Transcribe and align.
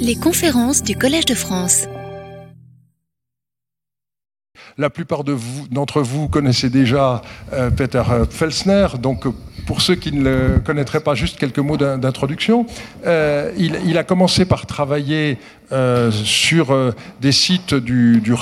Les 0.00 0.16
conférences 0.16 0.82
du 0.82 0.96
Collège 0.96 1.24
de 1.26 1.34
France. 1.34 1.86
La 4.78 4.90
plupart 4.90 5.22
d'entre 5.24 6.00
vous, 6.00 6.22
vous, 6.22 6.28
connaissez 6.28 6.70
déjà 6.70 7.22
euh, 7.52 7.70
Peter 7.70 8.02
Felsner, 8.30 8.88
donc 8.98 9.26
pour 9.66 9.80
ceux 9.80 9.94
qui 9.94 10.12
ne 10.12 10.22
le 10.22 10.58
connaîtraient 10.60 11.00
pas, 11.00 11.14
juste 11.14 11.38
quelques 11.38 11.58
mots 11.58 11.76
d'introduction. 11.76 12.66
Euh, 13.06 13.52
il, 13.56 13.98
a 13.98 14.04
commencé 14.04 14.44
par 14.44 14.66
travailler 14.66 15.38
euh, 15.72 16.10
sur 16.10 16.72
euh, 16.72 16.92
des 17.20 17.32
sites 17.32 17.74
du, 17.74 18.20
du 18.20 18.34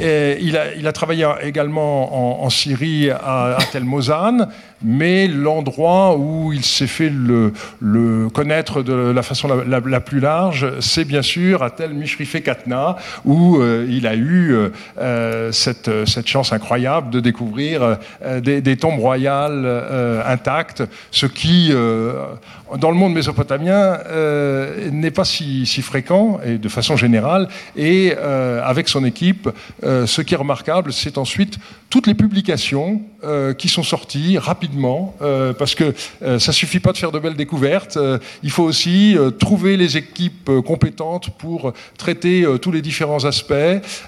il, 0.00 0.56
a, 0.56 0.74
il, 0.74 0.86
a, 0.86 0.92
travaillé 0.92 1.26
également 1.42 2.40
en, 2.40 2.44
en 2.44 2.50
Syrie 2.50 3.10
à, 3.10 3.56
à 3.56 3.62
Tel 3.70 3.84
Mozan, 3.84 4.48
mais 4.82 5.28
l'endroit 5.28 6.16
où 6.16 6.52
il 6.52 6.64
s'est 6.64 6.86
fait 6.86 7.10
le, 7.10 7.52
connaître 8.32 8.82
de 8.82 8.92
la 8.92 9.22
façon 9.22 9.48
la, 9.48 10.00
plus 10.00 10.20
large, 10.20 10.66
c'est 10.80 11.04
bien 11.04 11.22
sûr 11.22 11.62
à 11.62 11.70
Tel 11.70 11.94
Mishrife 11.94 12.42
Katna, 12.42 12.96
où 13.24 13.58
euh, 13.58 13.86
il 13.88 14.06
a 14.06 14.14
eu 14.14 14.54
euh, 14.98 15.52
cette, 15.52 15.90
cette, 16.06 16.26
chance 16.26 16.52
incroyable 16.52 17.10
de 17.10 17.20
découvrir 17.20 17.98
euh, 18.24 18.40
des, 18.40 18.76
tombes 18.76 18.98
royales 18.98 19.62
euh, 19.64 20.22
intactes, 20.26 20.82
ce 21.10 21.26
qui, 21.26 21.70
dans 21.70 22.90
le 22.90 22.96
monde 22.96 23.14
mésopotamien, 23.14 23.98
n'est 24.90 25.10
pas 25.10 25.24
si, 25.24 25.66
fréquent, 25.82 26.40
et 26.44 26.58
de 26.58 26.68
façon 26.68 26.96
générale, 26.96 27.48
et 27.76 28.14
avec 28.16 28.88
son 28.88 29.04
équipe, 29.04 29.48
ce 29.82 30.20
qui 30.22 30.34
est 30.34 30.38
remarquable, 30.38 30.92
c'est 30.92 31.18
ensuite 31.18 31.58
toutes 31.90 32.06
les 32.06 32.14
publications 32.14 33.02
qui 33.56 33.68
sont 33.68 33.82
sorties 33.82 34.38
rapidement, 34.38 35.14
euh, 35.22 35.52
parce 35.52 35.74
que 35.74 35.94
euh, 36.22 36.38
ça 36.38 36.52
suffit 36.52 36.80
pas 36.80 36.92
de 36.92 36.98
faire 36.98 37.12
de 37.12 37.18
belles 37.18 37.36
découvertes. 37.36 37.96
Euh, 37.96 38.18
il 38.42 38.50
faut 38.50 38.64
aussi 38.64 39.16
trouver 39.38 39.76
les 39.76 39.96
équipes 39.96 40.50
compétentes 40.66 41.30
pour 41.38 41.72
traiter 41.96 42.46
tous 42.60 42.72
les 42.72 42.82
différents 42.82 43.24
aspects. 43.24 43.54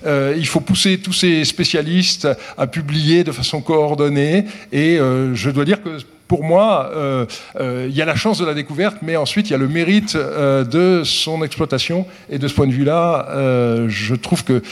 il 0.04 0.46
faut 0.46 0.60
pousser 0.60 0.98
tous 0.98 1.12
ces 1.12 1.44
spécialistes 1.44 2.28
à 2.58 2.66
publier 2.66 3.24
de 3.24 3.32
façon 3.32 3.60
coordonnée. 3.60 4.44
Et 4.72 4.98
je 4.98 5.50
dois 5.50 5.64
dire 5.64 5.82
que 5.82 5.98
pour 6.28 6.42
moi, 6.42 6.90
euh, 6.94 7.26
euh, 7.60 7.86
il 7.88 7.94
y 7.94 8.02
a 8.02 8.04
la 8.04 8.16
chance 8.16 8.38
de 8.38 8.44
la 8.44 8.54
découverte, 8.54 8.98
mais 9.02 9.16
ensuite 9.16 9.48
il 9.48 9.52
y 9.52 9.54
a 9.54 9.58
le 9.58 9.68
mérite 9.68 10.16
euh, 10.16 10.64
de 10.64 11.04
son 11.04 11.42
exploitation. 11.44 12.06
Et 12.30 12.38
de 12.38 12.48
ce 12.48 12.54
point 12.54 12.66
de 12.66 12.72
vue-là, 12.72 13.86
je 13.88 14.14
trouve 14.14 14.44
que 14.44 14.62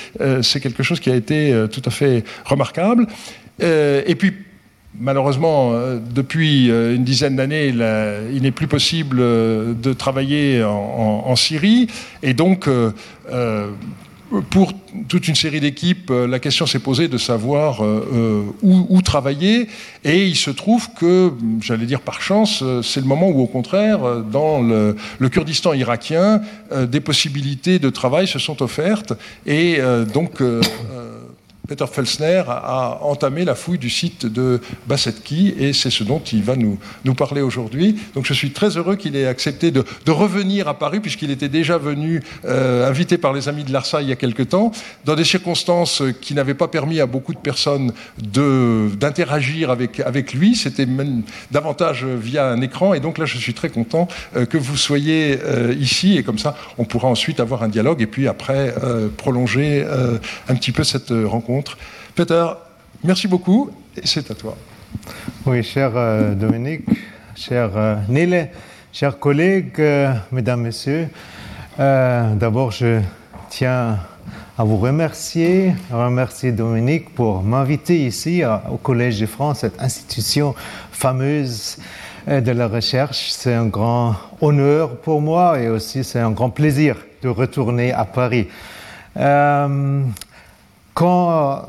c'est 0.42 0.60
quelque 0.60 0.82
chose 0.82 1.00
qui 1.00 1.10
a 1.10 1.14
été 1.14 1.66
tout 1.70 1.82
à 1.84 1.90
fait 1.90 2.24
remarquable. 2.44 3.06
et 3.60 4.14
puis, 4.18 4.32
Malheureusement, 4.96 5.72
depuis 6.14 6.68
une 6.68 7.02
dizaine 7.02 7.34
d'années, 7.34 7.66
il 8.32 8.42
n'est 8.42 8.52
plus 8.52 8.68
possible 8.68 9.16
de 9.16 9.92
travailler 9.92 10.62
en, 10.62 11.34
Syrie. 11.34 11.88
Et 12.22 12.32
donc, 12.32 12.68
pour 14.42 14.72
toute 15.08 15.28
une 15.28 15.34
série 15.34 15.60
d'équipes, 15.60 16.10
la 16.10 16.38
question 16.38 16.66
s'est 16.66 16.78
posée 16.78 17.08
de 17.08 17.18
savoir 17.18 17.84
euh, 17.84 18.44
où, 18.62 18.86
où, 18.88 19.02
travailler. 19.02 19.68
Et 20.04 20.26
il 20.26 20.36
se 20.36 20.50
trouve 20.50 20.88
que, 20.94 21.32
j'allais 21.60 21.86
dire 21.86 22.00
par 22.00 22.20
chance, 22.20 22.62
c'est 22.82 23.00
le 23.00 23.06
moment 23.06 23.28
où, 23.28 23.40
au 23.40 23.46
contraire, 23.46 24.22
dans 24.22 24.60
le, 24.60 24.96
le 25.18 25.28
Kurdistan 25.28 25.72
irakien, 25.72 26.40
euh, 26.72 26.86
des 26.86 27.00
possibilités 27.00 27.78
de 27.78 27.90
travail 27.90 28.26
se 28.26 28.38
sont 28.38 28.62
offertes. 28.62 29.12
Et 29.46 29.76
euh, 29.78 30.04
donc, 30.04 30.42
Peter 31.66 31.86
Felsner 31.90 32.42
a 32.46 32.98
entamé 33.00 33.46
la 33.46 33.54
fouille 33.54 33.78
du 33.78 33.88
site 33.88 34.26
de 34.26 34.60
Bassetki 34.86 35.54
et 35.58 35.72
c'est 35.72 35.88
ce 35.88 36.04
dont 36.04 36.18
il 36.18 36.42
va 36.42 36.56
nous, 36.56 36.78
parler 37.14 37.40
aujourd'hui. 37.40 37.96
Donc 38.14 38.26
je 38.26 38.34
suis 38.34 38.50
très 38.50 38.76
heureux 38.76 38.96
qu'il 38.96 39.16
ait 39.16 39.26
accepté 39.26 39.70
de, 39.70 39.82
revenir 40.08 40.68
à 40.68 40.78
Paris 40.78 41.00
puisqu'il 41.00 41.30
était 41.30 41.48
déjà 41.48 41.78
venu 41.78 42.22
euh, 42.44 42.86
invité 42.86 43.16
par 43.16 43.32
les 43.32 43.48
amis 43.48 43.64
de 43.64 43.72
l'Arsa 43.72 44.02
il 44.02 44.08
y 44.08 44.12
a 44.12 44.16
quelque 44.16 44.42
temps, 44.42 44.72
dans 45.06 45.14
des 45.14 45.24
circonstances 45.24 46.02
qui 46.20 46.34
n'avaient 46.34 46.54
pas 46.54 46.68
permis 46.68 47.00
à 47.00 47.06
beaucoup 47.06 47.32
de 47.32 47.38
personnes 47.38 47.92
d'interagir 48.18 49.70
avec, 49.70 50.34
lui. 50.34 50.56
C'était 50.56 50.86
même 50.86 51.22
davantage 51.50 52.04
via 52.04 52.48
un 52.48 52.60
écran 52.60 52.92
et 52.92 53.00
donc 53.00 53.16
là 53.16 53.24
je 53.24 53.38
suis 53.38 53.54
très 53.54 53.70
content 53.70 54.06
euh, 54.36 54.44
que 54.44 54.58
vous 54.58 54.76
soyez 54.76 55.38
euh, 55.42 55.74
ici 55.80 56.18
et 56.18 56.22
comme 56.22 56.38
ça 56.38 56.56
on 56.76 56.84
pourra 56.84 57.08
ensuite 57.08 57.40
avoir 57.40 57.62
un 57.62 57.68
dialogue 57.68 58.02
et 58.02 58.06
puis 58.06 58.28
après 58.28 58.74
prolonger 59.16 59.84
un 60.48 60.54
petit 60.54 60.72
peu 60.72 60.84
cette 60.84 61.10
rencontre 61.10 61.53
rencontre. 61.54 61.78
Peter, 62.14 62.46
merci 63.02 63.28
beaucoup 63.28 63.70
et 63.96 64.06
c'est 64.06 64.30
à 64.30 64.34
toi. 64.34 64.56
Oui, 65.46 65.62
cher 65.62 65.92
euh, 65.94 66.34
Dominique, 66.34 66.84
cher 67.36 67.70
euh, 67.76 67.96
Nele, 68.08 68.48
chers 68.92 69.18
collègues, 69.18 69.78
euh, 69.78 70.12
mesdames, 70.32 70.62
messieurs, 70.62 71.08
euh, 71.78 72.34
d'abord 72.34 72.70
je 72.70 73.00
tiens 73.50 73.98
à 74.56 74.64
vous 74.64 74.76
remercier, 74.76 75.74
remercier 75.90 76.52
Dominique 76.52 77.14
pour 77.14 77.42
m'inviter 77.42 78.06
ici 78.06 78.42
au 78.70 78.76
Collège 78.76 79.20
de 79.20 79.26
France, 79.26 79.60
cette 79.60 79.80
institution 79.82 80.54
fameuse 80.92 81.78
de 82.26 82.52
la 82.52 82.68
recherche. 82.68 83.30
C'est 83.32 83.52
un 83.52 83.66
grand 83.66 84.14
honneur 84.40 84.96
pour 84.96 85.20
moi 85.20 85.58
et 85.58 85.68
aussi 85.68 86.04
c'est 86.04 86.20
un 86.20 86.30
grand 86.30 86.50
plaisir 86.50 86.96
de 87.22 87.28
retourner 87.28 87.92
à 87.92 88.04
Paris. 88.04 88.46
Quand 90.94 91.68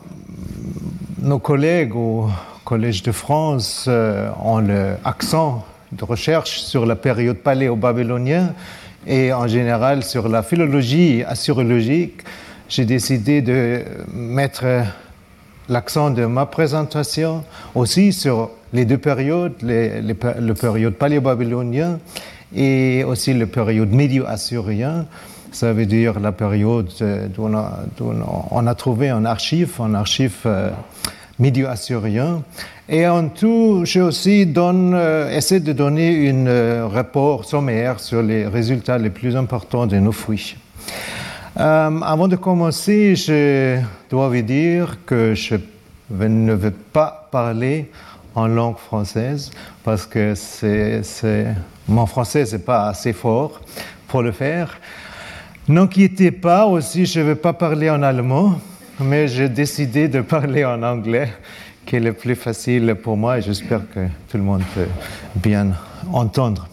nos 1.22 1.40
collègues 1.40 1.96
au 1.96 2.30
Collège 2.63 3.02
de 3.03 3.12
France 3.12 3.86
euh, 3.88 4.30
ont 4.44 4.59
l'accent 4.59 5.66
de 5.91 6.03
recherche 6.03 6.62
sur 6.62 6.86
la 6.86 6.96
période 6.96 7.38
paléo-babylonienne 7.38 8.53
et 9.08 9.34
en 9.34 9.47
général 9.47 10.03
sur 10.03 10.30
la 10.30 10.44
philologie 10.44 11.24
assyrologique, 11.28 12.22
j'ai 12.69 12.85
décidé 12.85 13.41
de 13.41 13.84
mettre 14.14 14.66
l'accent 15.69 16.12
de 16.12 16.25
ma 16.25 16.46
présentation 16.46 17.44
aussi 17.74 18.14
sur 18.14 18.52
les 18.74 18.85
deux 18.85 18.97
périodes, 18.97 19.53
les, 19.62 20.02
le 20.02 20.53
période 20.53 20.94
paléo-babylonien 20.94 22.00
et 22.56 23.03
aussi 23.03 23.34
le 23.34 23.47
période 23.47 23.91
médio-assyrien 23.91 25.06
ça 25.55 25.71
veut 25.71 25.85
dire 25.85 26.19
la 26.19 26.33
période 26.33 26.89
d'où 27.33 27.49
on, 28.51 28.67
a 28.67 28.75
trouvé 28.75 29.07
un 29.09 29.23
archive, 29.23 29.79
un 29.79 29.93
archive 29.93 30.35
euh, 30.45 30.69
milieu 31.39 31.69
assyrien. 31.69 32.43
Et 32.89 33.07
en 33.07 33.29
tout, 33.29 33.83
j'ai 33.85 34.01
aussi 34.01 34.45
donne, 34.45 34.93
euh, 34.93 35.35
essayé 35.35 35.61
de 35.61 35.71
donner 35.71 36.29
un 36.29 36.45
euh, 36.45 36.88
rapport 36.91 37.45
sommaire 37.45 38.01
sur 38.01 38.21
les 38.21 38.45
résultats 38.45 38.97
les 38.97 39.09
plus 39.09 39.38
importants 39.38 39.88
de 39.88 39.97
nos. 39.97 40.13
Euh, 41.57 42.01
avant 42.01 42.27
de 42.27 42.35
commencer, 42.35 43.16
je 43.16 43.79
dois 44.09 44.27
vous 44.27 44.41
dire 44.41 44.97
que 45.05 45.33
je 45.35 45.55
ne 46.09 46.53
veux 46.53 46.72
pas 46.72 47.29
parler 47.31 47.89
en 48.35 48.47
langue 48.47 48.77
française 48.77 49.51
parce 49.85 50.05
que 50.05 50.33
mon 51.87 52.05
français 52.07 52.43
n'est 52.51 52.59
pas 52.59 52.89
assez 52.89 53.13
fort 53.13 53.61
pour 54.09 54.22
le 54.22 54.33
faire. 54.33 54.79
N'inquiétez 55.68 56.30
pas 56.30 56.68
aussi, 56.68 57.08
je 57.08 57.20
ne 57.20 57.26
vais 57.26 57.36
pas 57.36 57.53
parler 57.53 57.90
en 57.90 58.03
allemand, 58.03 58.62
mais 59.00 59.28
j'ai 59.28 59.50
décidé 59.50 60.08
de 60.08 60.22
parler 60.22 60.64
en 60.64 60.84
anglais, 60.84 61.34
qui 61.88 61.96
est 61.96 62.00
le 62.00 62.14
plus 62.14 62.36
facile 62.36 62.94
pour 63.02 63.18
moi 63.18 63.40
et 63.40 63.42
j'espère 63.42 63.81
que 63.92 64.02
tout 64.30 64.38
le 64.38 64.44
monde 64.44 64.62
peut 64.76 64.88
bien 65.36 65.72
entendre. 66.14 66.68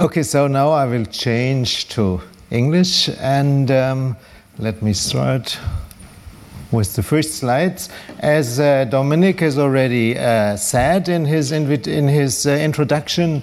Okay, 0.00 0.24
so 0.24 0.48
now 0.48 0.72
I 0.72 0.84
will 0.84 1.06
change 1.06 1.86
to 1.90 2.20
English 2.50 3.08
and 3.22 3.70
um, 3.70 4.16
let 4.58 4.82
me 4.82 4.92
start 4.92 5.56
with 6.72 6.96
the 6.96 7.02
first 7.04 7.34
slides. 7.34 7.88
As 8.18 8.58
uh, 8.58 8.84
Dominic 8.90 9.38
has 9.38 9.58
already 9.58 10.18
uh, 10.18 10.56
said 10.56 11.08
in 11.08 11.24
his, 11.24 11.52
uh, 11.52 12.50
introduction, 12.50 13.42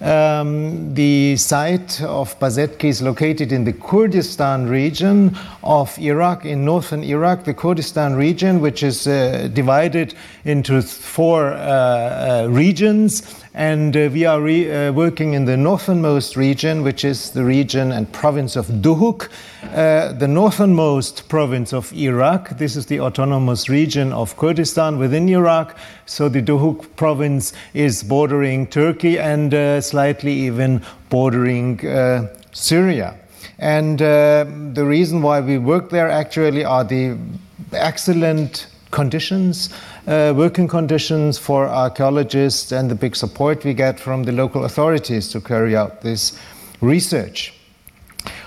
Um, 0.00 0.94
the 0.94 1.36
site 1.36 2.00
of 2.00 2.38
Bassetki 2.38 2.84
is 2.84 3.02
located 3.02 3.52
in 3.52 3.64
the 3.64 3.74
Kurdistan 3.74 4.66
region 4.66 5.36
of 5.62 5.98
Iraq, 5.98 6.46
in 6.46 6.64
northern 6.64 7.04
Iraq, 7.04 7.44
the 7.44 7.52
Kurdistan 7.52 8.14
region, 8.14 8.62
which 8.62 8.82
is 8.82 9.06
uh, 9.06 9.50
divided 9.52 10.14
into 10.46 10.80
four 10.80 11.52
uh, 11.52 11.56
uh, 11.56 12.46
regions. 12.48 13.44
And 13.60 13.94
uh, 13.94 14.08
we 14.10 14.24
are 14.24 14.40
uh, 14.40 14.90
working 14.90 15.34
in 15.34 15.44
the 15.44 15.54
northernmost 15.54 16.34
region, 16.34 16.82
which 16.82 17.04
is 17.04 17.32
the 17.32 17.44
region 17.44 17.92
and 17.92 18.10
province 18.10 18.56
of 18.56 18.68
Duhok, 18.80 19.28
uh, 19.74 20.14
the 20.14 20.26
northernmost 20.26 21.28
province 21.28 21.74
of 21.74 21.92
Iraq. 21.92 22.56
This 22.56 22.74
is 22.74 22.86
the 22.86 23.00
autonomous 23.00 23.68
region 23.68 24.14
of 24.14 24.34
Kurdistan 24.38 24.98
within 24.98 25.28
Iraq. 25.28 25.76
So 26.06 26.30
the 26.30 26.40
Duhok 26.40 26.96
province 26.96 27.52
is 27.74 28.02
bordering 28.02 28.66
Turkey 28.66 29.18
and 29.18 29.52
uh, 29.52 29.82
slightly 29.82 30.32
even 30.32 30.80
bordering 31.10 31.86
uh, 31.86 32.34
Syria. 32.52 33.14
And 33.58 34.00
uh, 34.00 34.46
the 34.72 34.86
reason 34.86 35.20
why 35.20 35.40
we 35.40 35.58
work 35.58 35.90
there 35.90 36.08
actually 36.08 36.64
are 36.64 36.82
the 36.82 37.18
excellent 37.74 38.68
conditions, 38.90 39.68
uh, 40.06 40.32
working 40.36 40.68
conditions 40.68 41.38
for 41.38 41.66
archaeologists 41.66 42.72
and 42.72 42.90
the 42.90 42.94
big 42.94 43.14
support 43.16 43.64
we 43.64 43.74
get 43.74 44.00
from 44.00 44.24
the 44.24 44.32
local 44.32 44.64
authorities 44.64 45.28
to 45.28 45.40
carry 45.40 45.76
out 45.76 46.00
this 46.02 46.38
research. 46.80 47.54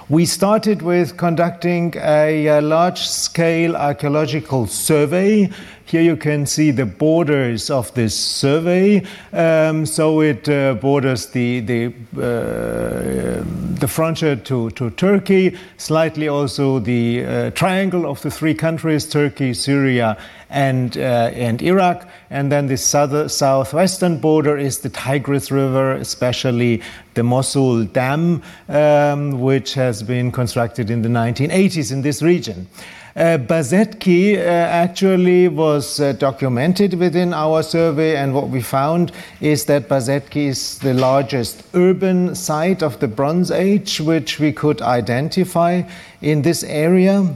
We 0.09 0.25
started 0.25 0.81
with 0.81 1.15
conducting 1.15 1.93
a, 1.97 2.47
a 2.47 2.61
large 2.61 2.99
scale 2.99 3.77
archaeological 3.77 4.67
survey. 4.67 5.49
Here 5.85 6.01
you 6.01 6.17
can 6.17 6.45
see 6.45 6.71
the 6.71 6.85
borders 6.85 7.69
of 7.69 7.93
this 7.93 8.13
survey. 8.13 9.05
Um, 9.31 9.85
so 9.85 10.21
it 10.21 10.49
uh, 10.49 10.73
borders 10.73 11.27
the, 11.27 11.61
the, 11.61 11.93
uh, 12.17 13.43
the 13.79 13.87
frontier 13.87 14.35
to, 14.35 14.71
to 14.71 14.89
Turkey, 14.91 15.57
slightly 15.77 16.27
also 16.27 16.79
the 16.79 17.25
uh, 17.25 17.51
triangle 17.51 18.05
of 18.05 18.21
the 18.21 18.31
three 18.31 18.53
countries 18.53 19.05
Turkey, 19.05 19.53
Syria, 19.53 20.17
and, 20.53 20.97
uh, 20.97 21.31
and 21.33 21.61
Iraq. 21.61 22.07
And 22.29 22.51
then 22.51 22.67
the 22.67 22.77
south, 22.77 23.31
southwestern 23.31 24.19
border 24.19 24.55
is 24.57 24.79
the 24.79 24.89
Tigris 24.89 25.51
River, 25.51 25.93
especially 25.93 26.81
the 27.15 27.23
Mosul 27.23 27.85
Dam, 27.85 28.41
um, 28.69 29.41
which 29.41 29.73
has 29.73 30.03
been 30.03 30.31
constructed 30.31 30.89
in 30.89 31.01
the 31.01 31.09
1980s 31.09 31.91
in 31.91 32.03
this 32.03 32.21
region. 32.21 32.67
Uh, 33.15 33.37
Bassetki 33.37 34.37
uh, 34.37 34.39
actually 34.41 35.47
was 35.47 35.99
uh, 35.99 36.13
documented 36.13 36.95
within 36.95 37.31
our 37.31 37.61
survey, 37.61 38.15
and 38.15 38.33
what 38.33 38.49
we 38.49 38.59
found 38.59 39.11
is 39.39 39.65
that 39.65 39.87
Bassetki 39.87 40.47
is 40.47 40.79
the 40.79 40.95
largest 40.95 41.63
urban 41.75 42.33
site 42.33 42.81
of 42.81 42.99
the 42.99 43.07
Bronze 43.07 43.51
Age, 43.51 44.01
which 44.01 44.39
we 44.39 44.51
could 44.51 44.81
identify 44.81 45.83
in 46.21 46.41
this 46.41 46.63
area. 46.63 47.35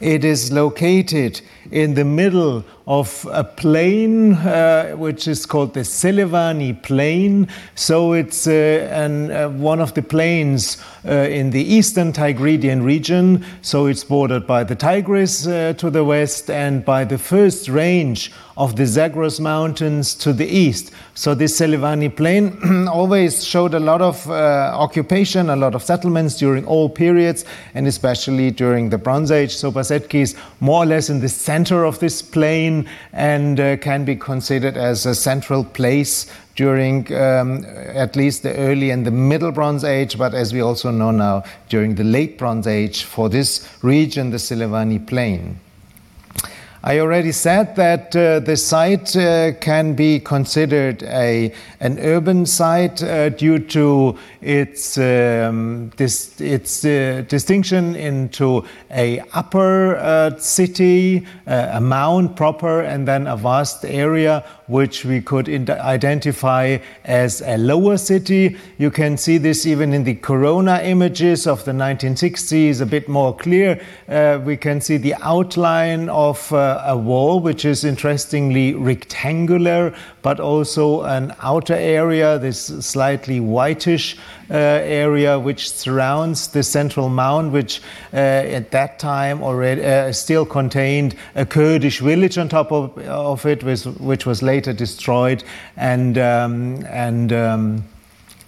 It 0.00 0.24
is 0.24 0.52
located 0.52 1.40
in 1.70 1.94
the 1.94 2.04
middle 2.04 2.64
of 2.88 3.28
a 3.30 3.44
plain 3.44 4.32
uh, 4.32 4.92
which 4.92 5.28
is 5.28 5.44
called 5.44 5.74
the 5.74 5.80
Silivani 5.80 6.82
Plain. 6.82 7.46
So 7.74 8.14
it's 8.14 8.46
uh, 8.46 8.88
an, 8.90 9.30
uh, 9.30 9.50
one 9.50 9.78
of 9.78 9.92
the 9.92 10.02
plains 10.02 10.78
uh, 11.06 11.10
in 11.10 11.50
the 11.50 11.62
eastern 11.62 12.14
Tigridian 12.14 12.82
region. 12.82 13.44
So 13.60 13.86
it's 13.86 14.04
bordered 14.04 14.46
by 14.46 14.64
the 14.64 14.74
Tigris 14.74 15.46
uh, 15.46 15.74
to 15.76 15.90
the 15.90 16.02
west 16.02 16.48
and 16.48 16.82
by 16.82 17.04
the 17.04 17.18
first 17.18 17.68
range 17.68 18.32
of 18.56 18.74
the 18.74 18.86
Zagros 18.86 19.38
Mountains 19.38 20.14
to 20.16 20.32
the 20.32 20.46
east. 20.46 20.90
So 21.14 21.34
this 21.34 21.60
Silivani 21.60 22.14
Plain 22.14 22.88
always 22.88 23.44
showed 23.44 23.72
a 23.72 23.78
lot 23.78 24.02
of 24.02 24.28
uh, 24.28 24.72
occupation, 24.74 25.48
a 25.48 25.56
lot 25.56 25.76
of 25.76 25.82
settlements 25.82 26.36
during 26.36 26.66
all 26.66 26.88
periods, 26.88 27.44
and 27.74 27.86
especially 27.86 28.50
during 28.50 28.90
the 28.90 28.98
Bronze 28.98 29.30
Age. 29.30 29.54
So 29.54 29.70
Bassetki 29.70 30.22
is 30.22 30.34
more 30.58 30.82
or 30.82 30.86
less 30.86 31.08
in 31.08 31.20
the 31.20 31.28
center 31.28 31.84
of 31.84 32.00
this 32.00 32.20
plain 32.20 32.77
and 33.12 33.58
uh, 33.58 33.76
can 33.78 34.04
be 34.04 34.14
considered 34.16 34.76
as 34.76 35.06
a 35.06 35.14
central 35.14 35.64
place 35.64 36.30
during 36.54 37.12
um, 37.14 37.64
at 37.64 38.16
least 38.16 38.42
the 38.42 38.54
early 38.56 38.90
and 38.90 39.06
the 39.06 39.10
middle 39.10 39.52
Bronze 39.52 39.84
Age, 39.84 40.18
but 40.18 40.34
as 40.34 40.52
we 40.52 40.60
also 40.60 40.90
know 40.90 41.10
now, 41.10 41.44
during 41.68 41.94
the 41.94 42.04
late 42.04 42.36
Bronze 42.36 42.66
Age 42.66 43.04
for 43.04 43.28
this 43.28 43.68
region, 43.82 44.30
the 44.30 44.38
Silivani 44.38 45.06
Plain. 45.06 45.60
I 46.84 47.00
already 47.00 47.32
said 47.32 47.74
that 47.74 48.14
uh, 48.14 48.38
the 48.38 48.56
site 48.56 49.16
uh, 49.16 49.52
can 49.54 49.94
be 49.94 50.20
considered 50.20 51.02
a, 51.02 51.52
an 51.80 51.98
urban 51.98 52.46
site 52.46 53.02
uh, 53.02 53.30
due 53.30 53.58
to 53.58 54.16
its, 54.40 54.96
um, 54.96 55.90
dis, 55.96 56.40
its 56.40 56.84
uh, 56.84 57.24
distinction 57.26 57.96
into 57.96 58.64
a 58.92 59.18
upper 59.32 59.96
uh, 59.96 60.38
city, 60.38 61.26
uh, 61.48 61.70
a 61.72 61.80
mound 61.80 62.36
proper, 62.36 62.82
and 62.82 63.08
then 63.08 63.26
a 63.26 63.36
vast 63.36 63.84
area 63.84 64.44
which 64.68 65.04
we 65.04 65.20
could 65.20 65.48
identify 65.48 66.78
as 67.04 67.40
a 67.40 67.58
lower 67.58 67.96
city. 67.96 68.56
You 68.76 68.92
can 68.92 69.16
see 69.16 69.38
this 69.38 69.66
even 69.66 69.92
in 69.92 70.04
the 70.04 70.14
corona 70.14 70.80
images 70.84 71.48
of 71.48 71.64
the 71.64 71.72
1960s, 71.72 72.80
a 72.80 72.86
bit 72.86 73.08
more 73.08 73.34
clear. 73.34 73.80
we 74.44 74.56
can 74.56 74.80
see 74.80 74.96
the 74.96 75.14
outline 75.22 76.08
of 76.10 76.52
a 76.84 76.96
wall, 76.96 77.40
which 77.40 77.64
is 77.64 77.84
interestingly 77.84 78.74
rectangular, 78.74 79.94
but 80.22 80.40
also 80.40 81.02
an 81.02 81.34
outer 81.42 81.74
area, 81.74 82.38
this 82.38 82.66
slightly 82.84 83.40
whitish 83.40 84.16
uh, 84.50 84.54
area 84.54 85.38
which 85.38 85.70
surrounds 85.70 86.48
the 86.48 86.62
central 86.62 87.08
mound, 87.08 87.52
which 87.52 87.80
uh, 88.12 88.16
at 88.16 88.70
that 88.70 88.98
time 88.98 89.42
already 89.42 89.84
uh, 89.84 90.12
still 90.12 90.46
contained 90.46 91.14
a 91.34 91.44
Kurdish 91.44 92.00
village 92.00 92.38
on 92.38 92.48
top 92.48 92.72
of, 92.72 92.96
of 92.98 93.46
it, 93.46 93.62
which, 93.62 93.84
which 93.84 94.26
was 94.26 94.42
later 94.42 94.72
destroyed 94.72 95.44
and 95.76 96.18
um, 96.18 96.84
and 96.86 97.32
um, 97.32 97.84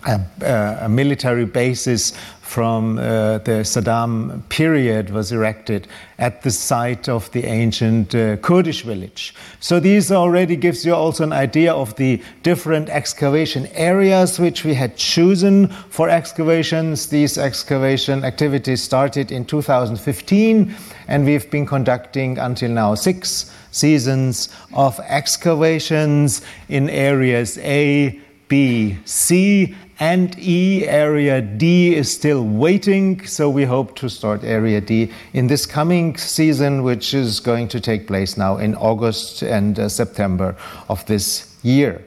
a, 0.06 0.78
a, 0.82 0.88
military 0.88 1.44
basis 1.44 2.12
from 2.50 2.98
uh, 2.98 3.38
the 3.38 3.62
Saddam 3.62 4.42
period 4.48 5.10
was 5.10 5.30
erected 5.30 5.86
at 6.18 6.42
the 6.42 6.50
site 6.50 7.08
of 7.08 7.30
the 7.30 7.44
ancient 7.44 8.12
uh, 8.12 8.38
Kurdish 8.38 8.82
village. 8.82 9.36
So 9.60 9.78
these 9.78 10.10
already 10.10 10.56
gives 10.56 10.84
you 10.84 10.92
also 10.92 11.22
an 11.22 11.32
idea 11.32 11.72
of 11.72 11.94
the 11.94 12.20
different 12.42 12.88
excavation 12.88 13.68
areas 13.68 14.40
which 14.40 14.64
we 14.64 14.74
had 14.74 14.96
chosen 14.96 15.68
for 15.90 16.08
excavations. 16.08 17.06
These 17.06 17.38
excavation 17.38 18.24
activities 18.24 18.82
started 18.82 19.30
in 19.30 19.44
2015 19.44 20.74
and 21.06 21.24
we've 21.24 21.48
been 21.52 21.66
conducting 21.66 22.36
until 22.36 22.72
now 22.72 22.96
six 22.96 23.54
seasons 23.70 24.48
of 24.74 24.98
excavations 25.06 26.42
in 26.68 26.90
areas 26.90 27.58
A, 27.58 28.20
B, 28.48 28.98
C, 29.04 29.76
and 30.00 30.34
E. 30.38 30.86
Area 30.88 31.42
D 31.42 31.94
is 31.94 32.10
still 32.10 32.42
waiting, 32.42 33.24
so 33.26 33.50
we 33.50 33.64
hope 33.64 33.94
to 33.96 34.08
start 34.08 34.42
Area 34.42 34.80
D 34.80 35.12
in 35.34 35.46
this 35.46 35.66
coming 35.66 36.16
season, 36.16 36.82
which 36.82 37.12
is 37.12 37.38
going 37.38 37.68
to 37.68 37.80
take 37.80 38.06
place 38.06 38.36
now 38.38 38.56
in 38.56 38.74
August 38.74 39.42
and 39.42 39.78
uh, 39.78 39.88
September 39.88 40.56
of 40.88 41.04
this 41.04 41.54
year. 41.62 42.02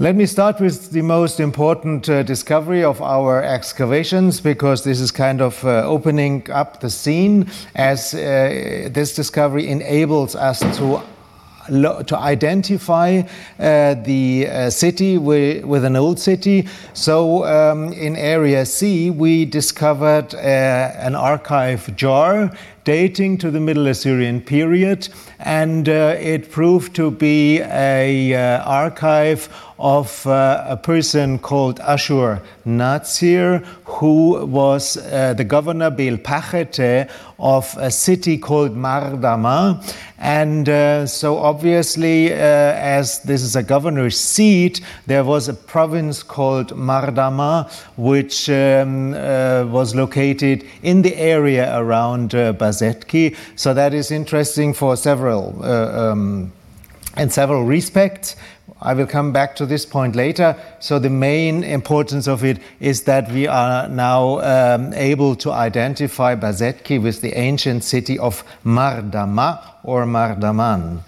Let 0.00 0.16
me 0.16 0.24
start 0.24 0.60
with 0.60 0.92
the 0.92 1.02
most 1.02 1.40
important 1.40 2.08
uh, 2.08 2.22
discovery 2.22 2.82
of 2.82 3.02
our 3.02 3.42
excavations 3.42 4.40
because 4.40 4.82
this 4.82 4.98
is 4.98 5.10
kind 5.10 5.42
of 5.42 5.62
uh, 5.62 5.84
opening 5.84 6.50
up 6.50 6.80
the 6.80 6.88
scene 6.88 7.50
as 7.74 8.14
uh, 8.14 8.88
this 8.90 9.14
discovery 9.14 9.68
enables 9.68 10.34
us 10.34 10.60
to 10.78 11.02
to 11.70 12.18
identify 12.18 13.22
uh, 13.58 13.94
the 13.94 14.48
uh, 14.48 14.70
city 14.70 15.18
with, 15.18 15.64
with, 15.64 15.84
an 15.84 15.96
old 15.96 16.18
city. 16.18 16.66
So 16.94 17.44
um, 17.44 17.92
in 17.92 18.16
Area 18.16 18.66
C, 18.66 19.10
we 19.10 19.44
discovered 19.44 20.34
uh, 20.34 20.38
an 20.38 21.14
archive 21.14 21.94
jar 21.96 22.50
dating 22.84 23.38
to 23.38 23.50
the 23.50 23.60
Middle 23.60 23.86
Assyrian 23.86 24.40
period, 24.40 25.08
and 25.38 25.88
uh, 25.88 26.16
it 26.18 26.50
proved 26.50 26.94
to 26.96 27.10
be 27.10 27.60
a 27.60 28.34
uh, 28.34 28.62
archive 28.64 29.48
of 29.80 30.26
uh, 30.26 30.62
a 30.68 30.76
person 30.76 31.38
called 31.38 31.80
Ashur 31.80 32.42
Natsir, 32.66 33.64
who 33.84 34.44
was 34.44 34.98
uh, 34.98 35.32
the 35.34 35.44
governor 35.44 35.90
Bel 35.90 36.18
Pachete 36.18 37.10
of 37.38 37.74
a 37.78 37.90
city 37.90 38.36
called 38.36 38.76
Mardama. 38.76 39.82
And 40.18 40.68
uh, 40.68 41.06
so, 41.06 41.38
obviously, 41.38 42.30
uh, 42.30 42.36
as 42.36 43.22
this 43.22 43.40
is 43.40 43.56
a 43.56 43.62
governor's 43.62 44.20
seat, 44.20 44.82
there 45.06 45.24
was 45.24 45.48
a 45.48 45.54
province 45.54 46.22
called 46.22 46.76
Mardama, 46.76 47.72
which 47.96 48.50
um, 48.50 49.12
was 49.72 49.94
located 49.94 50.66
in 50.82 51.00
the 51.00 51.16
area 51.16 51.74
around 51.78 52.34
uh, 52.34 52.52
Bassetki. 52.70 53.36
So, 53.56 53.74
that 53.74 53.94
is 53.94 54.10
interesting 54.10 54.74
for 54.74 54.96
several. 54.96 55.60
Uh, 55.62 56.10
um, 56.10 56.52
in 57.16 57.30
several 57.30 57.64
respects. 57.64 58.36
I 58.82 58.94
will 58.94 59.06
come 59.06 59.32
back 59.32 59.56
to 59.56 59.66
this 59.66 59.84
point 59.84 60.16
later. 60.16 60.56
So, 60.78 60.98
the 60.98 61.10
main 61.10 61.64
importance 61.64 62.26
of 62.26 62.44
it 62.44 62.58
is 62.78 63.02
that 63.02 63.30
we 63.30 63.46
are 63.46 63.88
now 63.88 64.40
um, 64.40 64.94
able 64.94 65.36
to 65.36 65.52
identify 65.52 66.34
Bassetki 66.34 67.02
with 67.02 67.20
the 67.20 67.36
ancient 67.36 67.84
city 67.84 68.18
of 68.18 68.42
Mardama 68.64 69.60
or 69.82 70.04
Mardaman. 70.04 71.00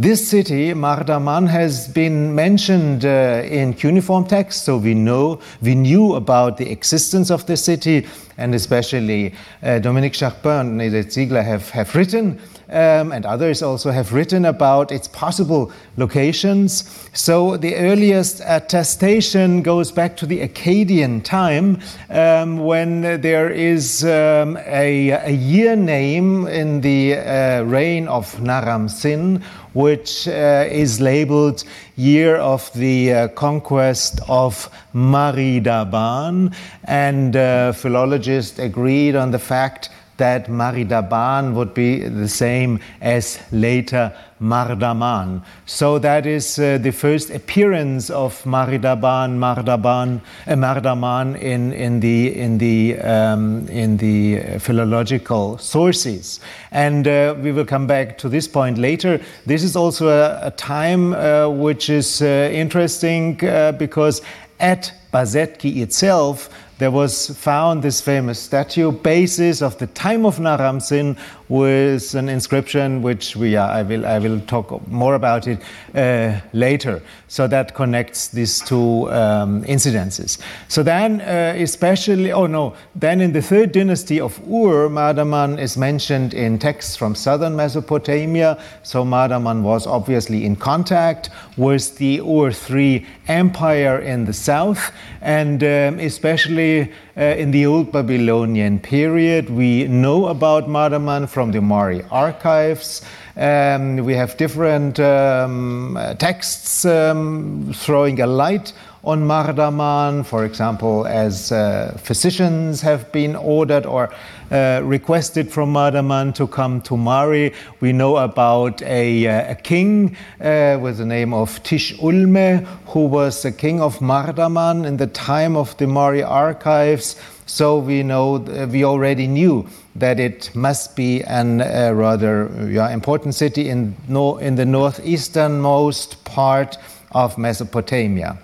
This 0.00 0.28
city, 0.28 0.72
Mardaman, 0.74 1.48
has 1.48 1.88
been 1.88 2.32
mentioned 2.32 3.04
uh, 3.04 3.42
in 3.44 3.74
cuneiform 3.74 4.26
texts, 4.28 4.62
so 4.62 4.76
we 4.76 4.94
know 4.94 5.40
we 5.60 5.74
knew 5.74 6.14
about 6.14 6.56
the 6.56 6.70
existence 6.70 7.32
of 7.32 7.44
the 7.46 7.56
city, 7.56 8.06
and 8.36 8.54
especially 8.54 9.34
uh, 9.64 9.80
Dominique 9.80 10.12
Charpin 10.12 10.68
and 10.68 10.82
Edith 10.82 11.10
Ziegler 11.10 11.42
have, 11.42 11.68
have 11.70 11.96
written 11.96 12.38
um, 12.70 13.12
and 13.12 13.24
others 13.24 13.62
also 13.62 13.90
have 13.90 14.12
written 14.12 14.44
about 14.44 14.92
its 14.92 15.08
possible 15.08 15.72
locations. 15.96 17.08
So 17.14 17.56
the 17.56 17.74
earliest 17.76 18.42
attestation 18.44 19.62
goes 19.62 19.90
back 19.90 20.16
to 20.18 20.26
the 20.26 20.46
Akkadian 20.46 21.24
time 21.24 21.80
um, 22.10 22.58
when 22.58 23.20
there 23.20 23.50
is 23.50 24.04
um, 24.04 24.58
a, 24.66 25.10
a, 25.10 25.30
year 25.30 25.76
name 25.76 26.46
in 26.48 26.80
the 26.80 27.16
uh, 27.16 27.62
reign 27.62 28.06
of 28.08 28.40
Naram 28.42 28.88
Sin, 28.88 29.42
which 29.78 30.26
uh, 30.26 30.66
is 30.68 31.00
labeled 31.00 31.62
Year 31.94 32.34
of 32.34 32.68
the 32.72 33.14
uh, 33.14 33.28
Conquest 33.28 34.18
of 34.28 34.68
Maridaban. 34.92 36.52
And 36.82 37.36
uh, 37.36 37.70
philologists 37.70 38.58
agreed 38.58 39.14
on 39.14 39.30
the 39.30 39.38
fact 39.38 39.90
that 40.18 40.46
Maridaban 40.48 41.54
would 41.54 41.74
be 41.74 42.00
the 42.00 42.28
same 42.28 42.80
as 43.00 43.40
later 43.50 44.12
Mardaman. 44.40 45.42
So 45.66 45.98
that 45.98 46.26
is 46.26 46.58
uh, 46.58 46.78
the 46.78 46.92
first 46.92 47.30
appearance 47.30 48.10
of 48.10 48.40
Maridaban, 48.44 49.38
Mardaban, 49.38 50.20
uh, 50.46 50.52
Mardaman 50.52 51.40
in, 51.40 51.72
in 51.72 52.00
the, 52.00 52.38
in 52.38 52.58
the, 52.58 52.98
um, 53.00 53.66
in 53.68 53.96
the 53.96 54.58
philological 54.58 55.58
sources. 55.58 56.40
And 56.70 57.08
uh, 57.08 57.34
we 57.40 57.50
will 57.52 57.64
come 57.64 57.86
back 57.86 58.18
to 58.18 58.28
this 58.28 58.46
point 58.46 58.78
later. 58.78 59.20
This 59.46 59.64
is 59.64 59.74
also 59.74 60.08
a, 60.08 60.46
a 60.46 60.50
time 60.52 61.14
uh, 61.14 61.48
which 61.48 61.90
is 61.90 62.22
uh, 62.22 62.50
interesting 62.52 63.44
uh, 63.44 63.72
because 63.72 64.22
at 64.60 64.92
Bassetki 65.12 65.78
itself, 65.78 66.50
there 66.78 66.90
was 66.92 67.30
found 67.36 67.82
this 67.82 68.00
famous 68.00 68.38
statue, 68.38 68.92
basis 68.92 69.62
of 69.62 69.76
the 69.78 69.88
time 69.88 70.24
of 70.24 70.38
Naram-Sin, 70.38 71.16
with 71.48 72.14
an 72.14 72.28
inscription 72.28 73.00
which 73.00 73.34
we 73.34 73.56
I 73.56 73.82
will 73.82 74.04
I 74.06 74.18
will 74.18 74.40
talk 74.40 74.86
more 74.88 75.14
about 75.14 75.46
it 75.46 75.60
uh, 75.94 76.40
later. 76.52 77.02
So 77.28 77.46
that 77.48 77.74
connects 77.74 78.28
these 78.28 78.60
two 78.60 79.10
um, 79.10 79.64
incidences. 79.64 80.38
So 80.68 80.82
then, 80.82 81.20
uh, 81.20 81.54
especially, 81.56 82.32
oh 82.32 82.46
no, 82.46 82.74
then 82.94 83.20
in 83.20 83.32
the 83.32 83.42
third 83.42 83.72
dynasty 83.72 84.20
of 84.20 84.38
Ur, 84.46 84.88
Mardaman 84.88 85.58
is 85.58 85.76
mentioned 85.76 86.34
in 86.34 86.58
texts 86.58 86.96
from 86.96 87.14
southern 87.14 87.56
Mesopotamia. 87.56 88.62
So 88.82 89.04
Mardaman 89.04 89.62
was 89.62 89.86
obviously 89.86 90.44
in 90.44 90.56
contact 90.56 91.30
with 91.56 91.96
the 91.96 92.20
Ur 92.20 92.52
III 92.70 93.06
empire 93.26 93.98
in 93.98 94.26
the 94.26 94.32
south, 94.32 94.92
and 95.22 95.62
um, 95.62 95.98
especially 95.98 96.67
uh, 96.68 97.20
in 97.42 97.50
the 97.50 97.66
Old 97.66 97.92
Babylonian 97.92 98.78
period. 98.80 99.50
We 99.50 99.88
know 99.88 100.26
about 100.26 100.68
Mardaman 100.68 101.28
from 101.28 101.52
the 101.52 101.60
Mari 101.60 102.02
archives. 102.10 103.02
Um, 103.36 103.96
we 104.04 104.14
have 104.14 104.36
different 104.36 104.98
um, 104.98 105.98
texts 106.18 106.84
um, 106.84 107.72
throwing 107.74 108.20
a 108.20 108.26
light 108.26 108.72
on 109.08 109.22
Mardaman, 109.24 110.22
for 110.26 110.44
example, 110.44 111.06
as 111.06 111.50
uh, 111.50 111.96
physicians 111.96 112.82
have 112.82 113.10
been 113.10 113.34
ordered 113.36 113.86
or 113.86 114.12
uh, 114.50 114.82
requested 114.84 115.50
from 115.50 115.72
Mardaman 115.72 116.34
to 116.34 116.46
come 116.46 116.82
to 116.82 116.94
Mari. 116.94 117.54
We 117.80 117.94
know 117.94 118.18
about 118.18 118.82
a, 118.82 119.26
uh, 119.26 119.52
a 119.52 119.54
king 119.54 120.14
uh, 120.42 120.78
with 120.82 120.98
the 120.98 121.06
name 121.06 121.32
of 121.32 121.62
Tish 121.62 121.98
Ulme, 122.02 122.66
who 122.88 123.06
was 123.06 123.42
the 123.42 123.50
king 123.50 123.80
of 123.80 123.98
Mardaman 124.00 124.84
in 124.84 124.98
the 124.98 125.06
time 125.06 125.56
of 125.56 125.74
the 125.78 125.86
Mari 125.86 126.22
archives. 126.22 127.16
So 127.46 127.78
we 127.78 128.02
know 128.02 128.36
we 128.70 128.84
already 128.84 129.26
knew 129.26 129.66
that 129.96 130.20
it 130.20 130.54
must 130.54 130.96
be 130.96 131.22
a 131.22 131.40
uh, 131.40 131.92
rather 131.92 132.68
yeah, 132.70 132.90
important 132.90 133.34
city 133.34 133.70
in, 133.70 133.96
no, 134.06 134.36
in 134.36 134.56
the 134.56 134.64
northeasternmost 134.64 136.22
part 136.24 136.76
of 137.12 137.38
Mesopotamia. 137.38 138.38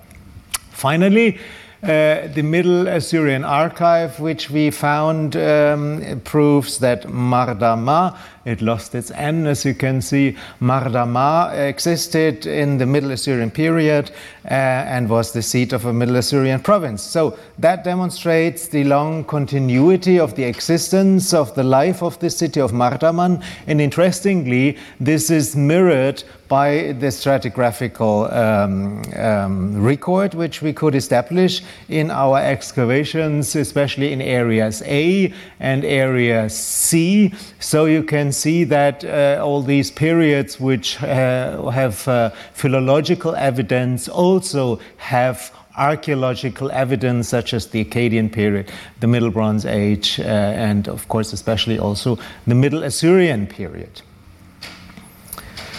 Finally, 0.75 1.39
uh, 1.85 2.27
the 2.35 2.43
Middle 2.43 2.89
Assyrian 2.89 3.45
archive, 3.45 4.19
which 4.19 4.51
we 4.51 4.71
found, 4.71 5.37
um, 5.37 6.21
proves 6.25 6.79
that 6.81 7.05
Mardama 7.05 8.19
it 8.45 8.61
lost 8.61 8.95
its 8.95 9.11
N, 9.11 9.47
as 9.47 9.65
you 9.65 9.75
can 9.75 10.03
see. 10.03 10.37
Mardama 10.61 11.53
existed 11.69 12.47
in 12.47 12.79
the 12.79 12.87
Middle 12.87 13.11
Assyrian 13.13 13.51
period 13.51 14.11
uh, 14.45 14.55
and 14.55 15.09
was 15.09 15.33
the 15.33 15.43
seat 15.43 15.73
of 15.73 15.87
a 15.87 15.93
Middle 15.93 16.17
Assyrian 16.17 16.61
province. 16.61 17.03
So 17.03 17.39
that 17.59 17.85
demonstrates 17.85 18.69
the 18.69 18.85
long 18.85 19.25
continuity 19.25 20.19
of 20.19 20.35
the 20.35 20.45
existence 20.45 21.33
of 21.33 21.55
the 21.55 21.65
life 21.65 22.03
of 22.03 22.19
the 22.19 22.31
city 22.31 22.61
of 22.61 22.73
Mardaman. 22.73 23.43
And 23.67 23.81
interestingly, 23.81 24.77
this 25.01 25.31
is 25.31 25.57
mirrored 25.57 26.23
by 26.49 26.93
the 27.01 27.07
stratigraphical 27.07 28.33
um, 28.33 29.03
um, 29.17 29.83
record 29.83 30.35
which 30.35 30.61
we 30.61 30.73
could 30.73 30.95
establish 30.95 31.63
in 31.89 32.11
our 32.11 32.39
excavations, 32.39 33.57
especially 33.57 34.13
in 34.13 34.21
areas 34.21 34.83
A 34.85 35.33
and 35.59 35.85
area 35.85 36.51
C. 36.51 37.33
So 37.61 37.87
you 37.87 38.03
can 38.03 38.31
see 38.35 38.65
that 38.65 39.05
uh, 39.05 39.41
all 39.43 39.63
these 39.63 39.91
periods 39.91 40.61
which 40.61 41.03
uh, 41.03 41.71
have 41.71 42.07
uh, 42.09 42.31
philological 42.53 43.35
evidence 43.35 44.09
also 44.09 44.79
have 44.97 45.51
archaeological 45.77 46.71
evidence 46.71 47.29
such 47.29 47.53
as 47.55 47.67
the 47.69 47.85
Akkadian 47.85 48.31
period, 48.31 48.71
the 49.01 49.07
Middle 49.07 49.31
Bronze 49.31 49.67
Age, 49.67 50.21
uh, 50.21 50.23
and 50.23 50.89
of 50.89 51.09
course, 51.09 51.33
especially 51.33 51.79
also 51.79 52.19
the 52.47 52.55
Middle 52.55 52.83
Assyrian 52.83 53.47
period. 53.47 54.03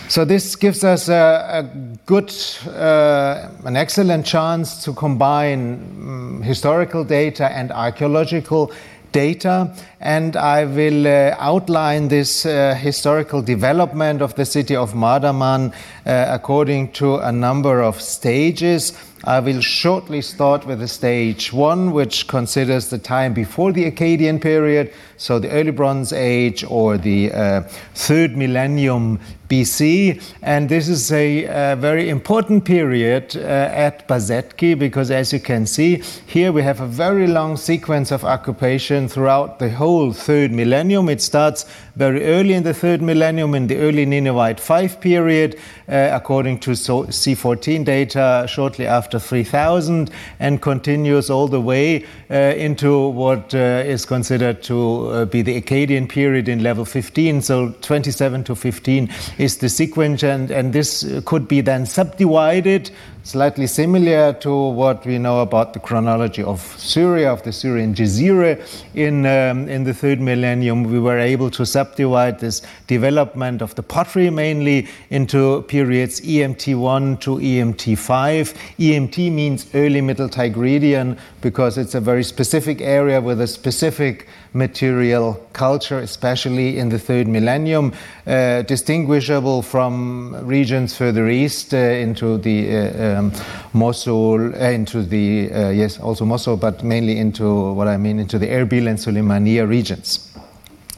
So 0.07 0.24
this 0.24 0.55
gives 0.55 0.83
us 0.83 1.09
a, 1.09 1.13
a 1.13 1.63
good, 2.05 2.31
uh, 2.67 3.50
an 3.63 3.75
excellent 3.75 4.25
chance 4.25 4.83
to 4.83 4.93
combine 4.93 5.74
um, 5.74 6.41
historical 6.43 7.03
data 7.03 7.51
and 7.51 7.71
archaeological 7.71 8.71
data, 9.15 9.74
and 10.01 10.36
I 10.36 10.65
will 10.65 11.07
uh, 11.07 11.36
outline 11.39 12.10
this 12.10 12.45
uh, 12.45 12.75
historical 12.75 13.41
development 13.41 14.22
of 14.22 14.36
the 14.36 14.45
city 14.45 14.75
of 14.75 14.93
Mardaman 14.93 15.74
uh, 16.05 16.25
according 16.29 16.91
to 17.00 17.15
a 17.19 17.31
number 17.31 17.81
of 17.81 18.01
stages. 18.01 18.91
I 19.24 19.39
will 19.39 19.62
shortly 19.62 20.22
start 20.22 20.67
with 20.67 20.79
the 20.79 20.88
stage 20.88 21.51
one, 21.51 21.93
which 21.93 22.27
considers 22.27 22.89
the 22.89 23.00
time 23.00 23.34
before 23.34 23.72
the 23.72 23.89
Akkadian 23.89 24.39
period, 24.39 24.93
so 25.17 25.39
the 25.39 25.50
early 25.50 25.72
Bronze 25.72 26.13
Age 26.13 26.63
or 26.67 26.98
the 26.98 27.31
uh, 27.31 27.62
third 27.95 28.38
millennium 28.38 29.19
BC. 29.50 30.22
And 30.43 30.69
this 30.69 30.88
is 30.88 31.12
a, 31.12 31.45
a 31.45 31.75
very 31.75 32.10
important 32.10 32.65
period 32.65 33.36
uh, 33.36 33.39
at 33.39 34.07
Bassetki 34.07 34.77
because, 34.77 35.10
as 35.10 35.34
you 35.34 35.39
can 35.39 35.65
see, 35.65 36.03
here 36.27 36.51
we 36.51 36.62
have 36.62 36.81
a 36.81 36.88
very 36.88 37.25
long 37.25 37.57
sequence 37.57 38.12
of 38.12 38.24
occupation 39.05 39.09
throughout 39.09 39.59
the 39.59 39.69
whole 39.69 40.13
third 40.13 40.51
millennium. 40.51 41.09
It 41.09 41.21
starts 41.21 41.65
very 41.95 42.24
early 42.24 42.53
in 42.53 42.63
the 42.63 42.74
third 42.74 43.01
millennium, 43.01 43.55
in 43.55 43.67
the 43.67 43.77
early 43.77 44.05
Ninevite 44.05 44.59
5 44.59 45.00
period, 45.00 45.55
uh, 45.88 46.09
according 46.13 46.59
to 46.59 46.71
C14 46.71 47.85
data, 47.85 48.45
shortly 48.47 48.85
after 48.88 49.19
3000, 49.19 50.09
and 50.39 50.62
continues 50.62 51.29
all 51.29 51.47
the 51.47 51.62
way 51.62 52.05
uh, 52.29 52.35
into 52.57 53.09
what 53.13 53.53
uh, 53.53 53.83
is 53.85 54.05
considered 54.05 54.62
to 54.63 55.07
uh, 55.07 55.25
be 55.25 55.41
the 55.41 55.62
Akkadian 55.62 56.07
period 56.07 56.50
in 56.50 56.63
level 56.63 56.85
15. 56.85 57.41
So 57.41 57.74
27 57.81 58.43
to 58.43 58.55
15 58.55 59.09
is 59.38 59.57
the 59.57 59.69
sequence, 59.69 60.24
and, 60.24 60.51
and 60.51 60.74
this 60.74 61.05
could 61.25 61.47
be 61.47 61.62
then 61.62 61.85
subdivided 61.85 62.91
slightly 63.25 63.65
similar 63.65 64.34
to 64.34 64.55
what 64.55 65.03
we 65.03 65.17
know 65.17 65.41
about 65.41 65.74
the 65.74 65.79
chronology 65.79 66.44
of 66.44 66.62
Syria, 66.77 67.34
of 67.34 67.41
the 67.41 67.51
Syrian 67.51 67.96
Jazeera. 67.96 68.62
In, 68.94 69.25
um, 69.25 69.67
in 69.67 69.84
the 69.84 69.96
third 69.96 70.22
millennium, 70.22 70.84
we 70.84 71.00
were 71.00 71.17
able 71.17 71.50
to 71.50 71.65
subdivide 71.65 72.39
this 72.39 72.62
development 72.86 73.63
of 73.63 73.74
the 73.74 73.82
pottery 73.82 74.29
mainly 74.29 74.88
into 75.10 75.63
periods 75.63 76.22
EMT1 76.22 77.20
to 77.22 77.38
EMT5. 77.38 78.55
EMT 78.77 79.32
means 79.32 79.65
early 79.74 80.01
Middle 80.01 80.29
Tigridian 80.29 81.17
because 81.41 81.79
it's 81.79 81.96
a 81.96 82.01
very 82.01 82.24
specific 82.24 82.79
area 82.79 83.20
with 83.20 83.41
a 83.41 83.48
specific 83.48 84.27
material 84.55 85.33
culture, 85.53 86.00
especially 86.00 86.79
in 86.79 86.89
the 86.89 86.97
third 86.97 87.27
millennium, 87.27 87.93
uh, 88.25 88.62
distinguishable 88.63 89.62
from 89.62 90.33
regions 90.47 90.95
further 90.95 91.27
east 91.27 91.74
uh, 91.74 91.77
into 91.77 92.38
the 92.38 92.75
uh, 92.75 93.19
um, 93.19 93.31
Mosul, 93.74 94.55
uh, 94.55 94.69
into 94.71 95.03
the, 95.03 95.51
uh, 95.51 95.69
yes, 95.69 96.00
also 96.00 96.25
Mosul, 96.25 96.57
but 96.57 96.83
mainly 96.83 97.19
into 97.19 97.74
what 97.74 97.88
I 97.88 97.97
mean, 97.97 98.17
into 98.19 98.39
the 98.39 98.47
Erbil 98.47 98.88
and 98.88 98.97
Suleimania 98.97 99.67
regions. 99.67 100.31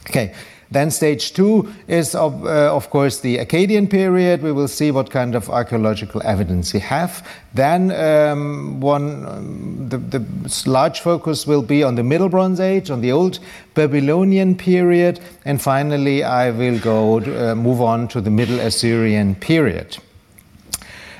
Okay. 0.08 0.32
Then 0.70 0.90
stage 0.90 1.32
two 1.32 1.72
is, 1.86 2.14
of, 2.14 2.44
uh, 2.44 2.74
of 2.74 2.90
course, 2.90 3.20
the 3.20 3.38
Akkadian 3.38 3.88
period. 3.88 4.42
We 4.42 4.52
will 4.52 4.68
see 4.68 4.90
what 4.90 5.10
kind 5.10 5.34
of 5.34 5.48
archaeological 5.48 6.20
evidence 6.24 6.74
we 6.74 6.80
have. 6.80 7.26
Then 7.54 7.90
um, 7.92 8.78
one, 8.80 9.26
um, 9.26 9.88
the, 9.88 9.96
the, 9.96 10.24
large 10.66 11.00
focus 11.00 11.46
will 11.46 11.62
be 11.62 11.82
on 11.82 11.94
the 11.94 12.02
Middle 12.02 12.28
Bronze 12.28 12.60
Age, 12.60 12.90
on 12.90 13.00
the 13.00 13.12
Old 13.12 13.38
Babylonian 13.74 14.56
period, 14.56 15.20
and 15.46 15.60
finally 15.60 16.22
I 16.22 16.50
will 16.50 16.78
go 16.78 17.20
uh, 17.20 17.54
move 17.54 17.80
on 17.80 18.06
to 18.08 18.20
the 18.20 18.30
Middle 18.30 18.60
Assyrian 18.60 19.36
period. 19.36 19.96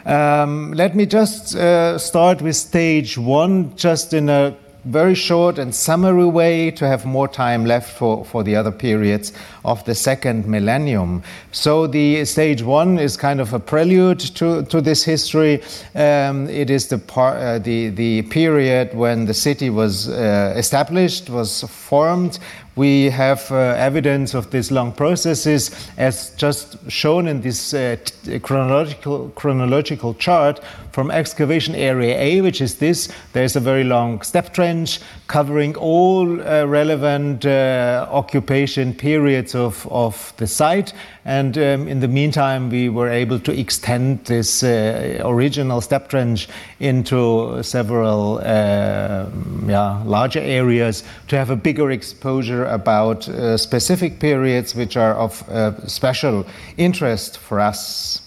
Um, 0.04 0.72
let 0.72 0.94
me 0.94 1.06
just 1.06 1.54
uh, 1.56 1.98
start 1.98 2.42
with 2.42 2.56
stage 2.56 3.16
one, 3.16 3.74
just 3.76 4.12
in 4.12 4.28
a 4.28 4.54
very 4.84 5.14
short 5.14 5.58
and 5.58 5.74
summary 5.74 6.26
way 6.26 6.70
to 6.70 6.86
have 6.86 7.04
more 7.04 7.28
time 7.28 7.64
left 7.64 7.90
for, 7.90 8.24
for 8.24 8.42
the 8.42 8.56
other 8.56 8.70
periods 8.70 9.32
of 9.64 9.84
the 9.84 9.94
second 9.94 10.46
millennium. 10.46 11.22
So 11.52 11.86
the 11.86 12.24
stage 12.24 12.62
one 12.62 12.98
is 12.98 13.16
kind 13.16 13.40
of 13.40 13.52
a 13.52 13.60
prelude 13.60 14.20
to, 14.36 14.64
to 14.64 14.80
this 14.80 15.04
history. 15.04 15.62
Um, 15.94 16.48
it 16.48 16.70
is 16.70 16.88
the, 16.88 16.98
par, 16.98 17.36
uh, 17.36 17.58
the, 17.58 17.88
the 17.90 18.22
period 18.22 18.94
when 18.94 19.26
the 19.26 19.34
city 19.34 19.70
was 19.70 20.08
uh, 20.08 20.54
established, 20.56 21.28
was 21.28 21.62
formed, 21.62 22.38
we 22.78 23.10
have 23.10 23.50
uh, 23.50 23.56
evidence 23.76 24.34
of 24.34 24.52
these 24.52 24.70
long 24.70 24.92
processes 24.92 25.70
as 25.96 26.30
just 26.36 26.76
shown 26.88 27.26
in 27.26 27.40
this 27.40 27.74
uh, 27.74 27.96
chronological, 28.42 29.30
chronological 29.30 30.14
chart 30.14 30.60
from 30.92 31.10
excavation 31.10 31.74
area 31.74 32.16
A, 32.16 32.40
which 32.40 32.60
is 32.60 32.76
this. 32.76 33.12
There's 33.32 33.56
a 33.56 33.60
very 33.60 33.82
long 33.82 34.22
step 34.22 34.54
trench 34.54 35.00
covering 35.26 35.74
all 35.76 36.40
uh, 36.40 36.64
relevant 36.66 37.44
occupation 37.44 38.94
periods 38.94 39.56
of, 39.56 39.86
of 39.90 40.32
the 40.36 40.46
site. 40.46 40.92
And 41.28 41.58
um, 41.58 41.88
in 41.88 42.00
the 42.00 42.08
meantime, 42.08 42.70
we 42.70 42.88
were 42.88 43.10
able 43.10 43.38
to 43.40 43.52
extend 43.52 44.24
this 44.24 44.62
uh, 44.62 45.20
original 45.22 45.82
step 45.82 46.08
trench 46.08 46.48
into 46.80 47.62
several 47.62 48.38
uh, 48.38 49.26
yeah, 49.66 50.02
larger 50.06 50.40
areas 50.40 51.04
to 51.26 51.36
have 51.36 51.50
a 51.50 51.56
bigger 51.56 51.90
exposure 51.90 52.64
about 52.64 53.28
uh, 53.28 53.58
specific 53.58 54.20
periods 54.20 54.74
which 54.74 54.96
are 54.96 55.14
of 55.16 55.46
uh, 55.50 55.86
special 55.86 56.46
interest 56.78 57.36
for 57.36 57.60
us. 57.60 58.22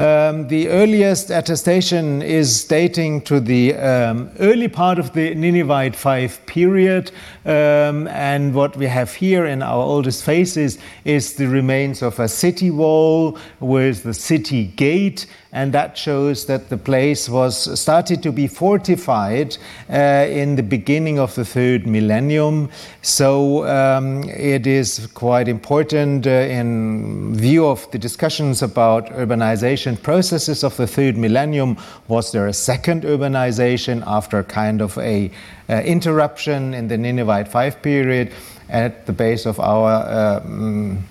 Um, 0.00 0.48
the 0.48 0.68
earliest 0.70 1.28
attestation 1.28 2.22
is 2.22 2.64
dating 2.64 3.20
to 3.22 3.38
the 3.38 3.74
um, 3.74 4.30
early 4.38 4.66
part 4.66 4.98
of 4.98 5.12
the 5.12 5.34
Ninevite 5.34 5.94
five 5.94 6.40
period, 6.46 7.12
um, 7.44 8.08
and 8.08 8.54
what 8.54 8.78
we 8.78 8.86
have 8.86 9.12
here 9.12 9.44
in 9.44 9.62
our 9.62 9.82
oldest 9.82 10.24
faces 10.24 10.78
is 11.04 11.34
the 11.34 11.48
remains 11.48 12.00
of 12.00 12.18
a 12.18 12.28
city 12.28 12.70
wall 12.70 13.36
with 13.60 14.02
the 14.04 14.14
city 14.14 14.68
gate 14.68 15.26
and 15.52 15.72
that 15.72 15.98
shows 15.98 16.46
that 16.46 16.68
the 16.68 16.76
place 16.76 17.28
was 17.28 17.78
started 17.78 18.22
to 18.22 18.30
be 18.30 18.46
fortified 18.46 19.56
uh, 19.90 20.26
in 20.28 20.54
the 20.54 20.62
beginning 20.62 21.18
of 21.18 21.34
the 21.34 21.44
third 21.44 21.86
millennium. 21.86 22.70
So 23.02 23.66
um, 23.66 24.22
it 24.28 24.66
is 24.66 25.08
quite 25.14 25.48
important 25.48 26.26
uh, 26.26 26.30
in 26.30 27.34
view 27.34 27.66
of 27.66 27.90
the 27.90 27.98
discussions 27.98 28.62
about 28.62 29.06
urbanization 29.06 30.00
processes 30.00 30.62
of 30.62 30.76
the 30.76 30.86
third 30.86 31.16
millennium. 31.16 31.76
Was 32.06 32.30
there 32.30 32.46
a 32.46 32.52
second 32.52 33.02
urbanization 33.02 34.04
after 34.06 34.44
kind 34.44 34.80
of 34.80 34.96
a 34.98 35.30
uh, 35.68 35.80
interruption 35.82 36.74
in 36.74 36.86
the 36.86 36.96
Ninevite 36.96 37.48
five 37.48 37.82
period? 37.82 38.32
At 38.68 39.06
the 39.06 39.12
base 39.12 39.46
of 39.46 39.58
our 39.58 40.40
um, 40.44 41.02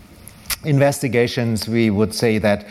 investigations, 0.64 1.68
we 1.68 1.90
would 1.90 2.16
say 2.16 2.38
that 2.38 2.66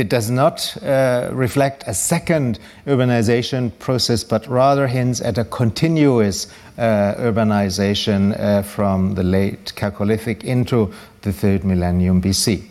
it 0.00 0.08
does 0.08 0.30
not 0.30 0.76
uh, 0.82 1.28
reflect 1.30 1.84
a 1.86 1.92
second 1.92 2.58
urbanization 2.86 3.70
process, 3.78 4.24
but 4.24 4.46
rather 4.48 4.86
hints 4.86 5.20
at 5.20 5.36
a 5.36 5.44
continuous 5.44 6.46
uh, 6.78 7.14
urbanization 7.18 8.38
uh, 8.40 8.62
from 8.62 9.14
the 9.14 9.22
late 9.22 9.72
Chalcolithic 9.76 10.42
into 10.42 10.92
the 11.20 11.32
third 11.32 11.64
millennium 11.64 12.22
BC. 12.22 12.64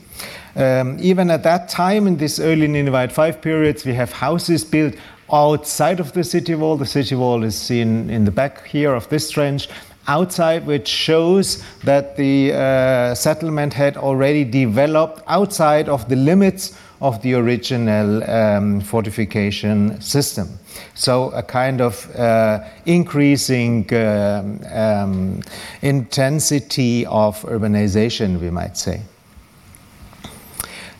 Um, 0.55 0.97
even 0.99 1.29
at 1.29 1.43
that 1.43 1.69
time, 1.69 2.07
in 2.07 2.17
this 2.17 2.39
early 2.39 2.67
Ninevite 2.67 3.11
five 3.11 3.41
periods, 3.41 3.85
we 3.85 3.93
have 3.93 4.11
houses 4.11 4.65
built 4.65 4.95
outside 5.31 5.99
of 5.99 6.11
the 6.13 6.23
city 6.23 6.55
wall. 6.55 6.77
The 6.77 6.87
city 6.87 7.13
wall 7.13 7.43
is 7.43 7.55
seen 7.55 8.09
in 8.09 8.25
the 8.25 8.31
back 8.31 8.65
here 8.65 8.95
of 8.95 9.07
this 9.09 9.29
trench 9.29 9.69
outside, 10.07 10.65
which 10.65 10.87
shows 10.87 11.63
that 11.83 12.17
the 12.17 12.53
uh, 12.53 13.13
settlement 13.13 13.73
had 13.73 13.95
already 13.95 14.43
developed 14.43 15.21
outside 15.27 15.87
of 15.87 16.09
the 16.09 16.15
limits 16.15 16.75
of 17.01 17.21
the 17.21 17.33
original 17.33 18.29
um, 18.29 18.81
fortification 18.81 19.99
system. 20.01 20.49
So, 20.95 21.31
a 21.31 21.43
kind 21.43 21.81
of 21.81 22.13
uh, 22.15 22.63
increasing 22.85 23.91
uh, 23.93 24.43
um, 24.71 25.41
intensity 25.81 27.05
of 27.05 27.41
urbanization, 27.43 28.39
we 28.39 28.49
might 28.49 28.77
say. 28.77 29.01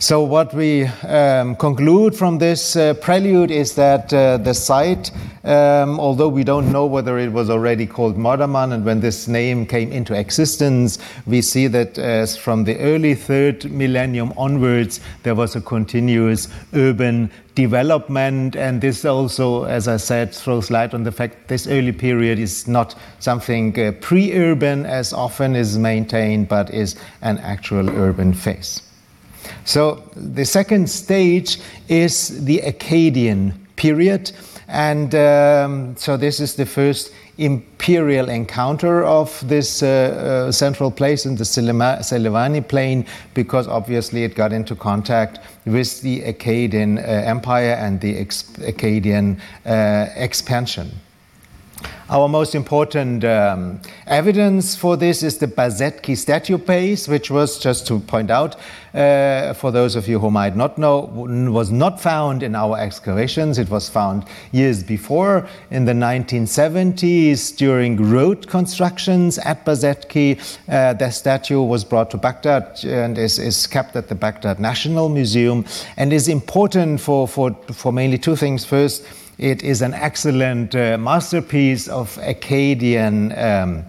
So, 0.01 0.23
what 0.23 0.53
we 0.53 0.85
um, 0.85 1.57
conclude 1.57 2.15
from 2.15 2.37
this 2.37 2.77
uh, 2.77 2.93
prelude 2.93 3.51
is 3.51 3.75
that 3.75 4.13
uh, 4.13 4.37
the 4.37 4.53
site, 4.53 5.11
um, 5.43 5.99
although 5.99 6.29
we 6.29 6.45
don't 6.45 6.71
know 6.71 6.85
whether 6.85 7.19
it 7.19 7.33
was 7.33 7.49
already 7.49 7.85
called 7.85 8.15
Mardaman 8.17 8.71
and 8.71 8.85
when 8.85 9.01
this 9.01 9.27
name 9.27 9.65
came 9.65 9.91
into 9.91 10.17
existence, 10.17 10.99
we 11.27 11.41
see 11.41 11.67
that 11.67 11.99
uh, 11.99 12.25
from 12.27 12.63
the 12.63 12.79
early 12.79 13.13
third 13.13 13.69
millennium 13.69 14.31
onwards, 14.37 15.01
there 15.23 15.35
was 15.35 15.57
a 15.57 15.61
continuous 15.61 16.47
urban 16.73 17.29
development. 17.55 18.55
And 18.55 18.79
this 18.79 19.03
also, 19.03 19.65
as 19.65 19.89
I 19.89 19.97
said, 19.97 20.33
throws 20.33 20.71
light 20.71 20.93
on 20.93 21.03
the 21.03 21.11
fact 21.11 21.49
this 21.49 21.67
early 21.67 21.91
period 21.91 22.39
is 22.39 22.69
not 22.69 22.95
something 23.19 23.77
uh, 23.77 23.91
pre 23.99 24.31
urban 24.31 24.85
as 24.85 25.11
often 25.11 25.57
is 25.57 25.77
maintained, 25.77 26.47
but 26.47 26.73
is 26.73 26.95
an 27.21 27.37
actual 27.39 27.89
urban 27.89 28.33
phase. 28.33 28.81
So 29.65 30.03
the 30.15 30.45
second 30.45 30.89
stage 30.89 31.59
is 31.87 32.45
the 32.45 32.61
Akkadian 32.65 33.53
period. 33.75 34.31
And 34.67 35.15
um, 35.15 35.95
so 35.97 36.15
this 36.17 36.39
is 36.39 36.55
the 36.55 36.65
first 36.65 37.11
imperial 37.39 38.29
encounter 38.29 39.03
of 39.03 39.47
this 39.47 39.81
uh, 39.81 39.87
uh, 40.47 40.51
central 40.51 40.91
place 40.91 41.25
in 41.25 41.35
the 41.35 41.43
Silivani 41.43 42.67
plain 42.67 43.05
because 43.33 43.67
obviously 43.67 44.23
it 44.25 44.35
got 44.35 44.51
into 44.51 44.75
contact 44.75 45.39
with 45.65 46.01
the 46.01 46.21
Akkadian 46.21 46.99
uh, 46.99 47.01
Empire 47.01 47.77
and 47.79 47.99
the 48.01 48.25
Akkadian 48.25 49.39
uh, 49.65 50.07
expansion. 50.15 50.91
Our 52.09 52.27
most 52.27 52.55
important 52.55 53.23
um, 53.23 53.79
evidence 54.07 54.75
for 54.75 54.97
this 54.97 55.21
is 55.21 55.37
the 55.37 55.45
Bassetki 55.45 56.17
statue 56.17 56.57
base, 56.57 57.07
which 57.07 57.29
was, 57.29 57.59
just 57.59 57.85
to 57.85 57.99
point 57.99 58.31
out, 58.31 58.55
uh, 58.95 59.53
for 59.53 59.69
those 59.71 59.95
of 59.95 60.07
you 60.07 60.17
who 60.17 60.31
might 60.31 60.55
not 60.55 60.79
know, 60.79 61.01
was 61.01 61.69
not 61.69 62.01
found 62.01 62.41
in 62.41 62.55
our 62.55 62.79
excavations. 62.79 63.59
It 63.59 63.69
was 63.69 63.89
found 63.89 64.25
years 64.51 64.83
before, 64.83 65.47
in 65.69 65.85
the 65.85 65.93
1970s, 65.93 67.55
during 67.55 67.97
road 68.09 68.47
constructions 68.47 69.37
at 69.37 69.63
Bassetki. 69.63 70.39
Uh, 70.67 70.93
the 70.93 71.11
statue 71.11 71.61
was 71.61 71.83
brought 71.83 72.09
to 72.09 72.17
Baghdad 72.17 72.83
and 72.85 73.19
is, 73.19 73.37
is 73.37 73.67
kept 73.67 73.95
at 73.95 74.07
the 74.07 74.15
Baghdad 74.15 74.59
National 74.59 75.09
Museum 75.09 75.63
and 75.95 76.11
is 76.11 76.27
important 76.27 77.01
for, 77.01 77.27
for, 77.27 77.53
for 77.71 77.93
mainly 77.93 78.17
two 78.17 78.35
things. 78.35 78.65
First, 78.65 79.05
it 79.39 79.63
is 79.63 79.81
an 79.81 79.93
excellent 79.93 80.75
uh, 80.75 80.97
masterpiece 80.97 81.87
of 81.87 82.15
Akkadian. 82.17 83.37
Um, 83.37 83.85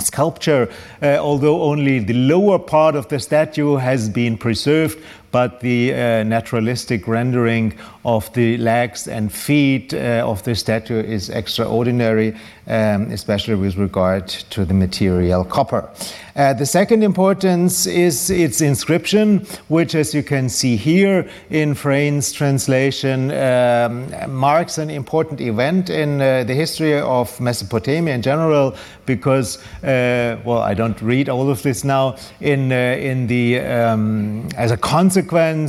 sculpture, 0.00 0.68
uh, 1.02 1.18
although 1.18 1.62
only 1.62 2.00
the 2.00 2.14
lower 2.14 2.58
part 2.58 2.96
of 2.96 3.06
the 3.08 3.18
statue 3.20 3.76
has 3.76 4.08
been 4.08 4.36
preserved, 4.36 4.98
but 5.34 5.58
the 5.58 5.92
uh, 5.92 6.22
naturalistic 6.22 7.08
rendering 7.08 7.74
of 8.04 8.32
the 8.34 8.56
legs 8.58 9.08
and 9.08 9.32
feet 9.32 9.92
uh, 9.92 10.22
of 10.24 10.40
the 10.44 10.54
statue 10.54 11.00
is 11.00 11.28
extraordinary, 11.28 12.36
um, 12.68 13.10
especially 13.10 13.56
with 13.56 13.76
regard 13.76 14.28
to 14.28 14.64
the 14.64 14.74
material 14.74 15.44
copper. 15.44 15.90
Uh, 16.36 16.52
the 16.52 16.66
second 16.66 17.02
importance 17.02 17.86
is 17.86 18.30
its 18.30 18.60
inscription, 18.60 19.44
which, 19.68 19.94
as 19.96 20.14
you 20.14 20.22
can 20.22 20.48
see 20.48 20.76
here 20.76 21.28
in 21.50 21.74
Frayne's 21.74 22.32
translation, 22.32 23.30
um, 23.32 24.06
marks 24.28 24.78
an 24.78 24.90
important 24.90 25.40
event 25.40 25.90
in 25.90 26.18
the 26.18 26.54
history 26.54 27.00
of 27.00 27.40
Mesopotamia 27.40 28.14
in 28.14 28.22
general, 28.22 28.74
because, 29.06 29.58
well, 29.82 30.58
I 30.58 30.74
don't 30.74 31.00
read 31.02 31.28
all 31.28 31.50
of 31.50 31.62
this 31.62 31.84
now. 31.84 32.16
In 32.40 32.72
in 32.72 33.26
the 33.26 33.60
um, 33.60 34.48
as 34.56 34.70
a 34.70 34.76
consequence 34.76 35.23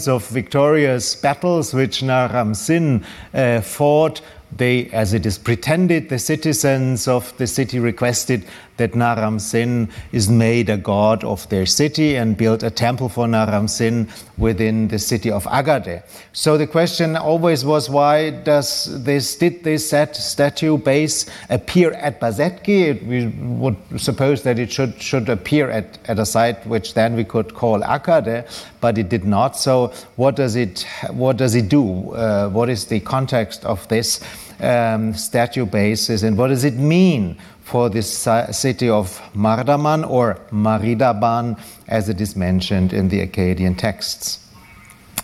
of 0.08 0.28
victorious 0.28 1.16
battles 1.16 1.74
which 1.74 2.04
Naram 2.04 2.54
Sin 2.54 3.06
uh, 3.34 3.62
fought 3.62 4.22
they, 4.52 4.88
as 4.92 5.14
it 5.14 5.26
is 5.26 5.38
pretended, 5.38 6.10
the 6.10 6.20
citizens 6.20 7.08
of 7.08 7.36
the 7.38 7.48
city 7.48 7.80
requested 7.80 8.46
that 8.78 8.96
Naram 8.96 9.40
Sin 9.40 9.90
is 10.12 10.30
made 10.30 10.70
a 10.70 10.78
god 10.78 11.24
of 11.24 11.48
their 11.50 11.66
city 11.66 12.16
and 12.16 12.36
built 12.38 12.64
a 12.64 12.70
temple 12.70 13.10
for 13.10 13.28
Naram 13.28 13.68
Sin 13.68 14.10
within 14.38 14.88
the 14.90 15.00
city 15.00 15.32
of 15.32 15.46
Agade. 15.46 16.04
So 16.34 16.58
the 16.58 16.68
question 16.68 17.16
always 17.16 17.64
was 17.64 17.90
why 17.90 18.32
does 18.32 19.04
this 19.04 19.36
did 19.38 19.64
this 19.64 19.90
statue 19.90 20.78
base 20.78 21.26
appear 21.50 21.92
at 21.94 22.20
Bassetki? 22.20 23.06
We 23.06 23.28
would 23.28 23.78
suppose 23.98 24.44
that 24.44 24.60
it 24.60 24.72
should 24.72 25.02
should 25.02 25.30
appear 25.30 25.70
at, 25.70 25.98
at 26.10 26.20
a 26.20 26.26
site 26.26 26.66
which 26.68 26.94
then 26.94 27.16
we 27.16 27.24
could 27.24 27.54
call 27.54 27.80
Agade, 27.82 28.46
but 28.82 28.98
it 28.98 29.10
did 29.10 29.24
not. 29.24 29.58
So 29.58 29.94
what 30.18 30.36
does 30.36 30.56
it 30.56 30.86
what 31.12 31.38
does 31.38 31.56
it 31.56 31.70
do? 31.70 32.12
Uh, 32.12 32.50
what 32.50 32.70
is 32.70 32.86
the 32.86 33.00
context 33.00 33.64
of 33.66 33.88
this 33.88 34.20
um, 34.60 35.14
statue 35.14 35.66
basis 35.66 36.24
and 36.24 36.38
what 36.38 36.48
does 36.48 36.64
it 36.64 36.76
mean 36.76 37.38
for 37.62 37.90
this 37.90 38.28
city 38.52 38.88
of 38.88 39.20
Mardaman 39.34 40.08
or 40.08 40.36
Maridaban, 40.52 41.60
as 41.88 42.10
it 42.10 42.22
is 42.22 42.36
mentioned 42.36 42.94
in 42.94 43.10
the 43.10 43.26
Akkadian 43.26 43.76
texts. 43.76 44.40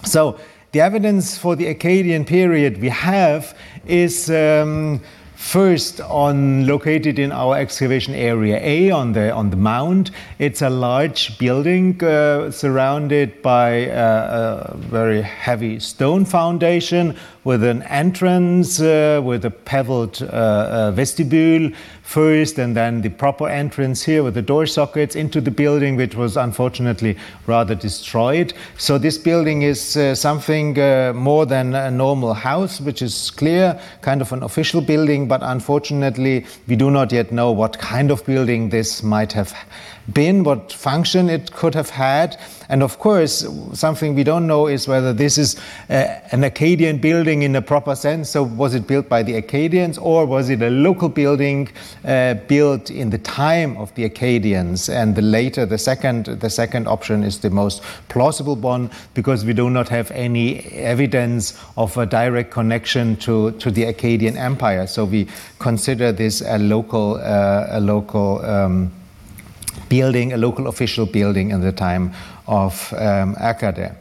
So, 0.04 0.40
the 0.72 0.82
evidence 0.82 1.38
for 1.38 1.56
the 1.56 1.74
Akkadian 1.74 2.26
period 2.26 2.82
we 2.82 2.90
have 2.90 3.56
is. 3.86 4.30
Um, 4.30 5.02
First, 5.42 6.00
on 6.00 6.66
located 6.66 7.20
in 7.20 7.32
our 7.34 7.58
excavation 7.58 8.14
area 8.14 8.58
A 8.64 8.92
on 8.92 9.12
the 9.12 9.34
on 9.34 9.50
the 9.50 9.58
mound, 9.58 10.12
it's 10.40 10.62
a 10.62 10.70
large 10.70 11.38
building 11.40 12.02
uh, 12.02 12.52
surrounded 12.52 13.42
by 13.42 13.70
a 13.92 14.74
very 14.78 15.22
heavy 15.22 15.80
stone 15.80 16.24
foundation 16.26 17.18
with 17.44 17.64
an 17.64 17.82
entrance 17.84 18.80
uh, 18.80 19.20
with 19.22 19.44
a 19.44 19.50
pebbled 19.50 20.22
uh, 20.22 20.26
uh, 20.26 20.92
vestibule 20.92 21.72
first, 22.12 22.60
and 22.60 22.76
then 22.76 23.02
the 23.02 23.10
proper 23.10 23.48
entrance 23.48 24.04
here 24.04 24.22
with 24.22 24.34
the 24.34 24.42
door 24.42 24.66
sockets 24.66 25.16
into 25.16 25.40
the 25.40 25.50
building, 25.50 25.96
which 25.96 26.16
was 26.16 26.36
unfortunately 26.36 27.18
rather 27.48 27.74
destroyed. 27.74 28.54
So 28.78 28.98
this 28.98 29.18
building 29.18 29.62
is 29.62 29.96
uh, 29.96 30.14
something 30.16 30.78
uh, 30.78 31.14
more 31.16 31.46
than 31.46 31.74
a 31.74 31.90
normal 31.90 32.34
house, 32.34 32.82
which 32.82 33.02
is 33.02 33.32
clear, 33.32 33.80
kind 34.02 34.22
of 34.22 34.34
an 34.34 34.44
official 34.44 34.82
building, 34.82 35.28
but 35.28 35.42
unfortunately 35.42 36.46
we 36.68 36.76
do 36.76 36.92
not 36.92 37.12
yet 37.12 37.32
know 37.32 37.52
what 37.52 37.80
kind 37.80 38.12
of 38.12 38.26
building 38.26 38.70
this 38.70 39.02
might 39.02 39.32
have 39.32 39.54
been, 40.12 40.44
what 40.44 40.72
function 40.72 41.30
it 41.30 41.52
could 41.52 41.76
have 41.76 41.90
had. 41.90 42.38
And 42.70 42.84
of 42.84 43.00
course, 43.00 43.46
something 43.74 44.16
we 44.16 44.24
don't 44.24 44.48
know 44.48 44.68
is 44.68 44.88
whether 44.88 45.12
this 45.12 45.38
is 45.38 45.58
uh, 45.90 46.20
an 46.32 46.42
Akkadian 46.42 47.02
building 47.02 47.42
in 47.42 47.54
a 47.56 47.62
proper 47.62 47.96
sense. 47.96 48.30
So, 48.30 48.44
was 48.44 48.74
it 48.74 48.88
built 48.88 49.10
by 49.10 49.24
the 49.24 49.42
Akkadians 49.42 50.02
or 50.02 50.26
was 50.26 50.50
it 50.50 50.62
a 50.62 50.70
local 50.70 51.10
building 51.10 51.70
uh, 52.06 52.36
built 52.48 52.90
in 52.90 53.10
the 53.10 53.18
time 53.18 53.76
of 53.76 53.94
the 53.96 54.10
Akkadians? 54.10 54.88
And 54.88 55.16
the 55.18 55.22
later, 55.22 55.66
the 55.66 55.78
second, 55.78 56.28
the 56.28 56.50
second 56.50 56.88
option 56.88 57.24
is 57.24 57.40
the 57.40 57.50
most 57.50 57.84
plausible 58.08 58.56
one 58.56 58.90
because 59.16 59.44
we 59.44 59.52
do 59.52 59.70
not 59.70 59.90
have 59.90 60.10
any 60.12 60.62
evidence 60.72 61.60
of 61.76 61.98
a 61.98 62.06
direct 62.06 62.52
connection 62.52 63.18
to, 63.18 63.52
to 63.52 63.70
the 63.70 63.84
Akkadian 63.84 64.38
Empire. 64.38 64.88
So, 64.88 65.04
we 65.04 65.28
consider 65.60 66.14
this 66.14 66.42
a 66.42 66.58
local, 66.58 67.16
uh, 67.16 67.68
a 67.70 67.82
local. 67.82 68.46
Um, 68.46 68.94
building, 69.90 70.34
a 70.34 70.38
local 70.38 70.68
official 70.68 71.06
building 71.06 71.52
in 71.52 71.62
the 71.62 71.72
time 71.72 72.14
of 72.48 72.94
um, 72.94 73.36
Akkade. 73.36 73.96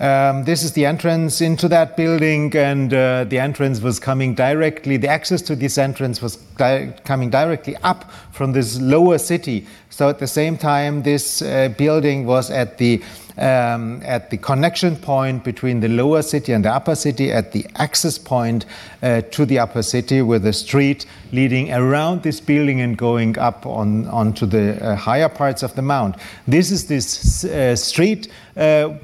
Um, 0.00 0.44
this 0.44 0.62
is 0.62 0.74
the 0.74 0.86
entrance 0.86 1.40
into 1.40 1.66
that 1.68 1.96
building, 1.96 2.54
and 2.56 2.94
uh, 2.94 3.24
the 3.24 3.40
entrance 3.40 3.80
was 3.80 3.98
coming 3.98 4.32
directly, 4.32 4.96
the 4.96 5.08
access 5.08 5.42
to 5.42 5.56
this 5.56 5.76
entrance 5.76 6.22
was 6.22 6.36
di- 6.56 6.94
coming 7.04 7.30
directly 7.30 7.74
up 7.82 8.08
from 8.30 8.52
this 8.52 8.80
lower 8.80 9.18
city. 9.18 9.66
So 9.90 10.08
at 10.08 10.20
the 10.20 10.28
same 10.28 10.56
time, 10.56 11.02
this 11.02 11.42
uh, 11.42 11.70
building 11.76 12.26
was 12.26 12.48
at 12.48 12.78
the 12.78 13.02
um, 13.38 14.02
at 14.04 14.30
the 14.30 14.36
connection 14.36 14.96
point 14.96 15.44
between 15.44 15.80
the 15.80 15.88
lower 15.88 16.22
city 16.22 16.52
and 16.52 16.64
the 16.64 16.72
upper 16.72 16.94
city, 16.94 17.32
at 17.32 17.52
the 17.52 17.66
access 17.76 18.18
point 18.18 18.66
uh, 19.02 19.20
to 19.30 19.46
the 19.46 19.58
upper 19.58 19.82
city, 19.82 20.22
with 20.22 20.46
a 20.46 20.52
street 20.52 21.06
leading 21.32 21.72
around 21.72 22.22
this 22.22 22.40
building 22.40 22.80
and 22.80 22.96
going 22.96 23.38
up 23.38 23.64
on 23.66 24.06
onto 24.08 24.46
the 24.46 24.82
uh, 24.82 24.96
higher 24.96 25.28
parts 25.28 25.62
of 25.62 25.74
the 25.74 25.82
mound. 25.82 26.16
This 26.46 26.70
is 26.70 26.86
this 26.86 27.44
uh, 27.44 27.76
street 27.76 28.28
uh, 28.56 28.94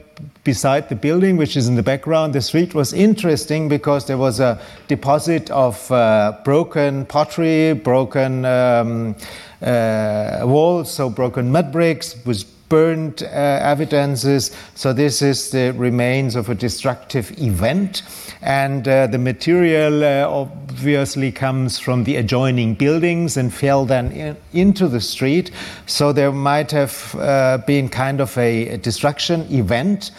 beside 0.44 0.88
the 0.88 0.96
building, 0.96 1.36
which 1.36 1.56
is 1.56 1.68
in 1.68 1.74
the 1.74 1.82
background. 1.82 2.32
The 2.32 2.40
street 2.40 2.74
was 2.74 2.92
interesting 2.92 3.68
because 3.68 4.06
there 4.06 4.18
was 4.18 4.40
a 4.40 4.60
deposit 4.88 5.50
of 5.50 5.90
uh, 5.90 6.38
broken 6.44 7.06
pottery, 7.06 7.72
broken 7.72 8.44
um, 8.44 9.16
uh, 9.62 10.40
walls, 10.42 10.92
so 10.92 11.08
broken 11.10 11.50
mud 11.50 11.72
bricks, 11.72 12.16
was 12.24 12.44
burned 12.68 13.22
uh, 13.22 13.26
evidences. 13.26 14.50
So 14.74 14.92
this 14.92 15.22
is 15.22 15.50
the 15.50 15.72
remains 15.72 16.36
of 16.36 16.48
a 16.48 16.54
destructive 16.54 17.32
event. 17.38 18.02
And 18.42 18.86
uh, 18.86 19.06
the 19.06 19.18
material 19.18 20.04
uh, 20.04 20.28
obviously 20.28 21.32
comes 21.32 21.78
from 21.78 22.04
the 22.04 22.16
adjoining 22.16 22.74
buildings 22.74 23.36
and 23.36 23.52
fell 23.52 23.86
then 23.86 24.12
in, 24.12 24.36
into 24.52 24.88
the 24.88 25.00
street. 25.00 25.50
So 25.86 26.12
there 26.12 26.32
might 26.32 26.70
have 26.72 27.14
uh, 27.18 27.58
been 27.66 27.88
kind 27.88 28.20
of 28.20 28.36
a, 28.36 28.68
a 28.68 28.78
destruction 28.78 29.42
event 29.50 30.10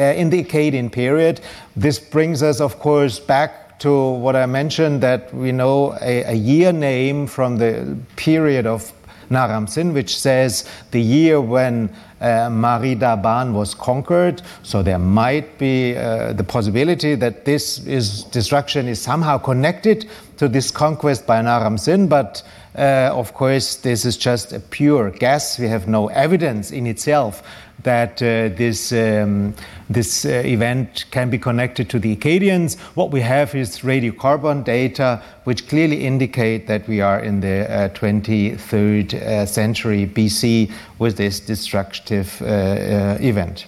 uh, 0.00 0.04
in 0.04 0.30
the 0.30 0.42
Akkadian 0.42 0.90
period. 0.90 1.40
This 1.76 1.98
brings 1.98 2.42
us, 2.42 2.60
of 2.60 2.78
course, 2.78 3.18
back 3.20 3.78
to 3.80 4.12
what 4.12 4.34
I 4.34 4.46
mentioned 4.46 5.02
that 5.02 5.34
we 5.34 5.52
know 5.52 5.98
a, 6.00 6.22
a 6.24 6.32
year 6.32 6.72
name 6.72 7.26
from 7.26 7.58
the 7.58 7.98
period 8.16 8.66
of 8.66 8.93
Naram-Sin, 9.30 9.92
which 9.92 10.18
says 10.18 10.68
the 10.90 11.00
year 11.00 11.40
when 11.40 11.90
uh, 12.20 12.48
Maridaban 12.48 13.52
was 13.52 13.74
conquered. 13.74 14.42
So 14.62 14.82
there 14.82 14.98
might 14.98 15.58
be 15.58 15.96
uh, 15.96 16.32
the 16.32 16.44
possibility 16.44 17.14
that 17.16 17.44
this 17.44 17.84
is, 17.86 18.24
destruction 18.24 18.88
is 18.88 19.00
somehow 19.00 19.38
connected 19.38 20.06
to 20.38 20.48
this 20.48 20.70
conquest 20.70 21.26
by 21.26 21.42
Naram-Sin, 21.42 22.08
but 22.08 22.42
uh, 22.76 23.10
of 23.12 23.34
course, 23.34 23.76
this 23.76 24.04
is 24.04 24.16
just 24.16 24.52
a 24.52 24.58
pure 24.58 25.10
guess. 25.10 25.60
We 25.60 25.68
have 25.68 25.86
no 25.86 26.08
evidence 26.08 26.72
in 26.72 26.86
itself 26.86 27.42
that 27.82 28.22
uh, 28.22 28.48
this, 28.56 28.92
um, 28.92 29.54
this 29.90 30.24
uh, 30.24 30.42
event 30.44 31.04
can 31.10 31.30
be 31.30 31.38
connected 31.38 31.90
to 31.90 31.98
the 31.98 32.16
Akkadians. 32.16 32.78
What 32.94 33.10
we 33.10 33.20
have 33.20 33.54
is 33.54 33.80
radiocarbon 33.80 34.64
data 34.64 35.22
which 35.44 35.68
clearly 35.68 36.06
indicate 36.06 36.66
that 36.66 36.88
we 36.88 37.00
are 37.00 37.20
in 37.20 37.40
the 37.40 37.70
uh, 37.70 37.88
23rd 37.90 39.14
uh, 39.14 39.46
century 39.46 40.06
BC 40.06 40.72
with 40.98 41.16
this 41.16 41.40
destructive 41.40 42.40
uh, 42.40 42.46
uh, 42.46 43.18
event. 43.20 43.66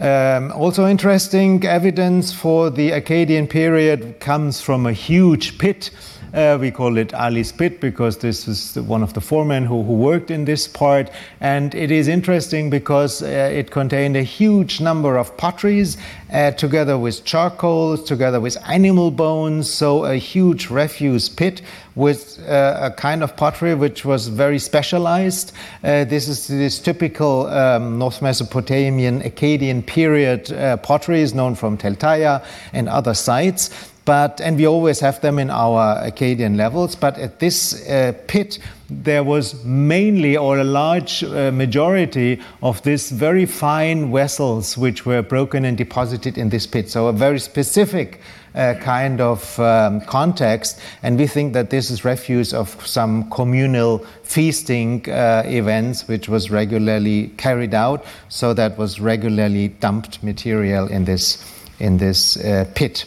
Um, 0.00 0.50
also 0.52 0.86
interesting 0.86 1.62
evidence 1.64 2.32
for 2.32 2.70
the 2.70 2.90
Akkadian 2.90 3.50
period 3.50 4.18
comes 4.18 4.60
from 4.60 4.86
a 4.86 4.92
huge 4.92 5.58
pit 5.58 5.90
uh, 6.34 6.58
we 6.60 6.70
call 6.70 6.96
it 6.96 7.12
Ali's 7.14 7.52
Pit 7.52 7.80
because 7.80 8.18
this 8.18 8.46
is 8.46 8.76
one 8.76 9.02
of 9.02 9.14
the 9.14 9.20
foremen 9.20 9.64
who, 9.64 9.82
who 9.82 9.94
worked 9.94 10.30
in 10.30 10.44
this 10.44 10.68
part. 10.68 11.10
And 11.40 11.74
it 11.74 11.90
is 11.90 12.08
interesting 12.08 12.70
because 12.70 13.22
uh, 13.22 13.26
it 13.26 13.70
contained 13.70 14.16
a 14.16 14.22
huge 14.22 14.80
number 14.80 15.16
of 15.16 15.36
potteries 15.36 15.96
uh, 16.32 16.52
together 16.52 16.96
with 16.98 17.24
charcoal, 17.24 17.98
together 17.98 18.40
with 18.40 18.56
animal 18.68 19.10
bones. 19.10 19.70
So 19.70 20.04
a 20.04 20.16
huge 20.16 20.70
refuse 20.70 21.28
pit 21.28 21.62
with 21.96 22.38
uh, 22.48 22.78
a 22.82 22.90
kind 22.92 23.22
of 23.22 23.36
pottery 23.36 23.74
which 23.74 24.04
was 24.04 24.28
very 24.28 24.58
specialized. 24.58 25.52
Uh, 25.82 26.04
this 26.04 26.28
is 26.28 26.46
this 26.46 26.78
typical 26.78 27.46
um, 27.48 27.98
North 27.98 28.22
Mesopotamian 28.22 29.22
Akkadian 29.22 29.84
period 29.84 30.52
uh, 30.52 30.76
potteries 30.78 31.34
known 31.34 31.54
from 31.54 31.76
Tel 31.76 31.94
Taya 31.94 32.44
and 32.72 32.88
other 32.88 33.14
sites 33.14 33.89
but 34.10 34.40
and 34.40 34.56
we 34.56 34.66
always 34.66 34.98
have 34.98 35.20
them 35.20 35.38
in 35.38 35.50
our 35.50 35.94
Akkadian 36.02 36.56
levels. 36.56 36.96
But 36.96 37.16
at 37.16 37.38
this 37.38 37.88
uh, 37.88 38.12
pit, 38.26 38.58
there 38.88 39.22
was 39.22 39.64
mainly 39.64 40.36
or 40.36 40.58
a 40.58 40.64
large 40.64 41.22
uh, 41.22 41.52
majority 41.52 42.40
of 42.60 42.82
these 42.82 43.12
very 43.12 43.46
fine 43.46 44.10
vessels 44.10 44.76
which 44.76 45.06
were 45.06 45.22
broken 45.22 45.64
and 45.64 45.78
deposited 45.78 46.36
in 46.36 46.48
this 46.48 46.66
pit. 46.66 46.90
So 46.90 47.06
a 47.06 47.12
very 47.12 47.38
specific 47.38 48.20
uh, 48.56 48.74
kind 48.80 49.20
of 49.20 49.60
um, 49.60 50.00
context, 50.00 50.80
and 51.04 51.16
we 51.16 51.28
think 51.28 51.52
that 51.52 51.70
this 51.70 51.88
is 51.88 52.04
refuse 52.04 52.52
of 52.52 52.84
some 52.84 53.30
communal 53.30 54.04
feasting 54.24 55.08
uh, 55.08 55.44
events 55.46 56.08
which 56.08 56.28
was 56.28 56.50
regularly 56.50 57.28
carried 57.36 57.74
out. 57.74 58.04
So 58.28 58.54
that 58.54 58.76
was 58.76 58.98
regularly 58.98 59.68
dumped 59.68 60.20
material 60.24 60.88
in 60.88 61.04
this 61.04 61.38
in 61.78 61.98
this 61.98 62.36
uh, 62.38 62.64
pit. 62.74 63.06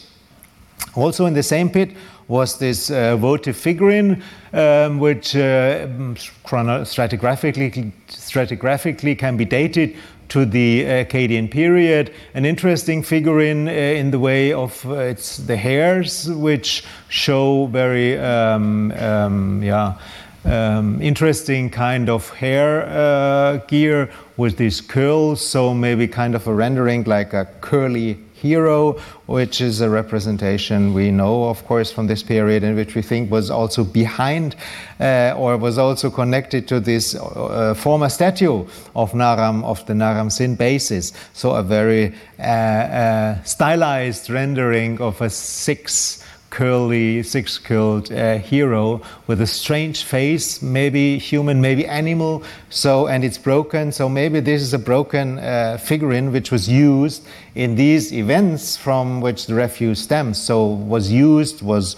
Also 0.96 1.26
in 1.26 1.34
the 1.34 1.42
same 1.42 1.68
pit 1.68 1.90
was 2.28 2.58
this 2.58 2.90
uh, 2.90 3.16
votive 3.16 3.56
figurine, 3.56 4.22
um, 4.52 4.98
which 4.98 5.36
uh, 5.36 5.86
stratigraphically, 6.14 7.92
stratigraphically 8.08 9.18
can 9.18 9.36
be 9.36 9.44
dated 9.44 9.94
to 10.28 10.44
the 10.44 10.84
Akkadian 10.84 11.50
period. 11.50 12.12
An 12.34 12.44
interesting 12.44 13.02
figurine 13.02 13.68
uh, 13.68 13.72
in 13.72 14.10
the 14.10 14.18
way 14.18 14.52
of 14.52 14.84
uh, 14.86 14.94
it's 14.94 15.36
the 15.38 15.56
hairs, 15.56 16.28
which 16.30 16.84
show 17.08 17.66
very 17.66 18.18
um, 18.18 18.92
um, 18.92 19.62
yeah. 19.62 19.98
Um, 20.46 21.00
interesting 21.00 21.70
kind 21.70 22.10
of 22.10 22.28
hair 22.28 22.84
uh, 22.86 23.64
gear 23.66 24.10
with 24.36 24.58
these 24.58 24.82
curls, 24.82 25.40
so 25.40 25.72
maybe 25.72 26.06
kind 26.06 26.34
of 26.34 26.46
a 26.46 26.52
rendering 26.52 27.04
like 27.04 27.32
a 27.32 27.46
curly 27.62 28.18
hero, 28.44 28.92
which 29.26 29.60
is 29.60 29.80
a 29.80 29.88
representation 29.88 30.92
we 30.92 31.10
know, 31.10 31.48
of 31.48 31.64
course, 31.66 31.90
from 31.90 32.06
this 32.06 32.22
period, 32.22 32.62
and 32.62 32.76
which 32.76 32.94
we 32.94 33.02
think 33.02 33.30
was 33.30 33.50
also 33.50 33.84
behind 33.84 34.54
uh, 35.00 35.34
or 35.36 35.56
was 35.56 35.78
also 35.78 36.10
connected 36.10 36.68
to 36.68 36.78
this 36.78 37.14
uh, 37.14 37.74
former 37.74 38.10
statue 38.10 38.66
of 38.94 39.14
Naram, 39.14 39.64
of 39.64 39.84
the 39.86 39.94
Naram 39.94 40.30
Sin 40.30 40.56
basis. 40.56 41.12
So 41.32 41.52
a 41.52 41.62
very 41.62 42.12
uh, 42.38 42.42
uh 42.42 43.42
stylized 43.44 44.30
rendering 44.30 45.00
of 45.00 45.20
a 45.20 45.30
six 45.30 46.23
curly, 46.54 47.20
six 47.24 47.58
curled 47.58 48.12
uh, 48.12 48.38
hero 48.38 49.02
with 49.26 49.40
a 49.40 49.46
strange 49.46 50.04
face, 50.04 50.62
maybe 50.62 51.18
human, 51.18 51.60
maybe 51.60 51.84
animal. 51.84 52.44
So, 52.70 53.08
and 53.08 53.24
it's 53.24 53.38
broken. 53.38 53.90
So 53.90 54.08
maybe 54.08 54.38
this 54.38 54.62
is 54.62 54.72
a 54.72 54.78
broken 54.78 55.40
uh, 55.40 55.78
figurine 55.78 56.30
which 56.30 56.52
was 56.52 56.68
used 56.68 57.26
in 57.56 57.74
these 57.74 58.12
events 58.12 58.76
from 58.76 59.20
which 59.20 59.46
the 59.46 59.54
refuse 59.54 60.00
stems. 60.00 60.40
So 60.40 60.64
was 60.64 61.10
used, 61.10 61.60
was 61.60 61.96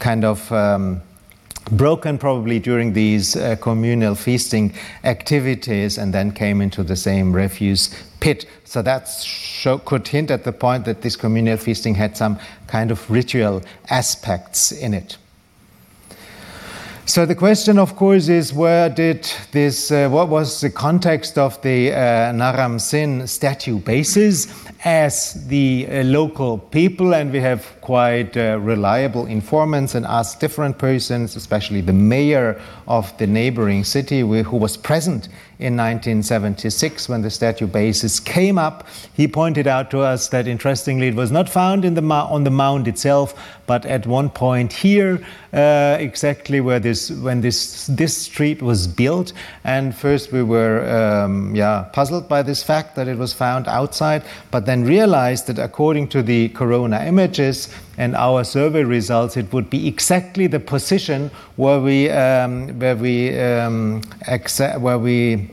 kind 0.00 0.24
of. 0.24 0.50
Um, 0.50 1.02
broken 1.70 2.16
probably 2.16 2.58
during 2.58 2.94
these 2.94 3.36
uh, 3.36 3.54
communal 3.60 4.14
feasting 4.14 4.72
activities 5.04 5.98
and 5.98 6.14
then 6.14 6.32
came 6.32 6.62
into 6.62 6.82
the 6.82 6.96
same 6.96 7.30
refuse 7.30 7.94
pit. 8.20 8.46
So 8.64 8.82
that 8.82 9.08
could 9.84 10.08
hint 10.08 10.30
at 10.30 10.44
the 10.44 10.52
point 10.52 10.84
that 10.84 11.02
this 11.02 11.16
communal 11.16 11.56
feasting 11.56 11.94
had 11.94 12.16
some 12.16 12.38
kind 12.66 12.90
of 12.90 13.10
ritual 13.10 13.62
aspects 13.90 14.72
in 14.72 14.94
it. 14.94 15.16
So 17.08 17.24
the 17.24 17.34
question, 17.34 17.78
of 17.78 17.96
course, 17.96 18.28
is 18.28 18.52
where 18.52 18.90
did 18.90 19.26
this, 19.50 19.90
uh, 19.90 20.10
what 20.10 20.28
was 20.28 20.60
the 20.60 20.68
context 20.68 21.38
of 21.38 21.58
the 21.62 21.90
uh, 21.90 22.32
Naram 22.32 22.78
Sin 22.78 23.26
statue 23.26 23.78
bases 23.78 24.46
as 24.84 25.32
the 25.48 25.88
uh, 25.90 26.02
local 26.02 26.58
people? 26.58 27.14
And 27.14 27.32
we 27.32 27.40
have 27.40 27.64
quite 27.80 28.36
uh, 28.36 28.58
reliable 28.60 29.24
informants 29.24 29.94
and 29.94 30.04
asked 30.04 30.38
different 30.40 30.76
persons, 30.76 31.34
especially 31.34 31.80
the 31.80 31.94
mayor 31.94 32.60
of 32.86 33.16
the 33.16 33.26
neighboring 33.26 33.84
city 33.84 34.20
who 34.20 34.56
was 34.58 34.76
present 34.76 35.28
in 35.58 35.76
1976 35.76 37.08
when 37.08 37.22
the 37.22 37.30
statue 37.30 37.66
basis 37.66 38.20
came 38.20 38.58
up. 38.58 38.86
He 39.14 39.26
pointed 39.26 39.66
out 39.66 39.90
to 39.92 40.00
us 40.00 40.28
that 40.28 40.46
interestingly 40.46 41.08
it 41.08 41.14
was 41.14 41.32
not 41.32 41.48
found 41.48 41.84
in 41.84 41.94
the 41.94 42.02
on 42.02 42.44
the 42.44 42.50
mound 42.50 42.86
itself, 42.86 43.34
but 43.66 43.84
at 43.86 44.06
one 44.06 44.30
point 44.30 44.72
here, 44.72 45.20
uh, 45.52 45.96
exactly 45.98 46.60
where 46.60 46.78
this 46.78 46.97
when 47.22 47.40
this 47.40 47.86
this 47.86 48.16
street 48.16 48.60
was 48.62 48.86
built. 48.86 49.32
And 49.64 49.94
first 49.94 50.32
we 50.32 50.42
were 50.42 50.76
um, 50.98 51.54
yeah 51.54 51.88
puzzled 51.92 52.28
by 52.28 52.42
this 52.42 52.62
fact 52.62 52.96
that 52.96 53.06
it 53.08 53.18
was 53.18 53.32
found 53.32 53.68
outside, 53.68 54.22
but 54.50 54.66
then 54.66 54.84
realized 54.84 55.46
that 55.46 55.58
according 55.58 56.08
to 56.08 56.22
the 56.22 56.48
corona 56.50 57.04
images 57.06 57.68
and 57.96 58.14
our 58.16 58.44
survey 58.44 58.84
results, 58.84 59.36
it 59.36 59.52
would 59.52 59.68
be 59.70 59.86
exactly 59.86 60.46
the 60.46 60.60
position 60.60 61.30
where 61.56 61.80
we 61.80 62.10
um, 62.10 62.78
where 62.80 62.96
we 62.96 63.38
um, 63.38 64.02
where 64.80 64.98
we 64.98 65.48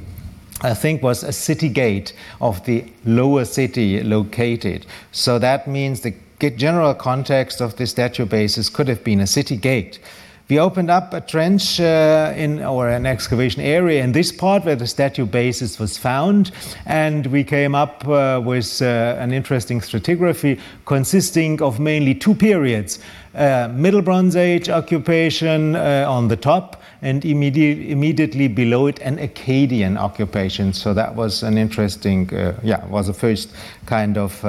I 0.62 0.74
think 0.74 1.04
was 1.04 1.24
a 1.24 1.32
city 1.32 1.70
gate 1.70 2.14
of 2.40 2.66
the 2.66 2.86
lower 3.06 3.46
city 3.46 4.02
located. 4.02 4.86
So 5.12 5.38
that 5.40 5.68
means 5.68 6.02
the 6.02 6.14
general 6.58 6.94
context 6.94 7.62
of 7.62 7.76
the 7.76 7.88
statue 7.88 8.26
basis 8.26 8.70
could 8.70 8.88
have 8.88 9.04
been 9.04 9.20
a 9.20 9.28
city 9.28 9.58
gate. 9.58 10.00
We 10.48 10.60
opened 10.60 10.92
up 10.92 11.12
a 11.12 11.22
trench 11.22 11.80
uh, 11.80 12.32
in 12.36 12.62
or 12.64 12.88
an 12.88 13.08
excavation 13.08 13.64
area 13.64 14.04
in 14.04 14.12
this 14.12 14.32
part 14.32 14.64
where 14.64 14.76
the 14.76 14.86
statue 14.86 15.26
basis 15.26 15.80
was 15.80 15.98
found, 15.98 16.52
and 16.86 17.26
we 17.28 17.44
came 17.44 17.74
up 17.74 18.08
uh, 18.08 18.40
with 18.46 18.80
uh, 18.80 19.18
an 19.18 19.34
interesting 19.34 19.82
stratigraphy 19.82 20.60
consisting 20.86 21.64
of 21.64 21.80
mainly 21.80 22.14
two 22.14 22.36
periods: 22.36 23.00
uh, 23.34 23.70
Middle 23.74 24.04
Bronze 24.04 24.36
Age 24.36 24.70
occupation 24.70 25.76
uh, 25.76 26.06
on 26.08 26.28
the 26.28 26.38
top, 26.38 26.80
and 27.02 27.26
immediate, 27.26 27.80
immediately 27.80 28.48
below 28.48 28.86
it 28.86 29.00
an 29.00 29.18
Akkadian 29.18 29.98
occupation. 29.98 30.74
So 30.74 30.94
that 30.94 31.16
was 31.16 31.42
an 31.42 31.58
interesting, 31.58 32.32
uh, 32.32 32.54
yeah, 32.62 32.86
was 32.86 33.08
the 33.08 33.14
first 33.14 33.50
kind 33.88 34.16
of 34.16 34.46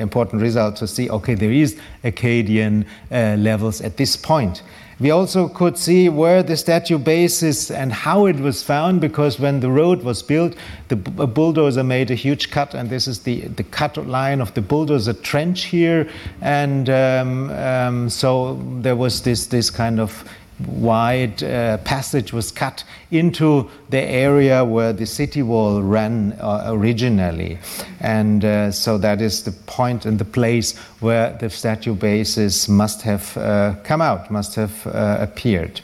important 0.00 0.42
result 0.42 0.74
to 0.78 0.88
see. 0.88 1.08
Okay, 1.08 1.34
there 1.34 1.52
is 1.52 1.78
Akkadian 2.02 2.84
levels 3.12 3.80
at 3.80 3.96
this 3.96 4.16
point. 4.16 4.64
We 4.98 5.10
also 5.10 5.48
could 5.48 5.76
see 5.76 6.08
where 6.08 6.42
the 6.42 6.56
statue 6.56 6.96
base 6.96 7.42
is 7.42 7.70
and 7.70 7.92
how 7.92 8.24
it 8.26 8.36
was 8.36 8.62
found 8.62 9.02
because 9.02 9.38
when 9.38 9.60
the 9.60 9.70
road 9.70 10.02
was 10.02 10.22
built, 10.22 10.54
the 10.88 10.96
bulldozer 10.96 11.84
made 11.84 12.10
a 12.10 12.14
huge 12.14 12.50
cut, 12.50 12.74
and 12.74 12.88
this 12.88 13.06
is 13.06 13.20
the, 13.20 13.42
the 13.42 13.64
cut 13.64 13.98
line 14.06 14.40
of 14.40 14.54
the 14.54 14.62
bulldozer 14.62 15.12
trench 15.12 15.64
here. 15.64 16.08
And 16.40 16.88
um, 16.88 17.50
um, 17.50 18.08
so 18.08 18.58
there 18.80 18.96
was 18.96 19.20
this, 19.20 19.46
this 19.48 19.68
kind 19.68 20.00
of 20.00 20.24
wide 20.66 21.42
uh, 21.42 21.78
passage 21.78 22.32
was 22.32 22.50
cut 22.50 22.84
into 23.10 23.68
the 23.90 24.00
area 24.00 24.64
where 24.64 24.92
the 24.92 25.06
city 25.06 25.42
wall 25.42 25.82
ran 25.82 26.32
uh, 26.40 26.64
originally. 26.68 27.58
And 28.00 28.44
uh, 28.44 28.70
so 28.72 28.98
that 28.98 29.20
is 29.20 29.42
the 29.42 29.52
point 29.52 30.06
and 30.06 30.18
the 30.18 30.24
place 30.24 30.76
where 31.00 31.36
the 31.38 31.50
statue 31.50 31.94
bases 31.94 32.68
must 32.68 33.02
have 33.02 33.36
uh, 33.36 33.74
come 33.84 34.00
out, 34.00 34.30
must 34.30 34.54
have 34.54 34.86
uh, 34.86 35.18
appeared. 35.20 35.80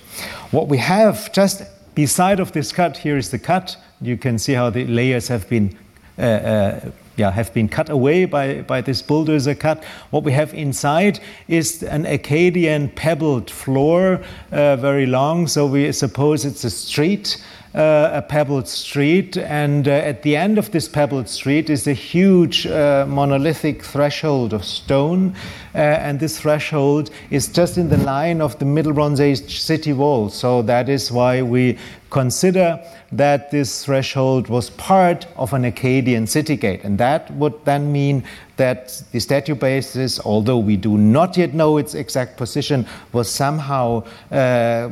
What 0.50 0.68
we 0.68 0.78
have 0.78 1.32
just 1.32 1.62
beside 1.94 2.40
of 2.40 2.52
this 2.52 2.72
cut, 2.72 2.96
here 2.96 3.16
is 3.16 3.30
the 3.30 3.38
cut. 3.38 3.76
You 4.00 4.16
can 4.16 4.38
see 4.38 4.54
how 4.54 4.70
the 4.70 4.87
layers 4.87 5.28
have 5.28 5.48
been 5.48 5.76
uh, 6.18 6.80
yeah, 7.16 7.31
have 7.31 7.53
been 7.53 7.68
cut 7.68 7.90
away 7.90 8.25
by, 8.25 8.62
by 8.62 8.81
this 8.81 9.03
bulldozer 9.03 9.55
cut. 9.55 9.85
What 10.11 10.25
we 10.25 10.33
have 10.33 10.55
inside 10.55 11.20
is 11.48 11.83
an 11.83 12.05
Akkadian 12.05 12.94
pebbled 12.94 13.51
floor, 13.51 14.22
uh, 14.51 14.77
very 14.77 15.07
long, 15.07 15.46
so 15.46 15.66
we 15.66 15.92
suppose 15.92 16.44
it's 16.44 16.64
a 16.64 16.70
street. 16.70 17.42
Uh, 17.74 18.11
a 18.12 18.20
pebbled 18.20 18.68
street, 18.68 19.38
and 19.38 19.88
uh, 19.88 19.92
at 19.92 20.22
the 20.22 20.37
end 20.37 20.58
of 20.58 20.70
this 20.72 20.87
pebbled 20.87 21.26
street 21.26 21.70
is 21.70 21.87
a 21.87 21.94
huge 21.94 22.66
uh, 22.66 23.06
monolithic 23.08 23.82
threshold 23.82 24.52
of 24.52 24.62
stone, 24.62 25.35
and 25.72 26.20
this 26.20 26.38
threshold 26.38 27.08
is 27.30 27.48
just 27.48 27.78
in 27.78 27.88
the 27.88 27.96
line 27.96 28.42
of 28.42 28.58
the 28.58 28.66
Middle 28.66 28.92
Bronze 28.92 29.20
Age 29.20 29.58
city 29.58 29.94
wall. 29.94 30.28
So 30.28 30.61
that 30.61 30.90
is 30.90 31.11
why 31.11 31.40
we 31.40 31.78
consider 32.11 32.78
that 33.11 33.50
this 33.50 33.87
threshold 33.87 34.48
was 34.48 34.68
part 34.68 35.26
of 35.37 35.54
an 35.54 35.62
Akkadian 35.62 36.28
city 36.28 36.56
gate. 36.56 36.85
And 36.85 36.98
that 36.98 37.30
would 37.30 37.64
then 37.64 37.90
mean 37.90 38.22
that 38.57 39.03
the 39.12 39.21
statue 39.21 39.55
basis, 39.55 40.21
although 40.21 40.59
we 40.59 40.77
do 40.77 40.99
not 40.99 41.37
yet 41.37 41.55
know 41.55 41.79
its 41.79 41.95
exact 41.95 42.37
position, 42.37 42.87
was 43.12 43.31
somehow 43.31 44.05
uh, 44.31 44.88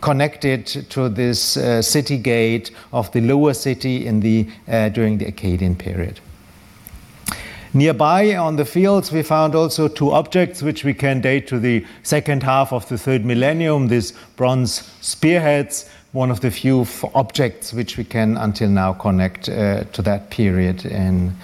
connected 0.00 0.66
to 0.66 1.08
this 1.08 1.56
uh, 1.56 1.82
city 1.82 2.18
gate 2.18 2.70
of 2.92 3.10
the 3.12 3.20
lower 3.20 3.54
city 3.54 4.06
in 4.06 4.20
the, 4.20 4.48
uh, 4.68 4.88
during 4.90 5.18
the 5.18 5.26
Akkadian 5.26 5.76
period. 5.76 6.20
Nearby 7.74 8.36
on 8.36 8.56
the 8.56 8.66
fields, 8.66 9.10
we 9.10 9.22
found 9.22 9.54
also 9.54 9.88
two 9.88 10.12
objects 10.12 10.62
which 10.62 10.84
we 10.84 10.92
can 10.92 11.22
date 11.22 11.46
to 11.48 11.58
the 11.58 11.86
second 12.02 12.42
half 12.42 12.70
of 12.70 12.86
the 12.90 12.98
third 12.98 13.24
millennium, 13.24 13.88
these 13.88 14.12
bronze 14.36 14.82
spearheads 15.00 15.88
one 16.12 16.30
of 16.30 16.40
the 16.40 16.50
few 16.50 16.86
objects 17.14 17.72
which 17.72 17.96
we 17.96 18.04
can 18.04 18.36
until 18.36 18.68
now 18.68 18.92
connect 18.92 19.48
uh, 19.48 19.84
to 19.84 20.02
that 20.02 20.30
period 20.30 20.84
in, 20.84 21.34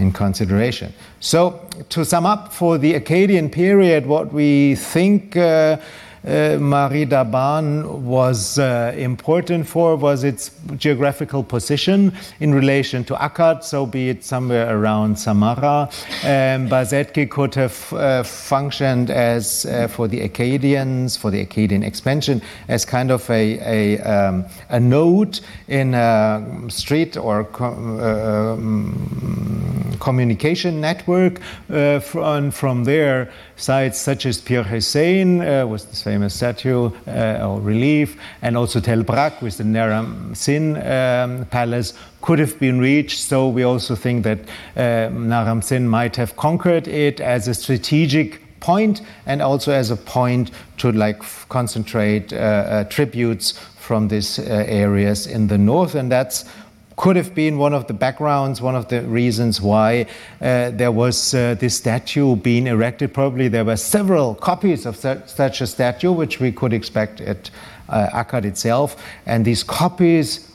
in 0.00 0.12
consideration. 0.12 0.92
So, 1.20 1.68
to 1.90 2.04
sum 2.04 2.26
up, 2.26 2.52
for 2.52 2.78
the 2.78 2.94
Akkadian 2.94 3.52
period, 3.52 4.06
what 4.06 4.32
we 4.32 4.74
think 4.74 5.36
uh, 5.36 5.76
uh, 6.24 6.58
Maridaban 6.58 8.00
was 8.02 8.58
uh, 8.58 8.92
important 8.96 9.66
for 9.66 9.96
was 9.96 10.22
its 10.22 10.50
geographical 10.76 11.42
position 11.42 12.12
in 12.40 12.54
relation 12.54 13.04
to 13.04 13.14
Akkad, 13.14 13.64
so 13.64 13.86
be 13.86 14.10
it 14.10 14.22
somewhere 14.22 14.76
around 14.76 15.16
Samarra. 15.16 15.88
Um, 16.24 16.68
Bassetki 16.68 17.28
could 17.28 17.54
have 17.54 17.92
uh, 17.92 18.22
functioned 18.22 19.10
as, 19.10 19.64
uh, 19.66 19.88
for 19.88 20.08
the 20.08 20.28
Akkadians, 20.28 21.18
for 21.18 21.30
the 21.30 21.44
Akkadian 21.44 21.82
expansion, 21.84 22.42
as 22.68 22.84
kind 22.84 23.10
of 23.10 23.28
a, 23.30 23.96
a, 23.96 23.98
um, 24.00 24.44
a 24.68 24.78
node 24.78 25.40
in 25.68 25.94
a 25.94 26.44
street 26.68 27.16
or 27.16 27.44
co- 27.44 27.66
uh, 27.98 28.54
um, 28.54 29.96
communication 30.00 30.80
network. 30.80 31.40
From, 32.00 32.50
from 32.50 32.84
there, 32.84 33.30
sites 33.60 33.98
such 33.98 34.26
as 34.26 34.40
Pir 34.40 34.62
Hussein 34.62 35.40
uh, 35.40 35.66
with 35.66 35.88
this 35.90 36.02
famous 36.02 36.34
statue 36.34 36.90
uh, 37.06 37.46
or 37.46 37.60
relief, 37.60 38.16
and 38.42 38.56
also 38.56 38.80
Tel 38.80 39.02
Brak 39.02 39.42
with 39.42 39.58
the 39.58 39.64
Naram 39.64 40.34
Sin 40.34 40.76
um, 40.76 41.46
palace 41.46 41.94
could 42.22 42.38
have 42.38 42.58
been 42.58 42.78
reached. 42.78 43.20
So 43.20 43.48
we 43.48 43.62
also 43.62 43.94
think 43.94 44.24
that 44.24 44.38
uh, 44.76 45.10
Naram 45.12 45.62
Sin 45.62 45.88
might 45.88 46.16
have 46.16 46.36
conquered 46.36 46.88
it 46.88 47.20
as 47.20 47.48
a 47.48 47.54
strategic 47.54 48.40
point 48.60 49.00
and 49.26 49.42
also 49.42 49.72
as 49.72 49.90
a 49.90 49.96
point 49.96 50.50
to 50.78 50.92
like 50.92 51.20
concentrate 51.48 52.32
uh, 52.32 52.36
uh, 52.36 52.84
tributes 52.84 53.58
from 53.76 54.08
these 54.08 54.38
uh, 54.38 54.64
areas 54.68 55.26
in 55.26 55.48
the 55.48 55.58
north 55.58 55.94
and 55.94 56.12
that's 56.12 56.44
could 57.00 57.16
have 57.16 57.34
been 57.34 57.56
one 57.56 57.72
of 57.72 57.86
the 57.86 57.94
backgrounds, 57.94 58.60
one 58.60 58.76
of 58.76 58.88
the 58.88 59.00
reasons 59.04 59.58
why 59.58 60.04
uh, 60.42 60.68
there 60.68 60.92
was 60.92 61.32
uh, 61.32 61.54
this 61.58 61.74
statue 61.74 62.36
being 62.36 62.66
erected. 62.66 63.14
Probably 63.14 63.48
there 63.48 63.64
were 63.64 63.78
several 63.78 64.34
copies 64.34 64.84
of 64.84 64.96
such, 64.96 65.62
a 65.62 65.66
statue, 65.66 66.12
which 66.12 66.40
we 66.40 66.52
could 66.52 66.74
expect 66.74 67.22
at 67.22 67.50
uh, 67.88 68.22
Akkad 68.22 68.44
itself. 68.44 69.02
And 69.24 69.46
these 69.46 69.62
copies 69.62 70.52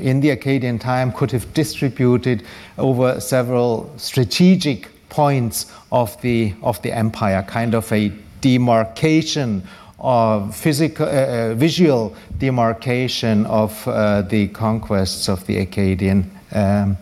in 0.00 0.20
the 0.20 0.36
Akkadian 0.36 0.80
time 0.80 1.12
could 1.12 1.30
have 1.30 1.54
distributed 1.54 2.42
over 2.76 3.20
several 3.20 3.96
strategic 3.96 4.88
points 5.10 5.70
of 5.92 6.20
the, 6.22 6.54
of 6.64 6.82
the 6.82 6.90
empire, 6.90 7.44
kind 7.44 7.72
of 7.72 7.92
a 7.92 8.10
demarcation 8.40 9.62
of 10.04 10.54
physical, 10.54 11.06
uh, 11.06 11.08
uh, 11.08 11.54
visual 11.54 12.14
demarcation 12.36 13.46
of 13.46 13.88
uh, 13.88 14.20
the 14.20 14.48
conquests 14.48 15.28
of 15.30 15.46
the 15.46 15.66
Akkadian 15.66 16.26
um, 16.52 16.98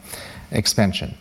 expansion. 0.52 1.12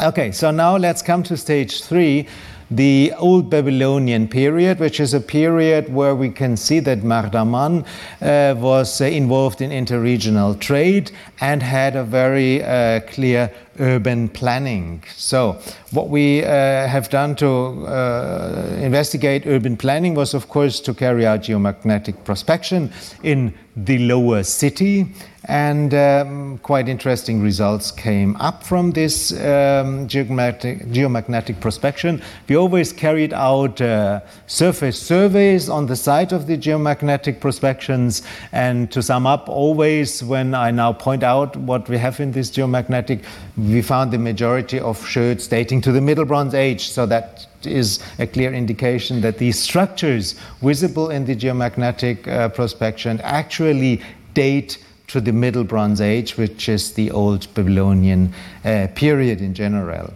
Okay, 0.00 0.30
so 0.30 0.52
now 0.52 0.76
let's 0.76 1.02
come 1.02 1.24
to 1.24 1.36
stage 1.36 1.82
three, 1.82 2.28
the 2.70 3.12
Old 3.18 3.50
Babylonian 3.50 4.28
period, 4.28 4.78
which 4.78 5.00
is 5.00 5.12
a 5.12 5.20
period 5.20 5.92
where 5.92 6.14
we 6.14 6.30
can 6.30 6.56
see 6.56 6.78
that 6.80 7.00
Mardaman 7.00 7.84
uh, 8.20 8.54
was 8.58 9.00
uh, 9.00 9.06
involved 9.06 9.60
in 9.60 9.70
interregional 9.70 10.58
trade 10.58 11.10
and 11.40 11.62
had 11.62 11.96
a 11.96 12.04
very 12.04 12.62
uh, 12.62 13.00
clear 13.00 13.52
urban 13.80 14.28
planning. 14.28 15.02
So, 15.16 15.60
what 15.90 16.08
we 16.10 16.44
uh, 16.44 16.86
have 16.86 17.08
done 17.08 17.34
to 17.36 17.86
uh, 17.86 18.76
investigate 18.80 19.46
urban 19.46 19.76
planning 19.76 20.14
was, 20.14 20.34
of 20.34 20.48
course, 20.48 20.80
to 20.80 20.94
carry 20.94 21.26
out 21.26 21.40
geomagnetic 21.40 22.24
prospection 22.24 22.92
in 23.22 23.52
the 23.76 23.98
lower 23.98 24.42
city. 24.42 25.06
And 25.50 25.92
um, 25.94 26.58
quite 26.58 26.88
interesting 26.88 27.42
results 27.42 27.90
came 27.90 28.36
up 28.36 28.62
from 28.62 28.92
this 28.92 29.32
um, 29.32 30.06
geomagnetic, 30.06 30.92
geomagnetic, 30.92 31.56
prospection. 31.56 32.22
We 32.48 32.56
always 32.56 32.92
carried 32.92 33.32
out 33.32 33.80
uh, 33.80 34.20
surface 34.46 35.02
surveys 35.02 35.68
on 35.68 35.86
the 35.86 35.96
site 35.96 36.30
of 36.30 36.46
the 36.46 36.56
geomagnetic 36.56 37.40
prospections. 37.40 38.22
And 38.52 38.92
to 38.92 39.02
sum 39.02 39.26
up, 39.26 39.48
always 39.48 40.22
when 40.22 40.54
I 40.54 40.70
now 40.70 40.92
point 40.92 41.24
out 41.24 41.56
what 41.56 41.88
we 41.88 41.98
have 41.98 42.20
in 42.20 42.30
this 42.30 42.48
geomagnetic, 42.52 43.24
we 43.56 43.82
found 43.82 44.12
the 44.12 44.18
majority 44.18 44.78
of 44.78 45.04
sherds 45.04 45.48
dating 45.48 45.80
to 45.80 45.90
the 45.90 46.00
Middle 46.00 46.26
Bronze 46.26 46.54
Age. 46.54 46.90
So 46.90 47.06
that 47.06 47.48
is 47.64 47.98
a 48.20 48.26
clear 48.28 48.54
indication 48.54 49.20
that 49.22 49.38
these 49.38 49.58
structures 49.58 50.36
visible 50.62 51.10
in 51.10 51.24
the 51.24 51.34
geomagnetic 51.34 52.28
uh, 52.28 52.50
prospection 52.50 53.20
actually 53.24 54.00
date 54.34 54.78
to 55.12 55.20
the 55.20 55.32
Middle 55.32 55.64
Bronze 55.64 56.00
Age, 56.00 56.36
which 56.36 56.68
is 56.68 56.92
the 56.92 57.10
Old 57.10 57.52
Babylonian 57.54 58.32
uh, 58.64 58.86
period 58.94 59.40
in 59.40 59.54
general. 59.54 60.12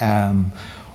Um, 0.00 0.52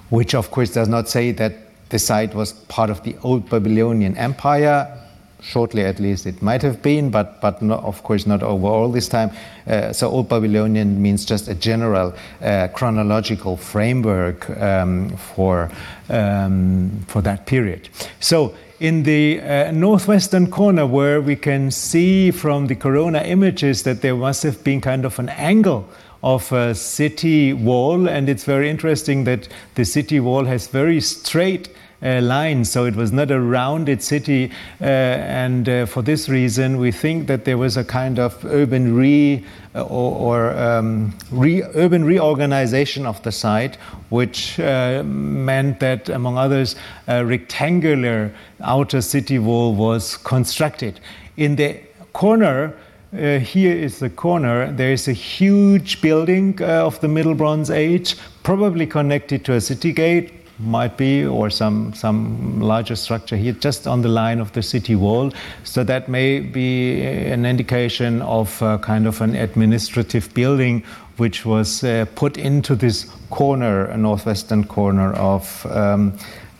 which, 0.09 0.33
of 0.33 0.51
course, 0.51 0.71
does 0.71 0.87
not 0.87 1.09
say 1.09 1.31
that 1.31 1.53
the 1.89 1.99
site 1.99 2.33
was 2.33 2.53
part 2.53 2.89
of 2.89 3.03
the 3.03 3.15
Old 3.23 3.49
Babylonian 3.49 4.15
Empire. 4.17 4.97
Shortly, 5.41 5.83
at 5.83 5.99
least, 5.99 6.25
it 6.25 6.41
might 6.41 6.61
have 6.61 6.81
been, 6.81 7.09
but, 7.09 7.41
but 7.41 7.61
not, 7.61 7.83
of 7.83 8.03
course 8.03 8.27
not 8.27 8.43
overall 8.43 8.91
this 8.91 9.09
time. 9.09 9.31
Uh, 9.67 9.91
so, 9.91 10.09
Old 10.09 10.29
Babylonian 10.29 11.01
means 11.01 11.25
just 11.25 11.47
a 11.47 11.55
general 11.55 12.13
uh, 12.41 12.67
chronological 12.73 13.57
framework 13.57 14.49
um, 14.51 15.09
for, 15.17 15.71
um, 16.09 17.03
for 17.07 17.21
that 17.23 17.45
period. 17.45 17.89
So, 18.19 18.53
in 18.81 19.03
the 19.03 19.39
uh, 19.39 19.69
northwestern 19.69 20.49
corner 20.49 20.87
where 20.87 21.21
we 21.21 21.35
can 21.35 21.69
see 21.69 22.31
from 22.31 22.65
the 22.65 22.73
corona 22.73 23.19
images 23.19 23.83
that 23.83 24.01
there 24.01 24.15
must 24.15 24.41
have 24.41 24.63
been 24.63 24.81
kind 24.81 25.05
of 25.05 25.19
an 25.19 25.29
angle 25.29 25.87
of 26.23 26.51
a 26.51 26.73
city 26.73 27.53
wall 27.53 28.09
and 28.09 28.27
it's 28.27 28.43
very 28.43 28.71
interesting 28.71 29.23
that 29.23 29.47
the 29.75 29.85
city 29.85 30.19
wall 30.19 30.45
has 30.45 30.65
very 30.65 30.99
straight 30.99 31.69
uh, 32.03 32.19
line, 32.21 32.65
so 32.65 32.85
it 32.85 32.95
was 32.95 33.11
not 33.11 33.29
a 33.29 33.39
rounded 33.39 34.01
city. 34.01 34.51
Uh, 34.81 34.85
and 34.85 35.69
uh, 35.69 35.85
for 35.85 36.01
this 36.01 36.27
reason, 36.27 36.79
we 36.79 36.91
think 36.91 37.27
that 37.27 37.45
there 37.45 37.59
was 37.59 37.77
a 37.77 37.83
kind 37.83 38.17
of 38.17 38.43
urban 38.45 38.95
re 38.95 39.45
or, 39.75 39.81
or 39.81 40.57
um, 40.57 41.13
re, 41.31 41.63
urban 41.75 42.03
reorganization 42.03 43.05
of 43.05 43.21
the 43.23 43.31
site, 43.31 43.77
which 44.09 44.59
uh, 44.59 45.03
meant 45.03 45.79
that, 45.79 46.09
among 46.09 46.37
others, 46.37 46.75
a 47.07 47.25
rectangular 47.25 48.33
outer 48.61 49.01
city 49.01 49.39
wall 49.39 49.73
was 49.73 50.17
constructed. 50.17 50.99
In 51.37 51.55
the 51.55 51.79
corner, 52.13 52.73
uh, 53.13 53.39
here 53.39 53.75
is 53.75 53.99
the 53.99 54.09
corner. 54.09 54.71
There 54.71 54.91
is 54.91 55.07
a 55.07 55.13
huge 55.13 56.01
building 56.01 56.57
uh, 56.61 56.85
of 56.85 56.99
the 57.01 57.07
Middle 57.07 57.35
Bronze 57.35 57.69
Age, 57.69 58.15
probably 58.43 58.87
connected 58.87 59.43
to 59.45 59.53
a 59.53 59.61
city 59.61 59.91
gate, 59.91 60.40
might 60.63 60.97
be, 60.97 61.25
or 61.25 61.49
some, 61.49 61.93
some 61.93 62.59
larger 62.59 62.95
structure 62.95 63.35
here, 63.35 63.53
just 63.53 63.87
on 63.87 64.01
the 64.01 64.09
line 64.09 64.39
of 64.39 64.51
the 64.53 64.61
city 64.61 64.95
wall. 64.95 65.31
So 65.63 65.83
that 65.83 66.07
may 66.07 66.39
be 66.39 67.01
an 67.01 67.45
indication 67.45 68.21
of 68.21 68.61
uh, 68.61 68.77
kind 68.79 69.07
of 69.07 69.21
an 69.21 69.35
administrative 69.35 70.33
building 70.33 70.83
which 71.17 71.45
was 71.45 71.83
uh, 71.83 72.05
put 72.15 72.37
into 72.37 72.75
this 72.75 73.05
corner, 73.29 73.85
a 73.85 73.97
northwestern 73.97 74.63
corner 74.63 75.13
of 75.13 75.65
um, 75.67 76.13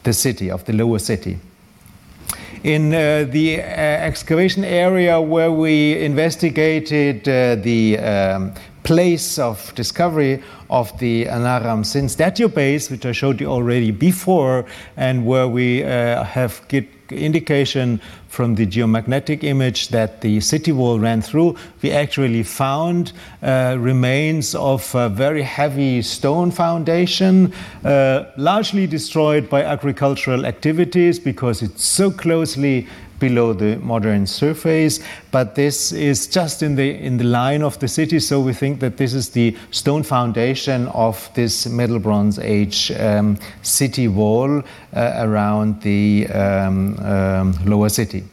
the 0.04 0.14
city, 0.14 0.52
of 0.52 0.64
the 0.66 0.74
lower 0.74 1.00
city. 1.00 1.40
In 2.64 2.94
uh, 2.94 3.26
the 3.28 3.60
uh, 3.60 3.64
excavation 3.64 4.64
area 4.64 5.20
where 5.20 5.52
we 5.52 5.98
investigated 6.04 7.28
uh, 7.28 7.56
the 7.56 7.98
um, 7.98 8.54
place 8.84 9.40
of 9.40 9.74
discovery 9.76 10.42
of 10.70 10.98
the 11.00 11.26
Naram 11.26 11.84
Sin 11.84 12.10
statue 12.10 12.48
base, 12.48 12.90
which 12.90 13.06
I 13.06 13.12
showed 13.12 13.40
you 13.40 13.48
already 13.48 13.92
before, 13.92 14.66
and 14.98 15.26
where 15.26 15.48
we 15.48 15.84
uh, 15.84 16.24
have 16.24 16.62
indication 17.12 18.02
from 18.28 18.56
the 18.56 18.66
geomagnetic 18.66 19.44
image 19.44 19.90
that 19.90 20.22
the 20.22 20.40
city 20.40 20.72
wall 20.72 21.00
ran 21.00 21.22
through, 21.22 21.56
we 21.82 21.92
actually 21.92 22.44
found 22.44 23.12
uh, 23.44 23.76
remains 23.78 24.56
of 24.56 24.96
a 24.96 25.10
very 25.10 25.42
heavy 25.42 26.02
stone 26.02 26.50
foundation, 26.50 27.54
uh, 27.84 28.24
largely 28.38 28.88
destroyed 28.88 29.50
by 29.50 29.62
agricultural 29.64 30.46
activities 30.46 31.20
because 31.20 31.62
it's 31.62 31.84
so 31.84 32.10
closely 32.10 32.88
below 33.22 33.54
the 33.54 33.78
modern 33.78 34.28
surface, 34.28 35.00
but 35.32 35.56
this 35.56 35.94
is 35.94 36.28
just 36.28 36.62
in 36.62 36.76
the 36.76 36.90
in 37.08 37.18
the 37.18 37.24
line 37.24 37.64
of 37.64 37.80
the 37.80 37.88
city. 37.88 38.20
So 38.20 38.42
we 38.42 38.54
think 38.54 38.82
that 38.82 38.98
this 38.98 39.14
is 39.14 39.30
the 39.30 39.56
stone 39.70 40.04
foundation 40.04 40.88
of 40.88 41.30
this 41.34 41.66
Middle 41.68 42.00
Bronze 42.00 42.38
Age 42.40 42.92
um, 43.00 43.38
city 43.62 44.10
wall 44.10 44.62
uh, 44.94 45.14
around 45.26 45.82
the 45.82 46.28
um, 46.34 47.00
um, 47.00 47.54
lower 47.66 47.90
city. 47.90 48.24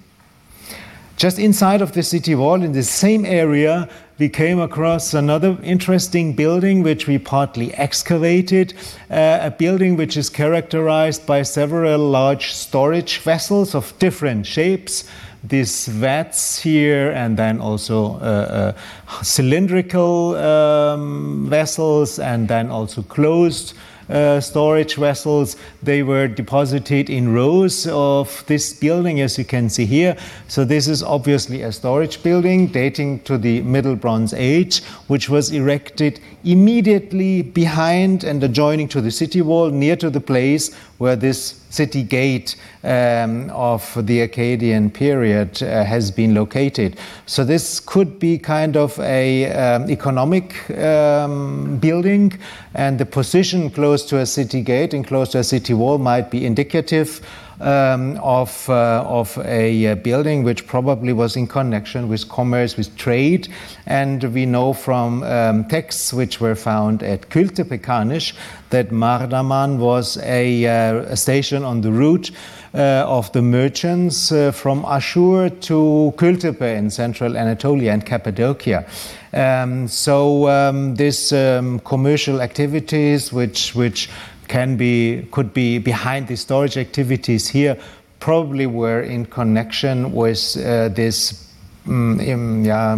Just 1.17 1.39
inside 1.39 1.83
of 1.83 1.93
the 1.93 2.03
city 2.03 2.35
wall, 2.35 2.63
in 2.63 2.73
the 2.73 2.83
same 2.83 3.27
area, 3.27 3.89
we 4.19 4.29
came 4.29 4.59
across 4.59 5.15
another 5.15 5.57
interesting 5.63 6.33
building 6.33 6.83
which 6.83 7.07
we 7.07 7.19
partly 7.19 7.73
excavated, 7.75 8.75
uh, 9.11 9.39
a 9.43 9.51
building 9.51 9.97
which 9.97 10.17
is 10.17 10.29
characterized 10.29 11.25
by 11.25 11.43
several 11.43 12.01
large 12.11 12.53
storage 12.53 13.19
vessels 13.19 13.77
of 13.77 13.97
different 14.01 14.45
shapes. 14.45 15.05
These 15.45 15.87
vats 15.87 16.59
here, 16.59 17.13
and 17.13 17.37
then 17.37 17.61
also 17.61 18.15
uh, 18.15 18.75
uh, 19.07 19.23
cylindrical 19.23 20.35
um, 20.35 21.47
vessels, 21.49 22.19
and 22.19 22.49
then 22.49 22.71
also 22.71 23.03
closed 23.03 23.75
uh, 24.09 24.41
storage 24.41 24.95
vessels. 24.95 25.57
They 25.83 26.03
were 26.03 26.29
deposited 26.29 27.11
in 27.11 27.33
rows 27.33 27.87
of 27.87 28.45
this 28.47 28.73
building, 28.73 29.21
as 29.21 29.39
you 29.39 29.45
can 29.45 29.69
see 29.69 29.87
here. 29.87 30.17
So, 30.49 30.65
this 30.65 30.89
is 30.89 31.03
obviously 31.03 31.63
a 31.63 31.73
storage 31.73 32.23
building 32.23 32.69
dating 32.69 33.21
to 33.21 33.39
the 33.39 33.63
Middle 33.63 33.97
Bronze 33.97 34.35
Age, 34.35 34.83
which 35.09 35.29
was 35.29 35.51
erected 35.51 36.21
immediately 36.45 37.43
behind 37.43 38.25
and 38.25 38.43
adjoining 38.43 38.89
to 38.89 39.01
the 39.01 39.11
city 39.11 39.43
wall, 39.43 39.71
near 39.71 39.97
to 39.97 40.11
the 40.11 40.21
place 40.21 40.71
where 40.99 41.17
this 41.17 41.61
city 41.71 42.03
gate 42.03 42.57
um, 42.83 43.51
of 43.51 43.95
the 44.07 44.27
Akkadian 44.27 44.93
period 44.93 45.63
uh, 45.63 45.85
has 45.85 46.11
been 46.11 46.35
located. 46.35 46.99
So 47.27 47.45
this 47.45 47.81
could 47.81 48.19
be 48.19 48.39
kind 48.39 48.77
of 48.77 48.99
a 48.99 49.53
um, 49.53 49.91
economic 49.91 50.71
um, 50.71 51.79
building, 51.79 52.39
and 52.75 52.99
the 52.99 53.07
position 53.07 53.71
close 53.71 54.05
to 54.07 54.19
a 54.19 54.27
city 54.27 54.61
gate 54.63 54.93
and 54.93 55.07
close 55.07 55.31
to 55.31 55.39
a 55.39 55.45
city 55.45 55.75
wall 55.75 55.99
might 55.99 56.31
be 56.31 56.45
indicative 56.45 57.21
um, 57.61 58.17
of, 58.23 58.69
uh, 58.69 59.05
of 59.07 59.37
a 59.39 59.95
building 59.95 60.45
which 60.45 60.67
probably 60.67 61.13
was 61.13 61.37
in 61.37 61.47
connection 61.47 62.09
with 62.09 62.29
commerce, 62.29 62.77
with 62.77 62.97
trade. 62.97 63.49
And 63.87 64.23
we 64.35 64.47
know 64.47 64.73
from 64.73 65.23
um, 65.23 65.65
texts 65.65 66.13
which 66.13 66.41
were 66.41 66.55
found 66.55 67.03
at 67.03 67.29
Kültepe-Kanish 67.31 68.35
that 68.71 68.91
Mardaman 68.91 69.79
was 69.79 70.19
a, 70.19 70.67
uh, 70.67 70.97
a, 71.01 71.17
station 71.17 71.65
on 71.65 71.81
the 71.81 71.91
route 71.91 72.31
uh, 72.75 73.05
of 73.07 73.33
the 73.33 73.41
merchants 73.41 74.31
uh, 74.31 74.53
from 74.53 74.85
Ashur 74.85 75.49
to 75.49 76.13
Kültepe 76.17 76.77
in 76.77 76.91
central 76.91 77.37
Anatolia 77.37 77.93
and 77.93 78.05
Cappadocia. 78.05 78.87
Um, 79.33 79.89
so 79.89 80.49
um, 80.49 80.95
these 80.95 81.33
um, 81.33 81.81
commercial 81.81 82.41
activities, 82.41 83.33
which 83.33 83.75
which 83.75 84.09
can 84.49 84.77
be 84.77 85.27
could 85.31 85.53
be 85.53 85.79
behind 85.79 86.27
the 86.27 86.37
storage 86.37 86.77
activities 86.77 87.49
here 87.49 87.77
probably 88.21 88.67
were 88.67 89.01
in 89.01 89.25
connection 89.27 90.13
with 90.13 90.57
uh, 90.57 90.89
this 90.89 91.49
um, 91.87 92.21
in, 92.21 92.65
yeah, 92.65 92.95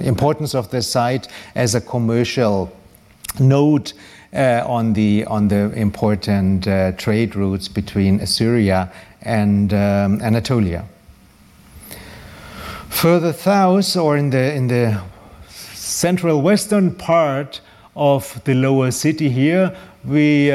importance 0.00 0.54
of 0.54 0.70
the 0.70 0.82
site 0.82 1.28
as 1.54 1.74
a 1.74 1.80
commercial 1.80 2.70
node 3.38 3.92
uh, 4.32 4.62
on 4.66 4.92
the 4.92 5.24
on 5.24 5.48
the 5.48 5.72
important 5.72 6.66
uh, 6.66 6.92
trade 6.92 7.34
routes 7.34 7.68
between 7.68 8.20
Assyria 8.20 8.92
and 9.22 9.72
um, 9.72 10.20
Anatolia. 10.22 10.84
Further 12.88 13.32
south, 13.32 13.96
or 13.96 14.16
in 14.16 14.30
the 14.30 14.54
in 14.54 14.68
the 14.68 15.00
central 15.74 16.42
western 16.42 16.94
part 16.94 17.60
of 18.00 18.42
the 18.44 18.54
lower 18.54 18.90
city 18.90 19.28
here, 19.28 19.76
we 20.06 20.50
uh, 20.50 20.54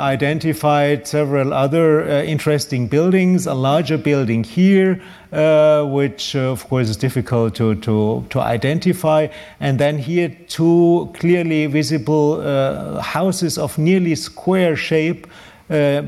identified 0.00 1.06
several 1.06 1.52
other 1.52 2.08
uh, 2.08 2.22
interesting 2.22 2.88
buildings, 2.88 3.46
a 3.46 3.52
larger 3.52 3.98
building 3.98 4.42
here, 4.42 5.02
uh, 5.30 5.84
which 5.84 6.34
uh, 6.34 6.50
of 6.50 6.66
course 6.68 6.88
is 6.88 6.96
difficult 6.96 7.54
to, 7.54 7.74
to, 7.74 8.24
to 8.30 8.40
identify. 8.40 9.28
And 9.60 9.78
then 9.78 9.98
here, 9.98 10.34
two 10.48 11.10
clearly 11.12 11.66
visible 11.66 12.40
uh, 12.40 13.02
houses 13.02 13.58
of 13.58 13.76
nearly 13.76 14.14
square 14.14 14.74
shape 14.74 15.26
uh, 15.68 16.00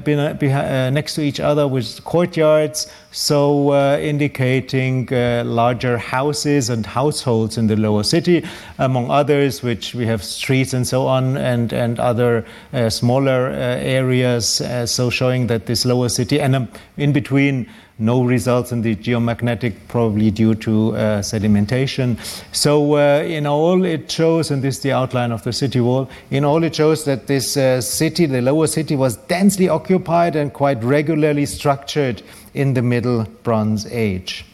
next 0.91 1.17
to 1.17 1.21
each 1.21 1.41
other 1.41 1.69
with 1.69 2.03
courtyards, 2.05 2.91
so 3.19 3.73
uh, 3.73 3.99
indicating 3.99 5.13
uh, 5.13 5.43
larger 5.45 5.99
houses 5.99 6.71
and 6.71 6.87
households 6.87 7.59
in 7.59 7.67
the 7.67 7.75
lower 7.75 8.05
city, 8.05 8.47
among 8.79 9.11
others, 9.11 9.61
which 9.61 9.93
we 9.93 10.07
have 10.07 10.23
streets 10.23 10.73
and 10.73 10.87
so 10.87 11.05
on, 11.05 11.37
and, 11.37 11.73
and 11.73 11.99
other 11.99 12.47
uh, 12.73 12.89
smaller 12.89 13.49
uh, 13.49 13.55
areas, 13.55 14.63
so 14.87 15.11
showing 15.11 15.49
that 15.49 15.67
this 15.67 15.85
lower 15.85 16.09
city, 16.09 16.41
and 16.41 16.55
um, 16.55 16.69
in 16.97 17.13
between, 17.13 17.69
no 17.99 18.23
results 18.23 18.71
in 18.71 18.83
the 18.83 18.95
geomagnetic, 18.95 19.75
probably 19.89 20.31
due 20.31 20.55
to 20.55 20.95
uh, 20.95 21.21
sedimentation. 21.21 22.17
So, 22.55 22.95
uh, 22.95 23.23
in 23.23 23.47
all, 23.47 23.85
it 23.85 24.09
shows, 24.11 24.53
and 24.53 24.63
this 24.63 24.77
is 24.77 24.83
the 24.83 24.93
outline 24.93 25.33
of 25.33 25.43
the 25.43 25.53
city 25.53 25.81
wall, 25.81 26.09
in 26.31 26.45
all, 26.45 26.63
it 26.63 26.77
shows 26.77 27.05
that 27.07 27.27
this 27.27 27.57
uh, 27.57 27.81
city, 27.81 28.27
the 28.27 28.41
lower 28.41 28.69
city, 28.69 28.95
was 28.95 29.17
densely 29.17 29.69
occupied 29.69 30.37
and 30.37 30.53
quite 30.53 30.83
regularly 30.85 31.47
structured 31.47 32.23
in 32.55 32.75
the 32.75 32.83
Middle 32.83 33.25
Bronze 33.43 33.87
Age. 33.87 34.45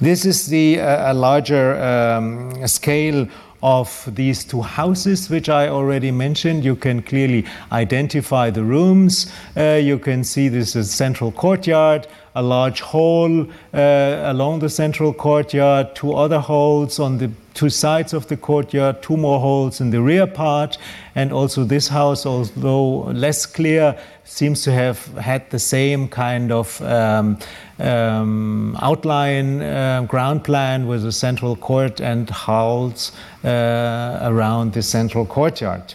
This 0.00 0.24
is 0.24 0.46
the 0.46 0.80
uh, 0.80 1.12
a 1.12 1.14
larger 1.14 1.80
um, 1.82 2.66
scale 2.66 3.26
of 3.62 4.08
these 4.14 4.44
two 4.44 4.62
houses, 4.62 5.28
which 5.28 5.48
I 5.48 5.68
already 5.68 6.10
mentioned. 6.12 6.64
You 6.64 6.76
can 6.76 7.02
clearly 7.02 7.44
identify 7.72 8.50
the 8.50 8.62
rooms. 8.62 9.32
Uh, 9.56 9.80
you 9.82 9.98
can 9.98 10.22
see 10.22 10.48
this 10.48 10.76
is 10.76 10.92
central 10.92 11.32
courtyard, 11.32 12.06
a 12.38 12.42
large 12.42 12.80
hall 12.80 13.46
uh, 13.74 14.22
along 14.24 14.60
the 14.60 14.68
central 14.68 15.12
courtyard, 15.12 15.94
two 15.94 16.14
other 16.14 16.38
halls 16.38 17.00
on 17.00 17.18
the 17.18 17.30
two 17.54 17.68
sides 17.68 18.14
of 18.14 18.28
the 18.28 18.36
courtyard, 18.36 19.02
two 19.02 19.16
more 19.16 19.40
halls 19.40 19.80
in 19.80 19.90
the 19.90 20.00
rear 20.00 20.26
part, 20.26 20.78
and 21.16 21.32
also 21.32 21.64
this 21.64 21.88
house, 21.88 22.24
although 22.24 23.00
less 23.12 23.44
clear, 23.44 23.98
seems 24.22 24.62
to 24.62 24.72
have 24.72 25.04
had 25.18 25.50
the 25.50 25.58
same 25.58 26.06
kind 26.06 26.52
of 26.52 26.80
um, 26.82 27.36
um, 27.80 28.76
outline, 28.80 29.60
uh, 29.60 30.02
ground 30.06 30.44
plan 30.44 30.86
with 30.86 31.04
a 31.04 31.12
central 31.12 31.56
court 31.56 32.00
and 32.00 32.30
halls 32.30 33.10
uh, 33.44 34.20
around 34.22 34.72
the 34.72 34.82
central 34.82 35.26
courtyard. 35.26 35.94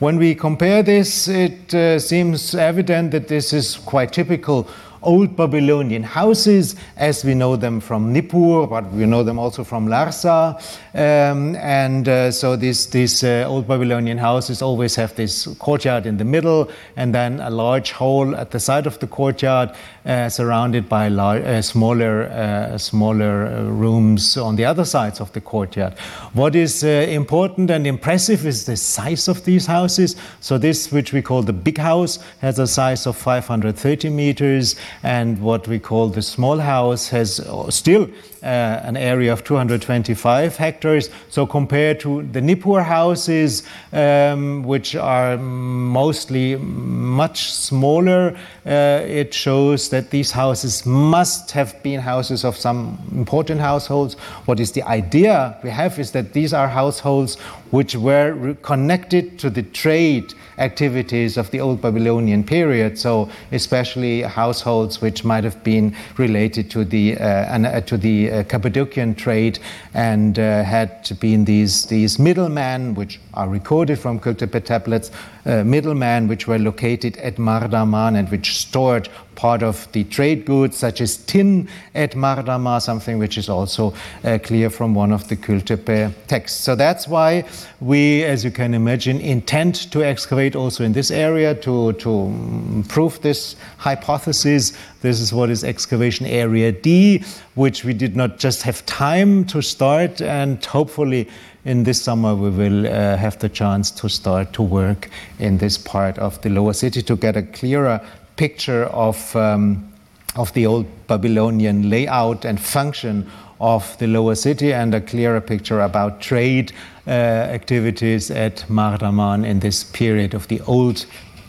When 0.00 0.16
we 0.16 0.36
compare 0.36 0.84
this, 0.84 1.26
it 1.26 1.74
uh, 1.74 1.98
seems 1.98 2.54
evident 2.54 3.10
that 3.10 3.26
this 3.26 3.52
is 3.52 3.76
quite 3.76 4.12
typical 4.12 4.68
old 5.02 5.36
Babylonian 5.36 6.02
houses, 6.02 6.76
as 6.96 7.24
we 7.24 7.34
know 7.34 7.56
them 7.56 7.80
from 7.80 8.12
Nippur, 8.12 8.66
but 8.66 8.90
we 8.92 9.06
know 9.06 9.22
them 9.22 9.38
also 9.38 9.64
from 9.64 9.88
Larsa. 9.88 10.56
Um, 10.94 11.56
and 11.56 12.08
uh, 12.08 12.30
so 12.30 12.56
these, 12.56 12.86
these 12.88 13.22
uh, 13.22 13.44
old 13.46 13.68
Babylonian 13.68 14.18
houses 14.18 14.62
always 14.62 14.94
have 14.96 15.14
this 15.14 15.46
courtyard 15.58 16.06
in 16.06 16.16
the 16.16 16.24
middle, 16.24 16.70
and 16.96 17.14
then 17.14 17.40
a 17.40 17.50
large 17.50 17.92
hall 17.92 18.34
at 18.36 18.50
the 18.50 18.60
side 18.60 18.86
of 18.86 18.98
the 18.98 19.06
courtyard, 19.06 19.70
uh, 20.04 20.28
surrounded 20.28 20.88
by 20.88 21.08
uh, 21.08 21.60
smaller, 21.60 22.24
uh, 22.30 22.78
smaller 22.78 23.46
uh, 23.46 23.62
rooms 23.64 24.36
on 24.36 24.56
the 24.56 24.64
other 24.64 24.84
sides 24.84 25.20
of 25.20 25.32
the 25.32 25.40
courtyard. 25.40 25.92
What 26.32 26.56
is 26.56 26.82
important 26.82 27.70
and 27.70 27.86
impressive 27.86 28.46
is 28.46 28.64
the 28.64 28.76
size 28.76 29.28
of 29.28 29.44
these 29.44 29.66
houses. 29.66 30.16
So 30.40 30.56
this, 30.56 30.90
which 30.90 31.12
we 31.12 31.22
call 31.22 31.42
the 31.42 31.52
big 31.52 31.78
house, 31.78 32.18
has 32.40 32.58
a 32.58 32.66
size 32.66 33.06
of 33.06 33.16
530 33.16 34.08
meters 34.10 34.76
and 35.02 35.40
what 35.40 35.68
we 35.68 35.78
call 35.78 36.08
the 36.08 36.22
small 36.22 36.58
house 36.58 37.08
has 37.08 37.40
uh, 37.40 37.70
still 37.70 38.08
uh, 38.42 38.46
an 38.84 38.96
area 38.96 39.32
of 39.32 39.42
225 39.44 40.56
hectares. 40.56 41.10
So 41.28 41.46
compared 41.46 42.00
to 42.00 42.22
the 42.22 42.40
Nippur 42.40 42.82
houses, 42.82 43.64
um, 43.92 44.62
which 44.62 44.94
are 44.94 45.36
mostly 45.36 46.56
much 46.56 47.52
smaller, 47.52 48.36
uh, 48.66 49.02
it 49.04 49.34
shows 49.34 49.88
that 49.90 50.10
these 50.10 50.30
houses 50.30 50.86
must 50.86 51.50
have 51.50 51.82
been 51.82 52.00
houses 52.00 52.44
of 52.44 52.56
some 52.56 52.98
important 53.12 53.60
households. 53.60 54.14
What 54.44 54.60
is 54.60 54.72
the 54.72 54.82
idea 54.82 55.58
we 55.62 55.70
have 55.70 55.98
is 55.98 56.12
that 56.12 56.32
these 56.32 56.52
are 56.52 56.68
households 56.68 57.36
which 57.70 57.96
were 57.96 58.54
connected 58.62 59.38
to 59.40 59.50
the 59.50 59.62
trade 59.62 60.34
activities 60.58 61.36
of 61.36 61.50
the 61.50 61.60
old 61.60 61.80
Babylonian 61.80 62.44
period. 62.44 62.98
So, 62.98 63.28
especially 63.52 64.22
households 64.22 65.00
which 65.00 65.24
might 65.24 65.44
have 65.44 65.62
been 65.64 65.96
related 66.16 66.70
to 66.70 66.84
the 66.84 67.16
uh, 67.18 67.24
uh 67.24 67.80
to 67.82 67.96
the 67.96 68.30
uh, 68.30 68.44
Cappadocian 68.44 69.14
trade 69.14 69.58
and 69.94 70.38
uh, 70.38 70.62
had 70.62 71.10
been 71.20 71.44
these 71.44 71.86
these 71.86 72.18
middlemen, 72.18 72.94
which 72.94 73.20
are 73.38 73.48
recorded 73.48 73.98
from 73.98 74.18
Kültepe 74.18 74.64
tablets, 74.64 75.10
uh, 75.46 75.62
middlemen 75.64 76.28
which 76.28 76.48
were 76.48 76.58
located 76.58 77.16
at 77.18 77.36
Mardaman 77.36 78.18
and 78.18 78.28
which 78.30 78.58
stored 78.58 79.08
part 79.36 79.62
of 79.62 79.90
the 79.92 80.02
trade 80.02 80.44
goods, 80.44 80.76
such 80.76 81.00
as 81.00 81.16
tin 81.16 81.68
at 81.94 82.12
Mardama, 82.12 82.82
something 82.82 83.18
which 83.20 83.38
is 83.38 83.48
also 83.48 83.94
uh, 84.24 84.36
clear 84.42 84.68
from 84.68 84.96
one 84.96 85.12
of 85.12 85.28
the 85.28 85.36
Kültepe 85.36 86.12
texts. 86.26 86.60
So 86.60 86.74
that's 86.74 87.06
why 87.06 87.44
we, 87.80 88.24
as 88.24 88.44
you 88.44 88.50
can 88.50 88.74
imagine, 88.74 89.20
intend 89.20 89.76
to 89.92 90.02
excavate 90.02 90.56
also 90.56 90.82
in 90.82 90.92
this 90.92 91.12
area 91.12 91.54
to, 91.54 91.92
to 91.92 92.84
prove 92.88 93.22
this 93.22 93.54
hypothesis. 93.76 94.72
This 95.02 95.20
is 95.20 95.32
what 95.32 95.50
is 95.50 95.62
excavation 95.62 96.26
area 96.26 96.72
D, 96.72 97.22
which 97.54 97.84
we 97.84 97.94
did 97.94 98.16
not 98.16 98.38
just 98.38 98.62
have 98.62 98.84
time 98.86 99.44
to 99.44 99.62
start, 99.62 100.20
and 100.20 100.64
hopefully 100.64 101.28
in 101.68 101.84
this 101.84 102.00
summer 102.00 102.34
we 102.34 102.48
will 102.48 102.86
uh, 102.86 103.16
have 103.16 103.38
the 103.40 103.48
chance 103.48 103.90
to 103.90 104.08
start 104.08 104.54
to 104.54 104.62
work 104.62 105.10
in 105.38 105.58
this 105.58 105.76
part 105.76 106.18
of 106.18 106.40
the 106.40 106.48
lower 106.48 106.72
city 106.72 107.02
to 107.02 107.14
get 107.14 107.36
a 107.36 107.42
clearer 107.42 108.00
picture 108.36 108.84
of, 108.86 109.36
um, 109.36 109.92
of 110.34 110.50
the 110.54 110.64
old 110.64 110.86
Babylonian 111.08 111.90
layout 111.90 112.46
and 112.46 112.58
function 112.58 113.30
of 113.60 113.98
the 113.98 114.06
lower 114.06 114.34
city 114.34 114.72
and 114.72 114.94
a 114.94 115.00
clearer 115.00 115.42
picture 115.42 115.80
about 115.80 116.22
trade 116.22 116.72
uh, 117.06 117.10
activities 117.10 118.30
at 118.30 118.64
Mardaman 118.68 119.44
in 119.44 119.60
this 119.60 119.84
period 119.84 120.32
of 120.32 120.48
the 120.48 120.62
old 120.62 121.04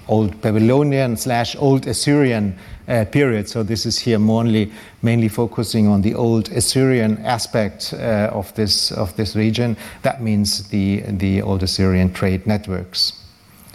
old 0.09 0.41
Babylonian 0.41 1.15
slash 1.17 1.55
old 1.55 1.87
Assyrian 1.87 2.53
uh, 2.87 3.05
period. 3.11 3.47
So 3.47 3.63
this 3.63 3.85
is 3.85 3.97
here 3.97 4.19
mainly, 4.19 4.71
mainly 5.01 5.29
focusing 5.29 5.87
on 5.87 6.01
the 6.01 6.15
old 6.15 6.49
Assyrian 6.49 7.17
aspect 7.25 7.93
uh, 7.93 8.29
of 8.33 8.53
this 8.55 8.91
of 8.91 9.15
this 9.15 9.35
region. 9.35 9.77
That 10.01 10.21
means 10.21 10.67
the 10.69 11.03
the 11.19 11.41
old 11.41 11.63
Assyrian 11.63 12.13
trade 12.13 12.45
networks, 12.45 13.13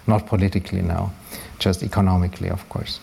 not 0.06 0.26
politically 0.26 0.82
now. 0.82 1.12
just 1.58 1.82
economically, 1.82 2.50
of 2.50 2.68
course. 2.68 3.00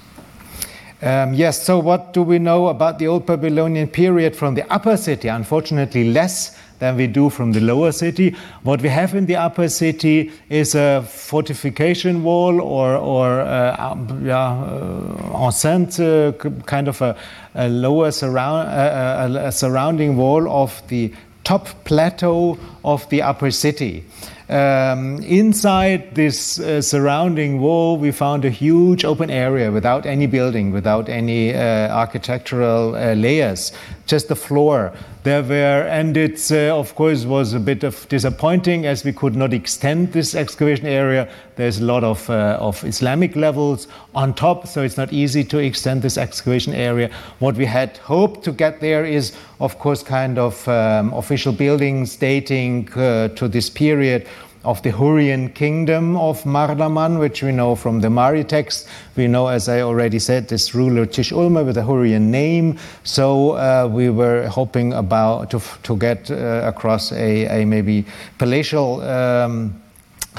Um, 1.02 1.34
yes, 1.34 1.64
so 1.64 1.80
what 1.80 2.14
do 2.14 2.22
we 2.22 2.38
know 2.38 2.68
about 2.68 3.00
the 3.00 3.08
Old 3.08 3.26
Babylonian 3.26 3.88
period 3.88 4.36
from 4.36 4.54
the 4.54 4.72
upper 4.72 4.98
city? 4.98 5.30
Unfortunately, 5.30 6.12
less 6.12 6.58
than 6.82 6.98
we 6.98 7.08
do 7.08 7.30
from 7.30 7.54
the 7.54 7.62
lower 7.62 7.92
city. 7.92 8.36
What 8.64 8.82
we 8.82 8.90
have 8.90 9.14
in 9.16 9.28
the 9.28 9.36
upper 9.36 9.70
city 9.70 10.32
is 10.50 10.76
a 10.76 11.04
fortification 11.08 12.24
wall 12.24 12.60
or, 12.60 12.96
or 12.96 13.42
uh, 13.42 13.76
um, 13.80 14.26
yeah, 14.26 14.52
uh, 14.52 15.46
enceinte, 15.46 16.00
uh, 16.00 16.32
kind 16.66 16.88
of 16.88 17.02
a, 17.02 17.16
a 17.54 17.70
lower 17.70 18.12
surround, 18.12 18.68
uh, 18.68 19.40
a, 19.44 19.48
a 19.48 19.52
surrounding 19.52 20.18
wall 20.18 20.50
of 20.50 20.82
the 20.88 21.14
top 21.44 21.68
plateau 21.86 22.58
of 22.84 23.08
the 23.10 23.22
upper 23.22 23.52
city. 23.52 24.04
Um, 24.50 25.24
inside 25.24 26.14
this 26.14 26.60
uh, 26.60 26.82
surrounding 26.82 27.62
wall, 27.62 27.98
we 27.98 28.12
found 28.12 28.44
a 28.44 28.50
huge 28.50 29.06
open 29.06 29.30
area 29.30 29.72
without 29.72 30.06
any 30.06 30.28
building, 30.28 30.72
without 30.72 31.08
any 31.08 31.54
uh, 31.54 31.88
architectural 31.96 32.96
uh, 32.96 33.14
layers, 33.14 33.72
just 34.08 34.28
the 34.28 34.36
floor. 34.36 34.92
There 35.24 35.44
were, 35.44 35.88
and 35.88 36.18
it 36.18 36.52
uh, 36.52 36.76
of 36.76 36.96
course 36.96 37.26
was 37.26 37.54
a 37.54 37.60
bit 37.60 37.84
of 37.84 38.10
disappointing 38.10 38.88
as 38.88 39.04
we 39.04 39.14
could 39.14 39.36
not 39.36 39.54
extend 39.54 40.14
this 40.14 40.34
excavation 40.34 40.88
area. 40.88 41.30
There's 41.58 41.78
a 41.78 41.84
lot 41.84 42.04
of, 42.04 42.28
uh, 42.28 42.58
of 42.60 42.84
Islamic 42.84 43.36
levels 43.36 43.88
on 44.16 44.34
top, 44.34 44.66
so 44.66 44.82
it's 44.82 44.98
not 44.98 45.14
easy 45.14 45.44
to 45.44 45.60
extend 45.60 46.02
this 46.02 46.18
excavation 46.18 46.74
area. 46.74 47.12
What 47.38 47.56
we 47.56 47.66
had 47.66 47.98
hoped 47.98 48.44
to 48.46 48.52
get 48.52 48.80
there 48.80 49.06
is, 49.06 49.34
of 49.60 49.78
course, 49.78 50.02
kind 50.02 50.40
of 50.40 50.68
um, 50.68 51.14
official 51.14 51.54
buildings 51.54 52.16
dating 52.16 52.92
uh, 52.94 53.28
to 53.28 53.48
this 53.48 53.70
period 53.70 54.28
of 54.64 54.82
the 54.84 54.92
Hurrian 54.92 55.50
kingdom 55.50 56.16
of 56.16 56.44
Mardaman, 56.44 57.20
which 57.20 57.42
we 57.42 57.52
know 57.52 57.76
from 57.76 58.02
the 58.02 58.10
Mari 58.10 58.44
text. 58.44 58.88
We 59.16 59.28
know, 59.28 59.48
as 59.48 59.68
I 59.68 59.82
already 59.82 60.20
said, 60.20 60.48
this 60.48 60.76
ruler 60.76 61.06
Tish 61.06 61.32
Ulma 61.32 61.64
with 61.64 61.78
a 61.78 61.84
Hurrian 61.84 62.30
name. 62.30 62.78
So 63.04 63.52
uh, 63.52 63.90
we 63.92 64.10
were 64.10 64.48
hoping 64.48 64.94
about 64.94 65.50
to, 65.52 65.62
to 65.84 65.98
get 65.98 66.30
uh, 66.30 66.62
across 66.66 67.12
a, 67.12 67.62
a, 67.62 67.66
maybe 67.66 68.06
palatial. 68.38 69.02
Um, 69.02 69.82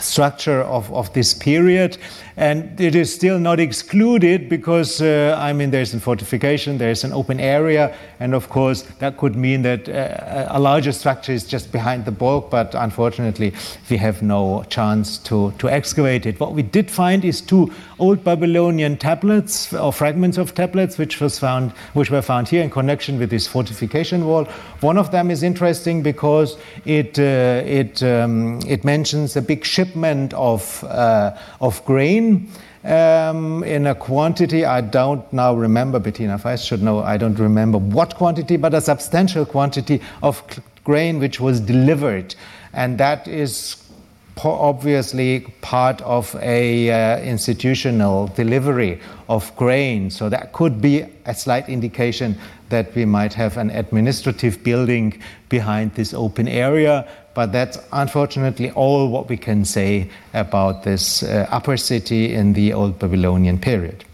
structure 0.01 0.62
of, 0.62 0.91
of 0.93 1.12
this 1.12 1.35
period 1.35 1.99
and 2.37 2.80
it 2.80 2.95
is 2.95 3.14
still 3.14 3.39
not 3.39 3.61
excluded 3.61 4.49
because 4.49 5.03
uh, 5.03 5.37
I 5.39 5.53
mean 5.53 5.70
there's 5.70 5.93
a 5.95 6.01
fortification, 6.01 6.78
there's 6.78 7.05
an 7.05 7.12
open 7.12 7.41
area, 7.41 7.95
and 8.20 8.35
of 8.35 8.49
course 8.49 8.83
that 9.01 9.16
could 9.18 9.37
mean 9.37 9.62
that 9.62 9.89
uh, 9.89 10.47
a 10.49 10.59
larger 10.59 10.93
structure 10.93 11.33
is 11.33 11.45
just 11.45 11.72
behind 11.72 12.05
the 12.05 12.12
bulk. 12.12 12.51
But 12.51 12.74
unfortunately, 12.74 13.53
we 13.91 13.97
have 13.99 14.22
no 14.22 14.64
chance 14.70 15.18
to 15.18 15.53
to 15.59 15.68
excavate 15.68 16.26
it. 16.26 16.41
What 16.41 16.55
we 16.55 16.62
did 16.62 16.91
find 16.91 17.24
is 17.24 17.41
two 17.41 17.70
old 17.99 18.24
Babylonian 18.24 18.97
tablets 18.97 19.72
or 19.72 19.93
fragments 19.93 20.39
of 20.39 20.55
tablets, 20.55 20.99
which 20.99 21.20
was 21.20 21.39
found 21.39 21.72
which 21.93 22.11
were 22.11 22.22
found 22.22 22.49
here 22.49 22.62
in 22.62 22.70
connection 22.70 23.18
with 23.18 23.30
this 23.30 23.47
fortification 23.47 24.24
wall. 24.24 24.45
One 24.80 24.97
of 24.97 25.11
them 25.11 25.30
is 25.30 25.43
interesting 25.43 26.03
because 26.03 26.57
it 26.87 27.18
uh, 27.18 27.62
it 27.66 28.03
um, 28.03 28.61
it 28.66 28.85
mentions 28.85 29.37
a 29.37 29.43
big 29.43 29.64
shipment 29.64 30.33
of 30.35 30.83
uh, 30.85 31.37
of 31.61 31.85
grain 31.85 32.22
um, 32.85 33.62
in 33.64 33.87
a 33.87 33.95
quantity 33.95 34.64
I 34.64 34.81
don't 34.81 35.31
now 35.33 35.55
remember. 35.55 36.01
Betina 36.01 36.41
Faist 36.41 36.66
should 36.66 36.83
know. 36.83 37.01
I 37.01 37.16
don't 37.16 37.39
remember 37.39 37.79
what 37.79 38.14
quantity, 38.14 38.57
but 38.57 38.75
a 38.75 38.81
substantial 38.81 39.45
quantity 39.47 40.01
of 40.23 40.43
grain 40.85 41.18
which 41.20 41.41
was 41.41 41.61
delivered, 41.61 42.35
and 42.73 42.99
that 42.99 43.29
is 43.29 43.83
obviously 44.45 45.41
part 45.61 46.01
of 46.03 46.35
a 46.41 46.91
uh, 46.91 47.20
institutional 47.20 48.29
delivery 48.29 49.01
of 49.29 49.55
grain 49.57 50.11
so 50.11 50.29
that 50.29 50.53
could 50.53 50.81
be 50.81 51.05
a 51.27 51.35
slight 51.35 51.68
indication 51.68 52.37
that 52.68 52.95
we 52.95 53.05
might 53.05 53.35
have 53.35 53.57
an 53.59 53.70
administrative 53.70 54.64
building 54.64 55.20
behind 55.49 55.95
this 55.95 56.14
open 56.14 56.49
area 56.49 57.07
but 57.35 57.53
that's 57.53 57.78
unfortunately 57.93 58.70
all 58.72 59.09
what 59.09 59.28
we 59.28 59.37
can 59.37 59.64
say 59.64 60.11
about 60.35 60.83
this 60.83 61.22
uh, 61.22 61.47
upper 61.51 61.76
city 61.76 62.35
in 62.35 62.53
the 62.53 62.72
old 62.72 62.99
babylonian 62.99 63.59
period. 63.59 64.05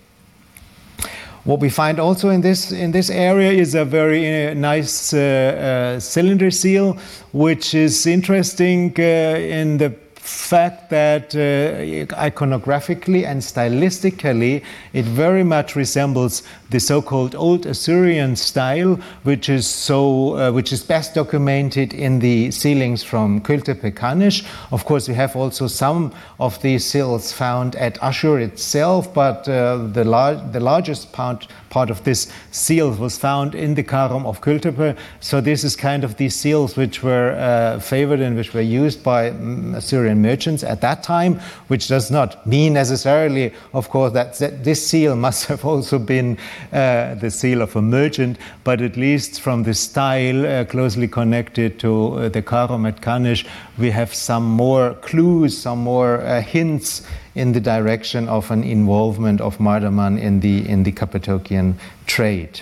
What 1.44 1.60
we 1.60 1.70
find 1.70 1.98
also 1.98 2.28
in 2.28 2.42
this 2.42 2.72
in 2.72 2.92
this 2.92 3.08
area 3.08 3.50
is 3.50 3.74
a 3.74 3.84
very 3.84 4.48
uh, 4.48 4.54
nice 4.54 5.14
uh, 5.14 5.96
uh 5.96 6.00
cylinder 6.00 6.50
seal, 6.50 6.98
which 7.32 7.74
is 7.74 8.06
interesting 8.06 8.94
uh, 8.98 9.02
in 9.02 9.78
the 9.78 9.94
fact 10.28 10.90
that 10.90 11.34
uh, 11.34 12.14
iconographically 12.16 13.24
and 13.24 13.40
stylistically 13.40 14.62
it 14.92 15.04
very 15.06 15.42
much 15.42 15.74
resembles 15.74 16.42
the 16.70 16.80
so-called 16.80 17.34
Old 17.34 17.66
Assyrian 17.66 18.36
style, 18.36 18.96
which 19.22 19.48
is 19.48 19.66
so 19.66 20.36
uh, 20.36 20.52
which 20.52 20.72
is 20.72 20.82
best 20.82 21.14
documented 21.14 21.94
in 21.94 22.18
the 22.18 22.50
sealings 22.50 23.02
from 23.02 23.40
Kültepe 23.40 23.92
Kanish. 23.94 24.46
Of 24.70 24.84
course, 24.84 25.08
we 25.08 25.14
have 25.14 25.36
also 25.36 25.66
some 25.66 26.12
of 26.38 26.60
these 26.62 26.84
seals 26.84 27.32
found 27.32 27.76
at 27.76 28.02
Ashur 28.02 28.38
itself, 28.38 29.12
but 29.14 29.48
uh, 29.48 29.88
the, 29.92 30.04
lar- 30.04 30.34
the 30.34 30.60
largest 30.60 31.12
part 31.12 31.48
part 31.70 31.90
of 31.90 32.02
this 32.04 32.32
seal 32.50 32.90
was 32.92 33.18
found 33.18 33.54
in 33.54 33.74
the 33.74 33.82
Karum 33.82 34.26
of 34.26 34.40
Kültepe. 34.40 34.96
So 35.20 35.40
this 35.40 35.64
is 35.64 35.76
kind 35.76 36.04
of 36.04 36.16
these 36.16 36.34
seals 36.34 36.76
which 36.76 37.02
were 37.02 37.32
uh, 37.32 37.80
favored 37.80 38.20
and 38.20 38.36
which 38.36 38.54
were 38.54 38.60
used 38.60 39.02
by 39.02 39.30
mm, 39.30 39.76
Assyrian 39.76 40.22
merchants 40.22 40.64
at 40.64 40.80
that 40.80 41.02
time, 41.02 41.40
which 41.68 41.88
does 41.88 42.10
not 42.10 42.46
mean 42.46 42.72
necessarily, 42.72 43.52
of 43.72 43.88
course, 43.90 44.12
that, 44.12 44.38
that 44.38 44.64
this 44.64 44.86
seal 44.86 45.16
must 45.16 45.46
have 45.50 45.64
also 45.64 45.98
been 45.98 46.38
uh, 46.72 47.14
the 47.14 47.30
seal 47.30 47.62
of 47.62 47.74
a 47.76 47.82
merchant, 47.82 48.38
but 48.64 48.80
at 48.80 48.96
least 48.96 49.40
from 49.40 49.62
the 49.62 49.74
style 49.74 50.46
uh, 50.46 50.64
closely 50.64 51.08
connected 51.08 51.78
to 51.80 52.14
uh, 52.14 52.28
the 52.28 52.38
at 52.38 53.00
Kanish, 53.00 53.46
we 53.78 53.90
have 53.90 54.14
some 54.14 54.44
more 54.44 54.94
clues, 54.94 55.56
some 55.56 55.78
more 55.80 56.20
uh, 56.20 56.40
hints 56.40 57.02
in 57.34 57.52
the 57.52 57.60
direction 57.60 58.28
of 58.28 58.50
an 58.50 58.64
involvement 58.64 59.40
of 59.40 59.58
Mardaman 59.58 60.20
in 60.20 60.40
the, 60.40 60.68
in 60.68 60.82
the 60.82 60.92
Cappadocian 60.92 61.78
trade. 62.06 62.60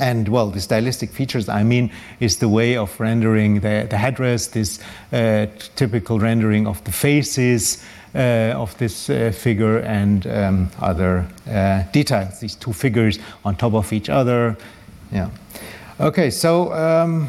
And 0.00 0.28
well, 0.28 0.50
the 0.50 0.60
stylistic 0.60 1.10
features, 1.10 1.48
I 1.48 1.62
mean, 1.62 1.92
is 2.18 2.38
the 2.38 2.48
way 2.48 2.76
of 2.76 2.98
rendering 2.98 3.60
the, 3.60 3.86
the 3.88 3.96
headdress, 3.96 4.48
this 4.48 4.80
uh, 5.12 5.46
typical 5.76 6.18
rendering 6.18 6.66
of 6.66 6.82
the 6.82 6.90
faces 6.90 7.84
of 8.20 8.76
this 8.78 9.10
uh, 9.10 9.32
figure, 9.34 9.78
and 9.78 10.26
um, 10.26 10.70
other 10.80 11.26
uh, 11.48 11.82
details. 11.92 12.40
These 12.40 12.56
two 12.56 12.72
figures 12.72 13.18
on 13.44 13.56
top 13.56 13.74
of 13.74 13.92
each 13.92 14.08
other. 14.08 14.56
Yeah. 15.12 15.30
Okay, 16.00 16.30
so. 16.30 16.72
Um, 16.72 17.28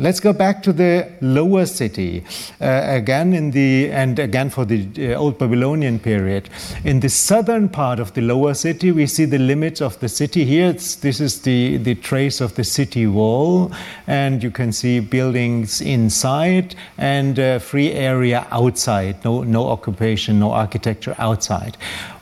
Let's 0.00 0.18
go 0.18 0.32
back 0.32 0.62
to 0.62 0.72
the 0.72 1.12
lower 1.20 1.66
city 1.66 2.24
uh, 2.58 2.84
again 2.86 3.34
in 3.34 3.50
the 3.50 3.90
and 3.90 4.18
again 4.18 4.48
for 4.48 4.64
the 4.64 4.88
uh, 5.12 5.18
old 5.18 5.36
Babylonian 5.36 5.98
period. 5.98 6.48
In 6.84 7.00
the 7.00 7.10
southern 7.10 7.68
part 7.68 8.00
of 8.00 8.14
the 8.14 8.22
lower 8.22 8.54
city, 8.54 8.92
we 8.92 9.06
see 9.06 9.26
the 9.26 9.38
limits 9.38 9.82
of 9.82 10.00
the 10.00 10.08
city. 10.08 10.46
Here, 10.46 10.72
this 10.72 11.20
is 11.20 11.42
the 11.42 11.76
the 11.76 11.96
trace 11.96 12.40
of 12.40 12.54
the 12.54 12.64
city 12.64 13.06
wall, 13.06 13.72
and 14.06 14.42
you 14.42 14.50
can 14.50 14.72
see 14.72 15.00
buildings 15.00 15.82
inside 15.82 16.74
and 16.96 17.38
uh, 17.38 17.58
free 17.58 17.92
area 17.92 18.46
outside. 18.50 19.22
No 19.22 19.42
no 19.42 19.68
occupation, 19.68 20.40
no 20.40 20.52
architecture 20.52 21.14
outside. 21.18 21.76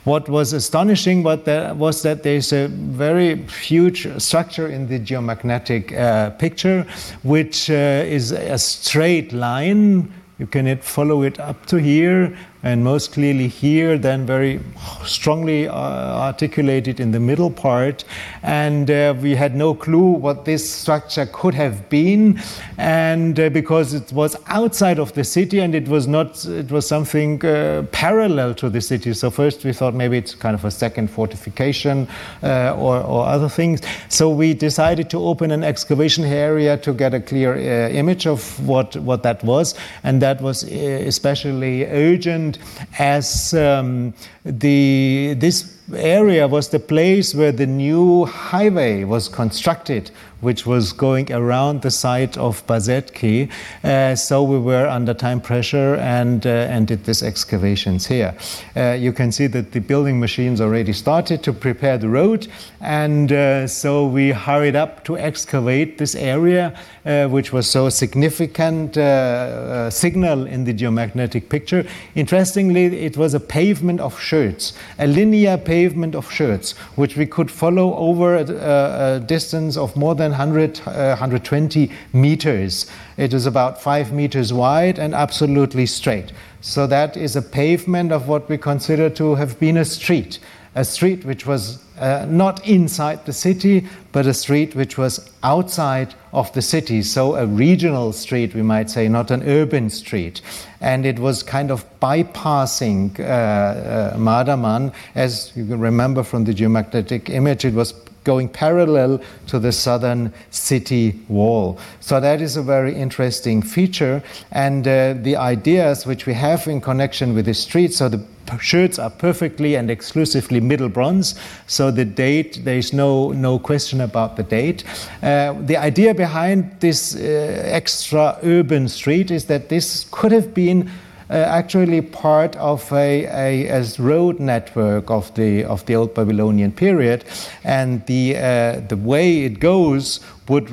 What 0.05 0.29
was 0.29 0.53
astonishing 0.53 1.23
was 1.23 2.01
that 2.03 2.23
there's 2.23 2.53
a 2.53 2.67
very 2.67 3.35
huge 3.35 4.07
structure 4.21 4.67
in 4.67 4.87
the 4.87 4.99
geomagnetic 4.99 5.97
uh, 5.97 6.29
picture, 6.31 6.87
which 7.23 7.69
uh, 7.69 7.73
is 8.07 8.31
a 8.31 8.57
straight 8.57 9.33
line. 9.33 10.11
You 10.39 10.47
can 10.47 10.77
follow 10.77 11.23
it 11.23 11.37
up 11.39 11.65
to 11.65 11.77
here, 11.77 12.37
and 12.61 12.83
most 12.83 13.13
clearly 13.13 13.47
here, 13.47 13.97
then 13.97 14.25
very 14.25 14.59
strongly 15.05 15.67
uh, 15.67 15.73
articulated 15.73 16.99
in 16.99 17.11
the 17.11 17.19
middle 17.19 17.49
part. 17.49 18.03
And 18.43 18.91
uh, 18.91 19.15
we 19.21 19.35
had 19.35 19.55
no 19.55 19.73
clue 19.73 20.11
what 20.11 20.43
this 20.43 20.69
structure 20.69 21.25
could 21.31 21.53
have 21.53 21.89
been, 21.89 22.41
and 22.77 23.39
uh, 23.39 23.49
because 23.49 23.93
it 23.93 24.11
was 24.11 24.35
outside 24.47 24.99
of 24.99 25.13
the 25.13 25.23
city 25.23 25.59
and 25.59 25.73
it 25.73 25.87
was 25.87 26.07
not, 26.07 26.45
it 26.45 26.69
was 26.69 26.85
something 26.85 27.43
uh, 27.45 27.83
parallel 27.91 28.53
to 28.55 28.69
the 28.69 28.81
city. 28.81 29.13
So 29.13 29.29
first 29.29 29.63
we 29.63 29.71
thought 29.71 29.93
maybe 29.93 30.17
it's 30.17 30.35
kind 30.35 30.55
of 30.55 30.65
a 30.65 30.71
second 30.71 31.09
fortification 31.09 32.07
uh, 32.43 32.75
or, 32.77 33.01
or, 33.01 33.25
other 33.25 33.49
things. 33.49 33.81
So 34.09 34.29
we 34.29 34.53
decided 34.53 35.09
to 35.11 35.19
open 35.19 35.51
an 35.51 35.63
excavation 35.63 36.25
area 36.25 36.77
to 36.77 36.93
get 36.93 37.13
a 37.13 37.19
clear 37.21 37.53
uh, 37.53 37.89
image 37.89 38.25
of 38.25 38.67
what 38.67 38.95
what 38.97 39.23
that 39.23 39.43
was, 39.43 39.75
and 40.03 40.21
that 40.21 40.41
was 40.41 40.63
especially 40.63 41.85
urgent 41.85 42.48
as 42.97 43.53
um, 43.53 44.13
the 44.49 45.35
this 45.37 45.75
area 45.95 46.47
was 46.47 46.69
the 46.69 46.79
place 46.79 47.33
where 47.33 47.51
the 47.51 47.65
new 47.65 48.25
highway 48.25 49.03
was 49.03 49.27
constructed 49.27 50.11
which 50.41 50.65
was 50.65 50.93
going 50.93 51.31
around 51.31 51.81
the 51.81 51.91
site 51.91 52.37
of 52.37 52.65
Bassetki. 52.67 53.51
Uh, 53.83 54.15
so 54.15 54.43
we 54.43 54.57
were 54.57 54.87
under 54.87 55.13
time 55.13 55.41
pressure 55.41 55.95
and, 55.95 56.45
uh, 56.45 56.49
and 56.49 56.87
did 56.87 57.03
these 57.03 57.21
excavations 57.23 58.07
here. 58.07 58.35
Uh, 58.75 58.91
you 58.91 59.11
can 59.11 59.31
see 59.31 59.47
that 59.47 59.71
the 59.71 59.79
building 59.79 60.19
machines 60.19 60.61
already 60.61 60.93
started 60.93 61.43
to 61.43 61.53
prepare 61.53 61.97
the 61.97 62.07
road, 62.07 62.47
and 62.81 63.31
uh, 63.31 63.67
so 63.67 64.05
we 64.05 64.31
hurried 64.31 64.75
up 64.75 65.03
to 65.03 65.17
excavate 65.17 65.97
this 65.97 66.15
area, 66.15 66.77
uh, 67.05 67.27
which 67.27 67.51
was 67.51 67.69
so 67.69 67.89
significant 67.89 68.97
uh, 68.97 69.89
signal 69.89 70.45
in 70.45 70.63
the 70.63 70.73
geomagnetic 70.73 71.49
picture. 71.49 71.85
Interestingly, 72.15 72.85
it 73.05 73.17
was 73.17 73.33
a 73.33 73.39
pavement 73.39 73.99
of 73.99 74.19
sherds, 74.39 74.73
a 74.97 75.07
linear 75.07 75.57
pavement 75.57 76.15
of 76.15 76.31
sherds, 76.31 76.71
which 76.95 77.17
we 77.17 77.25
could 77.25 77.51
follow 77.51 77.93
over 77.95 78.35
a, 78.35 79.15
a 79.15 79.19
distance 79.19 79.75
of 79.75 79.95
more 79.95 80.15
than 80.15 80.31
100, 80.31 80.79
uh, 80.79 81.17
120 81.19 81.91
meters. 82.13 82.89
It 83.17 83.33
is 83.33 83.45
about 83.45 83.81
five 83.81 84.13
meters 84.13 84.53
wide 84.53 84.97
and 84.97 85.13
absolutely 85.13 85.85
straight. 85.85 86.31
So 86.61 86.87
that 86.87 87.17
is 87.17 87.35
a 87.35 87.41
pavement 87.41 88.11
of 88.11 88.27
what 88.27 88.47
we 88.49 88.57
consider 88.57 89.09
to 89.11 89.35
have 89.35 89.59
been 89.59 89.77
a 89.77 89.85
street, 89.85 90.39
a 90.79 90.85
street 90.85 91.25
which 91.25 91.45
was 91.45 91.83
uh, 91.99 92.25
not 92.29 92.65
inside 92.65 93.25
the 93.25 93.33
city, 93.33 93.85
but 94.13 94.25
a 94.25 94.33
street 94.33 94.75
which 94.75 94.97
was 94.97 95.29
outside 95.43 96.15
of 96.31 96.51
the 96.53 96.61
city. 96.61 97.01
So 97.01 97.35
a 97.35 97.45
regional 97.45 98.13
street, 98.13 98.55
we 98.55 98.61
might 98.61 98.89
say, 98.89 99.09
not 99.09 99.29
an 99.29 99.43
urban 99.43 99.89
street. 99.89 100.41
And 100.79 101.05
it 101.05 101.19
was 101.19 101.43
kind 101.43 101.69
of 101.69 101.83
bypassing 101.99 103.19
uh, 103.19 103.23
uh, 103.23 104.17
Mardaman. 104.17 104.93
As 105.15 105.51
you 105.53 105.65
can 105.65 105.81
remember 105.81 106.23
from 106.23 106.45
the 106.45 106.53
geomagnetic 106.53 107.29
image, 107.29 107.65
it 107.65 107.73
was 107.73 107.91
going 108.23 108.47
parallel 108.47 109.21
to 109.47 109.59
the 109.59 109.71
southern 109.73 110.31
city 110.51 111.19
wall. 111.27 111.77
So 111.99 112.21
that 112.21 112.41
is 112.41 112.55
a 112.55 112.63
very 112.63 112.95
interesting 112.95 113.61
feature. 113.61 114.23
And 114.51 114.87
uh, 114.87 115.15
the 115.21 115.35
ideas 115.35 116.05
which 116.05 116.25
we 116.25 116.33
have 116.35 116.67
in 116.67 116.79
connection 116.79 117.35
with 117.35 117.45
the 117.47 117.53
street, 117.53 117.93
so 117.93 118.07
the 118.07 118.23
sherds 118.57 118.97
are 118.97 119.09
perfectly 119.09 119.75
and 119.75 119.91
exclusively 119.91 120.59
Middle 120.59 120.89
Bronze. 120.89 121.35
So 121.67 121.91
the 121.91 122.05
date, 122.05 122.61
there 122.63 122.77
is 122.77 122.93
no, 122.93 123.31
no 123.31 123.59
question 123.59 124.01
about 124.01 124.35
the 124.37 124.43
date. 124.43 124.83
Uh, 125.21 125.53
the 125.59 125.77
idea 125.77 126.13
behind 126.13 126.79
this 126.79 127.15
uh, 127.15 127.19
extra 127.65 128.37
urban 128.43 128.87
street 128.87 129.31
is 129.31 129.45
that 129.45 129.69
this 129.69 130.07
could 130.11 130.31
have 130.31 130.53
been 130.53 130.89
uh, 131.29 131.33
actually 131.33 132.01
part 132.01 132.55
of 132.55 132.91
a, 132.91 133.25
a, 133.25 133.67
a, 133.67 133.85
road 133.99 134.39
network 134.39 135.11
of 135.11 135.31
the 135.35 135.63
of 135.65 135.85
the 135.85 135.95
old 135.95 136.11
Babylonian 136.15 136.71
period, 136.71 137.23
and 137.63 138.03
the 138.07 138.35
uh, 138.35 138.79
the 138.87 138.97
way 138.97 139.43
it 139.43 139.59
goes 139.59 140.21
would 140.47 140.67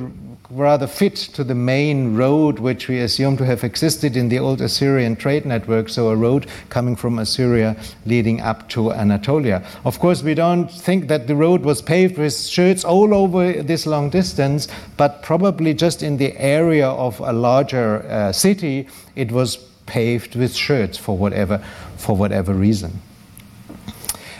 rather 0.56 0.86
fit 0.86 1.14
to 1.14 1.44
the 1.44 1.54
main 1.54 2.16
road 2.16 2.58
which 2.58 2.88
we 2.88 3.00
assume 3.00 3.36
to 3.36 3.44
have 3.44 3.62
existed 3.62 4.16
in 4.16 4.30
the 4.30 4.38
old 4.38 4.60
Assyrian 4.60 5.14
trade 5.14 5.44
network, 5.44 5.90
so 5.90 6.08
a 6.08 6.16
road 6.16 6.46
coming 6.70 6.96
from 6.96 7.18
Assyria 7.18 7.76
leading 8.06 8.40
up 8.40 8.68
to 8.70 8.90
Anatolia. 8.90 9.62
Of 9.84 9.98
course, 9.98 10.22
we 10.22 10.34
don't 10.34 10.68
think 10.68 11.08
that 11.08 11.26
the 11.26 11.36
road 11.36 11.62
was 11.62 11.82
paved 11.82 12.16
with 12.16 12.34
sherds 12.34 12.84
all 12.84 13.12
over 13.12 13.62
this 13.62 13.86
long 13.86 14.08
distance, 14.08 14.66
but 14.96 15.22
probably 15.22 15.74
just 15.74 16.02
in 16.02 16.16
the 16.16 16.34
area 16.40 16.88
of 16.88 17.20
a 17.20 17.32
larger 17.32 18.06
uh, 18.08 18.32
city, 18.32 18.88
it 19.14 19.30
was 19.30 19.56
paved 19.84 20.36
with 20.36 20.54
sherds 20.54 20.96
for 20.96 21.18
whatever, 21.18 21.58
for 21.98 22.16
whatever 22.16 22.54
reason. 22.54 23.00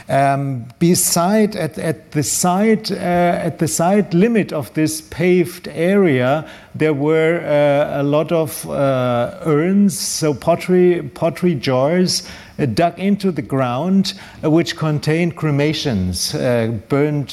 Um, 0.08 0.66
beside 0.78 1.56
at, 1.56 1.78
at 1.78 2.12
the 2.12 2.22
side 2.22 2.92
uh, 2.92 2.94
at 2.94 3.58
the 3.58 3.66
side 3.66 4.14
limit 4.14 4.52
of 4.52 4.72
this 4.74 5.00
paved 5.00 5.66
area, 5.66 6.48
there 6.76 6.94
were 6.94 7.40
uh, 7.40 8.00
a 8.00 8.04
lot 8.04 8.30
of 8.30 8.70
uh, 8.70 9.36
urns, 9.44 9.98
so 9.98 10.32
pottery 10.32 11.02
pottery 11.14 11.56
jars 11.56 12.22
dug 12.64 12.98
into 12.98 13.30
the 13.30 13.42
ground, 13.42 14.14
uh, 14.42 14.50
which 14.50 14.76
contained 14.76 15.36
cremations, 15.36 16.34
uh, 16.34 16.68
burned 16.88 17.32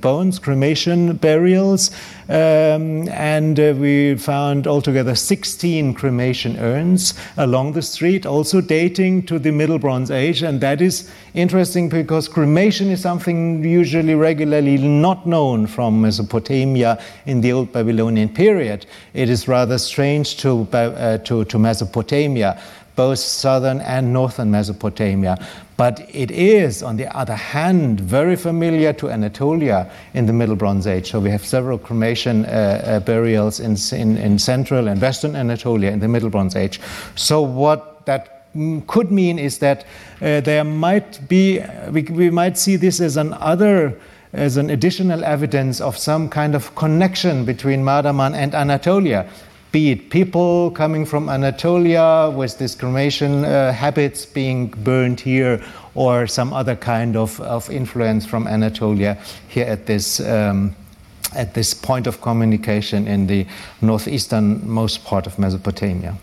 bones, 0.00 0.38
cremation 0.38 1.16
burials. 1.16 1.90
Um, 2.28 3.08
and 3.08 3.58
uh, 3.58 3.74
we 3.76 4.14
found 4.14 4.68
altogether 4.68 5.16
16 5.16 5.94
cremation 5.94 6.56
urns 6.58 7.14
along 7.36 7.72
the 7.72 7.82
street, 7.82 8.24
also 8.24 8.60
dating 8.60 9.24
to 9.24 9.40
the 9.40 9.50
Middle 9.50 9.80
Bronze 9.80 10.12
Age. 10.12 10.42
And 10.42 10.60
that 10.60 10.80
is 10.80 11.10
interesting 11.34 11.88
because 11.88 12.28
cremation 12.28 12.88
is 12.90 13.00
something 13.00 13.64
usually 13.64 14.14
regularly 14.14 14.78
not 14.78 15.26
known 15.26 15.66
from 15.66 16.00
Mesopotamia 16.00 17.02
in 17.26 17.40
the 17.40 17.52
Old 17.52 17.72
Babylonian 17.72 18.28
period. 18.28 18.86
It 19.12 19.28
is 19.28 19.48
rather 19.48 19.78
strange 19.78 20.36
to, 20.36 20.68
uh, 20.72 21.18
to, 21.18 21.44
to 21.46 21.58
Mesopotamia 21.58 22.62
both 23.00 23.18
southern 23.18 23.80
and 23.80 24.12
northern 24.12 24.50
Mesopotamia. 24.50 25.34
But 25.78 26.06
it 26.12 26.30
is, 26.30 26.82
on 26.82 26.98
the 26.98 27.08
other 27.16 27.34
hand, 27.34 27.98
very 27.98 28.36
familiar 28.36 28.92
to 29.00 29.08
Anatolia 29.08 29.90
in 30.12 30.26
the 30.26 30.34
Middle 30.34 30.54
Bronze 30.54 30.86
Age. 30.86 31.10
So 31.10 31.18
we 31.18 31.30
have 31.30 31.42
several 31.42 31.78
cremation 31.78 32.44
uh, 32.44 32.48
uh, 32.48 33.00
burials 33.00 33.58
in, 33.58 33.74
in, 33.98 34.18
in 34.18 34.38
central 34.38 34.88
and 34.88 35.00
western 35.00 35.34
Anatolia 35.34 35.90
in 35.90 36.00
the 36.00 36.08
Middle 36.08 36.28
Bronze 36.28 36.56
Age. 36.56 36.78
So 37.14 37.40
what 37.40 38.04
that 38.04 38.44
could 38.86 39.10
mean 39.10 39.38
is 39.38 39.58
that 39.60 39.86
uh, 40.20 40.42
there 40.42 40.64
might 40.64 41.26
be, 41.26 41.60
we, 41.90 42.02
we 42.02 42.28
might 42.30 42.58
see 42.58 42.76
this 42.76 43.00
as 43.00 43.16
an 43.16 43.32
other 43.32 43.98
as 44.32 44.56
an 44.56 44.70
additional 44.70 45.24
evidence 45.24 45.80
of 45.80 45.96
some 45.96 46.28
kind 46.28 46.54
of 46.54 46.72
connection 46.76 47.44
between 47.44 47.82
Mardaman 47.82 48.32
and 48.34 48.54
Anatolia 48.54 49.26
be 49.72 49.90
it 49.90 50.10
people 50.10 50.70
coming 50.72 51.06
from 51.06 51.28
Anatolia 51.28 52.30
with 52.34 52.58
discrimination 52.58 53.44
uh, 53.44 53.72
habits 53.72 54.26
being 54.26 54.68
burned 54.68 55.20
here, 55.20 55.62
or 55.94 56.26
some 56.26 56.52
other 56.52 56.76
kind 56.76 57.16
of, 57.16 57.40
of 57.40 57.70
influence 57.70 58.26
from 58.26 58.46
Anatolia 58.46 59.16
here 59.48 59.66
at 59.66 59.86
this. 59.86 60.20
Um, 60.20 60.74
at 61.36 61.54
this 61.54 61.72
point 61.72 62.08
of 62.08 62.20
communication 62.20 63.06
in 63.06 63.28
the 63.28 63.46
northeasternmost 63.80 65.04
part 65.04 65.28
of 65.28 65.38
Mesopotamia. 65.38 66.16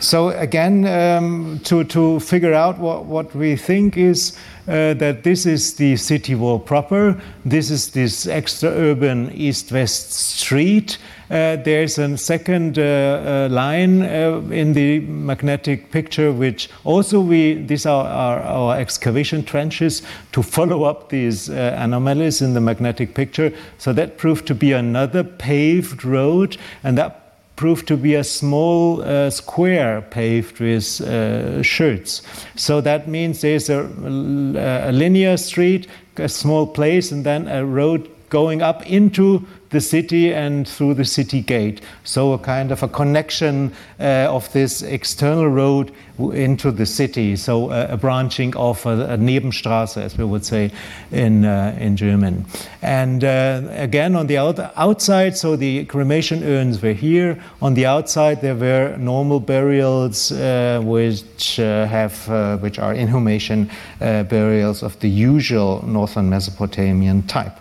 So 0.00 0.30
again, 0.30 0.86
um, 0.86 1.60
to, 1.64 1.84
to 1.84 2.20
figure 2.20 2.54
out 2.54 2.78
what, 2.78 3.04
what 3.04 3.34
we 3.34 3.54
think 3.54 3.98
is 3.98 4.34
uh, 4.66 4.94
that 4.94 5.24
this 5.24 5.44
is 5.44 5.74
the 5.74 5.96
city 5.96 6.34
wall 6.34 6.58
proper, 6.58 7.20
this 7.44 7.70
is 7.70 7.90
this 7.90 8.26
extra 8.26 8.70
urban 8.70 9.30
east-west 9.32 10.10
street, 10.10 10.96
uh, 11.30 11.56
there's 11.56 11.98
a 11.98 12.16
second 12.16 12.78
uh, 12.78 12.82
uh, 12.82 13.48
line 13.52 14.02
in 14.02 14.72
the 14.72 14.98
magnetic 15.00 15.90
picture, 15.92 16.32
which 16.32 16.68
also 16.82 17.20
we, 17.20 17.54
these 17.54 17.84
are 17.86 18.04
our, 18.06 18.40
our 18.40 18.78
excavation 18.78 19.44
trenches 19.44 20.02
to 20.32 20.42
follow 20.42 20.82
up 20.82 21.10
these 21.10 21.48
anomalies 21.48 22.42
in 22.42 22.54
the 22.54 22.60
magnetic 22.60 23.14
picture. 23.14 23.52
So 23.78 23.92
that 23.92 24.18
proved 24.18 24.46
to 24.48 24.54
be 24.54 24.72
another 24.72 25.22
paved 25.22 26.04
road, 26.04 26.56
and 26.82 26.98
that 26.98 27.19
proved 27.60 27.86
to 27.86 27.94
be 27.94 28.14
a 28.14 28.24
small 28.24 29.02
uh, 29.02 29.28
square 29.28 30.00
paved 30.00 30.60
with 30.60 31.02
uh, 31.02 31.62
sherds. 31.62 32.22
So 32.56 32.80
that 32.80 33.06
means 33.06 33.42
there's 33.42 33.68
a, 33.68 33.80
a, 33.80 34.90
linear 34.90 35.36
street, 35.36 35.86
a 36.16 36.30
small 36.30 36.66
place, 36.66 37.12
and 37.12 37.22
then 37.22 37.48
a 37.48 37.62
road 37.66 38.08
going 38.30 38.62
up 38.62 38.86
into 38.86 39.46
the 39.70 39.80
city 39.80 40.32
and 40.34 40.68
through 40.68 40.94
the 40.94 41.04
city 41.04 41.40
gate. 41.40 41.80
So, 42.04 42.32
a 42.32 42.38
kind 42.38 42.72
of 42.72 42.82
a 42.82 42.88
connection 42.88 43.72
uh, 43.98 44.26
of 44.28 44.52
this 44.52 44.82
external 44.82 45.48
road 45.48 45.92
into 46.18 46.70
the 46.70 46.86
city. 46.86 47.36
So, 47.36 47.70
uh, 47.70 47.86
a 47.90 47.96
branching 47.96 48.56
of 48.56 48.84
a, 48.84 49.14
a, 49.14 49.16
Nebenstraße, 49.16 50.02
as 50.02 50.18
we 50.18 50.24
would 50.24 50.44
say 50.44 50.72
in, 51.12 51.44
uh, 51.44 51.76
in 51.80 51.96
German. 51.96 52.44
And 52.82 53.22
uh, 53.22 53.62
again, 53.70 54.16
on 54.16 54.26
the 54.26 54.38
out 54.38 54.58
outside, 54.76 55.36
so 55.36 55.56
the 55.56 55.84
cremation 55.84 56.42
urns 56.42 56.82
were 56.82 56.92
here. 56.92 57.40
On 57.62 57.74
the 57.74 57.86
outside, 57.86 58.40
there 58.40 58.56
were 58.56 58.96
normal 58.98 59.38
burials 59.38 60.32
uh, 60.32 60.80
which, 60.84 61.60
uh, 61.60 61.86
have, 61.86 62.60
which 62.60 62.78
are 62.78 62.92
inhumation 62.92 63.70
burials 64.00 64.82
of 64.82 64.98
the 65.00 65.08
usual 65.08 65.84
northern 65.86 66.28
Mesopotamian 66.28 67.22
type. 67.22 67.56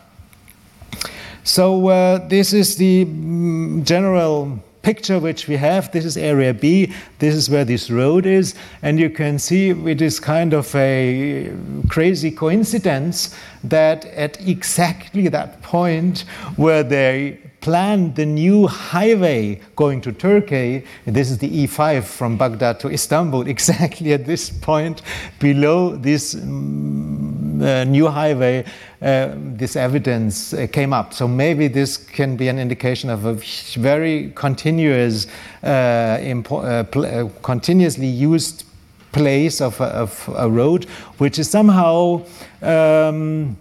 So 1.50 1.88
uh, 1.88 2.28
this 2.28 2.54
is 2.54 2.76
the 2.76 3.06
mm, 3.06 3.84
general 3.84 4.60
picture 4.84 5.18
which 5.18 5.48
we 5.48 5.56
have. 5.56 5.92
This 5.92 6.06
is 6.06 6.16
area 6.16 6.54
B. 6.54 6.94
This 7.18 7.34
is 7.34 7.50
where 7.50 7.66
this 7.66 7.90
road 7.90 8.28
is. 8.28 8.54
And 8.84 9.00
you 9.00 9.10
can 9.10 9.40
see 9.40 9.72
it 9.72 10.00
is 10.00 10.20
kind 10.20 10.54
of 10.54 10.74
a 10.76 11.52
crazy 11.90 12.30
coincidence 12.30 13.36
that 13.64 14.06
at 14.06 14.40
exactly 14.48 15.28
that 15.30 15.64
point 15.64 16.20
where 16.56 16.84
they 16.84 17.40
planned 17.62 18.16
the 18.16 18.26
new 18.28 18.68
highway 18.68 19.60
going 19.76 20.02
to 20.02 20.12
Turkey, 20.12 20.86
this 21.06 21.32
is 21.32 21.40
the 21.40 21.50
E5 21.66 22.04
from 22.04 22.38
Baghdad 22.38 22.80
to 22.82 22.90
Istanbul, 22.90 23.48
exactly 23.56 24.14
at 24.14 24.26
this 24.26 24.52
point 24.52 25.02
below 25.40 25.96
this 25.96 26.36
mm, 26.36 27.62
uh, 27.62 27.84
new 27.86 28.08
highway, 28.08 28.64
this 29.02 29.76
evidence 29.76 30.54
uh, 30.54 30.68
came 30.72 30.94
up. 30.94 31.14
So 31.14 31.28
maybe 31.28 31.68
this 31.68 31.98
can 31.98 32.36
be 32.36 32.48
an 32.48 32.60
indication 32.60 33.10
of 33.10 33.26
a 33.26 33.34
very 33.80 34.32
continuous, 34.36 35.28
impo- 35.64 37.32
continuously 37.42 38.08
used 38.08 38.66
place 39.12 39.62
of 39.62 39.80
a, 39.82 39.86
of 39.86 40.30
a, 40.36 40.50
road, 40.50 40.86
which 41.18 41.40
is 41.40 41.50
somehow. 41.50 42.22
Um, 42.62 43.58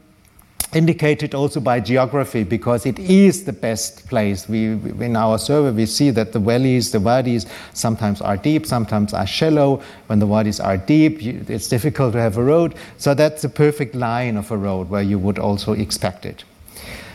indicated 0.74 1.34
also 1.34 1.60
by 1.60 1.80
geography 1.80 2.44
because 2.44 2.84
it 2.84 2.98
is 2.98 3.44
the 3.44 3.52
best 3.52 4.06
place. 4.08 4.48
We, 4.48 4.72
in 5.04 5.16
our 5.16 5.38
survey, 5.38 5.70
we 5.70 5.86
see 5.86 6.10
that 6.10 6.32
the 6.32 6.38
valleys, 6.38 6.90
the 6.90 7.00
wadis, 7.00 7.46
sometimes 7.72 8.20
are 8.20 8.36
deep, 8.36 8.66
sometimes 8.66 9.14
are 9.14 9.26
shallow. 9.26 9.82
When 10.08 10.18
the 10.18 10.26
wadis 10.26 10.60
are 10.60 10.76
deep, 10.76 11.22
it's 11.22 11.68
difficult 11.68 12.12
to 12.12 12.20
have 12.20 12.36
a 12.36 12.44
road. 12.44 12.74
So 12.98 13.14
that's 13.14 13.42
the 13.42 13.48
perfect 13.48 13.94
line 13.94 14.36
of 14.36 14.50
a 14.50 14.56
road 14.56 14.90
where 14.90 15.02
you 15.02 15.18
would 15.18 15.38
also 15.38 15.72
expect 15.72 16.26
it. 16.26 16.44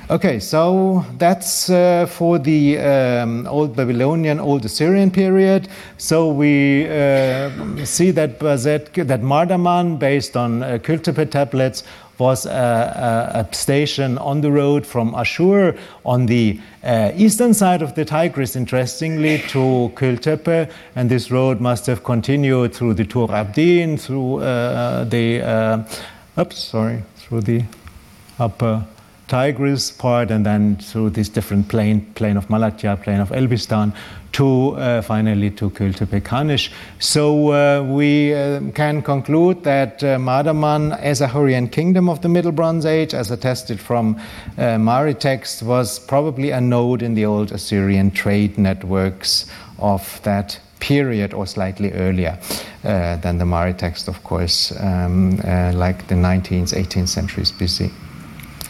Okay, 0.10 0.38
so 0.40 1.06
that's 1.18 1.70
uh, 1.70 2.06
for 2.10 2.38
the 2.38 2.78
um, 2.78 3.48
Old 3.48 3.74
Babylonian, 3.74 4.38
Old 4.38 4.66
Assyrian 4.66 5.10
period. 5.10 5.70
So 5.98 6.28
we 6.28 6.86
uh, 6.90 7.50
see 7.86 8.12
that 8.12 8.38
that 8.40 9.22
Mardaman, 9.22 9.98
based 9.98 10.36
on 10.36 10.62
uh, 10.62 10.78
Kültepe 10.84 11.32
tablets, 11.32 11.84
was 12.24 12.46
a, 12.46 13.48
a, 13.52 13.54
station 13.54 14.18
on 14.18 14.40
the 14.40 14.52
road 14.52 14.88
from 14.88 15.14
Ashur 15.14 15.76
on 16.06 16.26
the 16.26 16.60
uh, 16.84 17.12
eastern 17.16 17.54
side 17.54 17.82
of 17.82 17.96
the 17.96 18.06
Tigris, 18.06 18.56
interestingly, 18.56 19.40
to 19.54 19.92
Kültepe. 19.96 20.72
And 20.96 21.10
this 21.10 21.30
road 21.32 21.60
must 21.60 21.86
have 21.88 22.04
continued 22.04 22.74
through 22.74 22.94
the 22.94 23.06
Tur 23.06 23.28
Abdin, 23.28 24.00
through 24.00 24.40
uh, 24.40 25.04
the, 25.04 25.42
uh, 25.42 26.42
oops, 26.42 26.58
sorry, 26.64 27.04
through 27.18 27.42
the 27.42 27.64
upper 28.40 28.86
Tigris 29.28 29.92
part, 29.92 30.32
and 30.32 30.46
then 30.46 30.78
through 30.78 31.10
this 31.10 31.30
different 31.30 31.68
plain, 31.68 32.06
plain 32.16 32.38
of 32.38 32.48
Malatya, 32.48 33.02
plain 33.04 33.20
of 33.20 33.32
Elbistan, 33.32 33.94
to 34.34 34.76
uh, 34.76 35.02
finally 35.02 35.50
to 35.52 35.70
Kültepe-Kanish. 35.70 36.72
So 37.00 37.52
uh, 37.52 37.84
we 37.84 38.34
uh, 38.34 38.62
can 38.74 39.02
conclude 39.02 39.64
that 39.64 40.04
uh, 40.04 40.18
Mardaman, 40.18 41.00
as 41.00 41.22
a 41.22 41.28
Hurrian 41.28 41.70
kingdom 41.70 42.10
of 42.10 42.22
the 42.22 42.30
Middle 42.30 42.52
Bronze 42.52 42.86
Age, 42.86 43.14
as 43.14 43.32
attested 43.32 43.80
from 43.80 44.20
uh, 44.58 44.78
Mari 44.78 45.14
text, 45.14 45.64
was 45.64 46.00
probably 46.00 46.52
a 46.52 46.60
node 46.60 47.02
in 47.02 47.14
the 47.14 47.26
old 47.26 47.52
Assyrian 47.52 48.12
trade 48.12 48.58
networks 48.58 49.46
of 49.80 50.22
that 50.24 50.60
period 50.80 51.34
or 51.34 51.48
slightly 51.48 51.92
earlier 51.94 52.38
uh, 52.84 53.16
than 53.18 53.38
the 53.38 53.46
Mari 53.46 53.74
text, 53.74 54.08
of 54.08 54.24
course, 54.24 54.74
um, 54.82 55.38
like 55.74 56.08
the 56.08 56.16
19th, 56.16 56.74
18th 56.74 57.08
centuries 57.08 57.52
BC. 57.52 57.92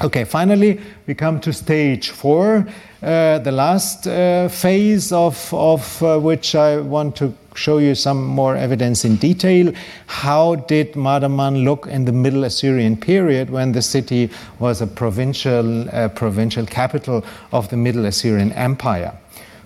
Okay, 0.03 0.25
finally, 0.25 0.81
we 1.07 1.13
come 1.13 1.39
to 1.39 1.53
stage 1.53 2.09
four, 2.09 2.67
uh, 3.01 3.39
the 3.39 3.53
last 3.53 4.05
uh, 4.05 4.49
phase 4.49 5.13
of, 5.13 5.53
of 5.53 6.03
uh, 6.03 6.19
which 6.19 6.55
I 6.55 6.81
want 6.81 7.15
to 7.17 7.33
show 7.55 7.77
you 7.77 7.95
some 7.95 8.21
more 8.21 8.57
evidence 8.57 9.05
in 9.05 9.15
detail. 9.15 9.71
How 10.07 10.55
did 10.55 10.91
Mardaman 10.95 11.63
look 11.63 11.87
in 11.87 12.03
the 12.03 12.11
Middle 12.11 12.43
Assyrian 12.43 12.97
period 12.97 13.49
when 13.49 13.71
the 13.71 13.81
city 13.81 14.29
was 14.59 14.81
a 14.81 14.87
provincial, 14.87 15.87
provincial 16.15 16.65
capital 16.65 17.23
of 17.53 17.69
the 17.69 17.77
Middle 17.77 18.05
Assyrian 18.05 18.51
Empire? 18.51 19.13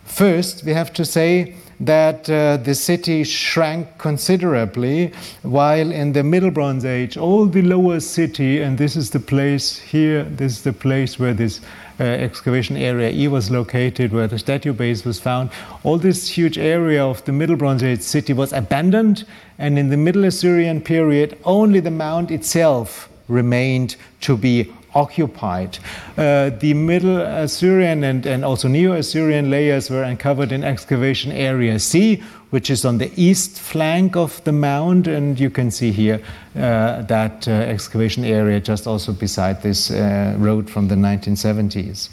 First, 0.06 0.64
we 0.66 0.72
have 0.74 0.94
to 0.94 1.04
say 1.04 1.56
that 1.80 2.28
uh, 2.30 2.58
the 2.58 2.74
city 2.74 3.24
shrank 3.24 3.88
considerably, 3.98 5.12
while 5.44 5.92
in 5.92 6.14
the 6.14 6.24
Middle 6.24 6.50
Bronze 6.50 6.86
Age, 6.86 7.18
all 7.18 7.46
the 7.46 7.62
lower 7.62 8.00
city, 8.00 8.62
and 8.62 8.78
this 8.78 8.96
is 8.96 9.12
the 9.12 9.20
place 9.20 9.78
here, 9.78 10.24
this 10.24 10.54
is 10.54 10.64
the 10.64 10.74
place 10.74 11.20
where 11.20 11.34
this 11.34 11.62
uh, 12.00 12.04
excavation 12.04 12.78
area 12.78 13.12
E 13.12 13.28
was 13.28 13.52
located, 13.52 14.12
where 14.12 14.28
the 14.28 14.40
statue 14.40 14.74
base 14.74 15.06
was 15.06 15.20
found. 15.20 15.50
All 15.84 15.98
this 15.98 16.28
huge 16.28 16.58
area 16.58 17.04
of 17.04 17.24
the 17.26 17.32
Middle 17.32 17.56
Bronze 17.56 17.84
Age 17.84 18.02
city 18.02 18.34
was 18.34 18.54
abandoned, 18.54 19.26
and 19.60 19.78
in 19.78 19.90
the 19.90 19.98
Middle 19.98 20.26
Assyrian 20.26 20.82
period, 20.82 21.38
only 21.44 21.80
the 21.80 21.92
mound 21.92 22.32
itself 22.32 23.10
remained 23.28 23.96
to 24.22 24.38
be 24.38 24.74
occupied. 24.98 25.78
Uh, 26.18 26.50
the 26.50 26.74
Middle 26.74 27.22
Assyrian 27.22 28.04
and, 28.04 28.26
and 28.26 28.44
also 28.44 28.68
Neo 28.68 28.94
Assyrian 28.94 29.52
layers 29.52 29.90
were 29.90 30.04
uncovered 30.04 30.52
in 30.52 30.64
excavation 30.64 31.32
area 31.32 31.80
C, 31.80 32.24
which 32.50 32.70
is 32.70 32.84
on 32.84 32.98
the 32.98 33.12
east 33.16 33.60
flank 33.60 34.16
of 34.16 34.44
the 34.44 34.52
mound. 34.52 35.08
And 35.08 35.40
you 35.40 35.52
can 35.52 35.70
see 35.70 35.92
here 35.92 36.20
uh, 36.56 37.04
that 37.04 37.48
uh, 37.48 37.52
excavation 37.52 38.26
area 38.26 38.60
just 38.60 38.88
also 38.88 39.14
beside 39.14 39.62
this 39.62 39.92
uh, 39.92 40.36
road 40.40 40.70
from 40.70 40.88
the 40.88 40.96
1970s. 40.96 42.10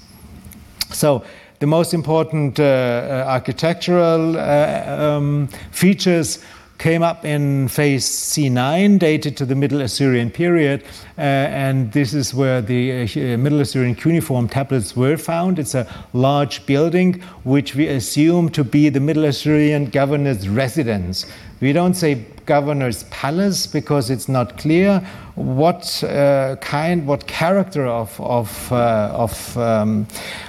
So, 0.93 1.25
the 1.61 1.67
most 1.67 1.95
important 1.95 2.61
uh, 2.61 2.65
uh, 2.65 3.25
architectural 3.27 4.39
um, 4.39 5.49
features 5.71 6.45
came 6.85 7.03
up 7.03 7.25
in 7.25 7.67
phase 7.67 8.05
C9, 8.05 8.99
dated 8.99 9.39
to 9.39 9.47
the 9.47 9.55
Middle 9.55 9.81
Assyrian 9.81 10.31
period, 10.31 10.85
uh, 11.17 11.23
and 11.23 11.91
this 11.93 12.13
is 12.13 12.35
where 12.35 12.61
the 12.61 13.05
uh, 13.05 13.39
Middle 13.39 13.63
Assyrian 13.63 13.95
cuneiform 13.95 14.51
tablets 14.51 14.95
were 14.95 15.17
found. 15.17 15.59
It's 15.59 15.75
a 15.75 15.87
large 16.13 16.67
building 16.67 17.23
which 17.45 17.75
we 17.75 17.89
assume 17.89 18.51
to 18.51 18.63
be 18.63 18.91
the 18.91 19.01
Middle 19.01 19.25
Assyrian 19.25 19.87
governor's 19.87 20.47
residence. 20.47 21.25
We 21.61 21.73
don't 21.73 21.95
say 21.95 22.27
governor's 22.47 23.05
palace 23.05 23.67
because 23.67 24.11
it's 24.11 24.29
not 24.29 24.59
clear 24.59 25.01
what 25.35 26.05
uh, 26.05 26.57
kind, 26.61 27.07
what 27.07 27.27
character 27.27 27.87
of, 27.87 28.21
of, 28.21 28.73
uh, 28.73 29.11
of 29.13 29.59
um, 29.59 30.07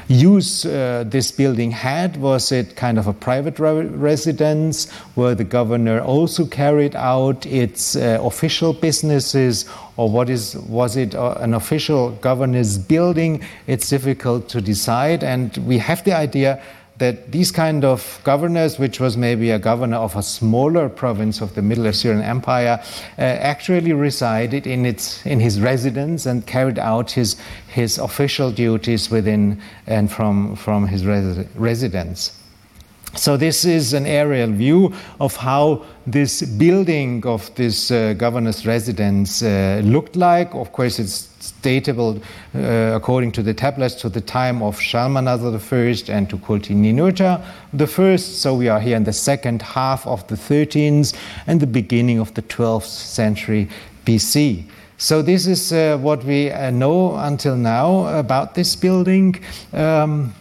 use 0.08 0.66
uh, 0.66 1.03
this 1.08 1.32
building 1.32 1.72
had. 1.72 2.18
Was 2.18 2.51
it 2.51 2.76
kind 2.76 2.99
of 2.99 3.08
a 3.08 3.14
private 3.14 3.58
re- 3.58 3.86
residence 3.86 4.91
where 5.16 5.34
the 5.34 5.43
governor 5.43 6.01
also 6.01 6.45
carried 6.45 6.95
out 6.95 7.45
its 7.45 7.95
uh, 7.95 8.20
official 8.22 8.74
businesses, 8.74 9.66
or 9.97 10.10
what 10.10 10.30
is, 10.30 10.56
was 10.58 10.97
it 10.97 11.16
uh, 11.16 11.36
an 11.39 11.53
official 11.53 12.12
governor's 12.22 12.78
building? 12.78 13.41
It's 13.68 13.89
difficult 13.89 14.49
to 14.49 14.62
decide, 14.62 15.24
and 15.24 15.56
we 15.58 15.80
have 15.80 16.03
the 16.03 16.14
idea 16.14 16.62
that 16.98 17.32
these 17.32 17.52
kind 17.52 17.84
of 17.84 18.20
governors, 18.24 18.80
which 18.80 19.00
was 19.00 19.18
maybe 19.18 19.52
a 19.52 19.60
governor 19.60 19.98
of 19.98 20.16
a 20.16 20.24
smaller 20.24 20.88
province 20.88 21.41
of 21.41 21.54
the 21.54 21.62
Middle 21.62 21.88
Assyrian 21.88 22.22
Empire, 22.22 22.80
uh, 23.18 23.22
actually 23.22 23.91
resided 23.93 24.66
in 24.66 24.86
its 24.86 25.26
in 25.26 25.39
his 25.39 25.60
residence 25.60 26.26
and 26.26 26.46
carried 26.46 26.80
out 26.80 27.12
his 27.12 27.36
his 27.68 27.98
official 27.98 28.52
duties 28.52 29.12
within 29.12 29.62
and 29.88 30.12
from 30.12 30.56
from 30.56 30.88
his 30.88 31.06
res- 31.06 31.46
residence. 31.56 32.39
So 33.16 33.38
this 33.38 33.64
is 33.64 33.93
an 33.93 34.06
aerial 34.06 34.52
view 34.52 34.93
of 35.22 35.38
how 35.38 35.86
this 36.06 36.41
building 36.41 37.26
of 37.26 37.54
this 37.56 37.89
uh, 37.89 38.14
governor's 38.18 38.66
residence 38.66 39.41
uh, 39.41 39.82
looked 39.86 40.18
like. 40.18 40.54
Of 40.54 40.74
course, 40.74 41.00
it's 41.00 41.30
datable 41.62 42.22
uh, 42.56 42.96
according 42.96 43.32
to 43.32 43.43
the 43.43 43.54
tablets 43.54 43.96
to 43.96 44.10
the 44.10 44.22
time 44.22 44.62
of 44.62 44.80
Shalmaneser 44.80 45.48
I 45.48 46.14
and 46.14 46.30
to 46.30 46.38
Kulti 46.38 46.76
Ninurta 46.76 47.43
I. 47.74 48.16
So 48.18 48.56
we 48.56 48.70
are 48.70 48.80
here 48.80 48.98
in 48.98 49.04
the 49.04 49.14
second 49.14 49.62
half 49.62 50.06
of 50.08 50.26
the 50.28 50.36
13th 50.36 51.16
and 51.48 51.60
the 51.60 51.68
beginning 51.68 52.20
of 52.20 52.34
the 52.34 52.41
12th 52.43 52.86
century 52.86 53.70
BC. 54.06 54.66
So 54.98 55.22
this 55.22 55.46
is 55.46 55.74
uh, 55.74 55.98
what 56.02 56.24
we 56.24 56.52
uh, 56.52 56.72
know 56.72 57.18
until 57.18 57.58
now 57.58 58.08
about 58.18 58.56
this 58.56 58.76
building. 58.76 59.36
Um, 59.74 60.34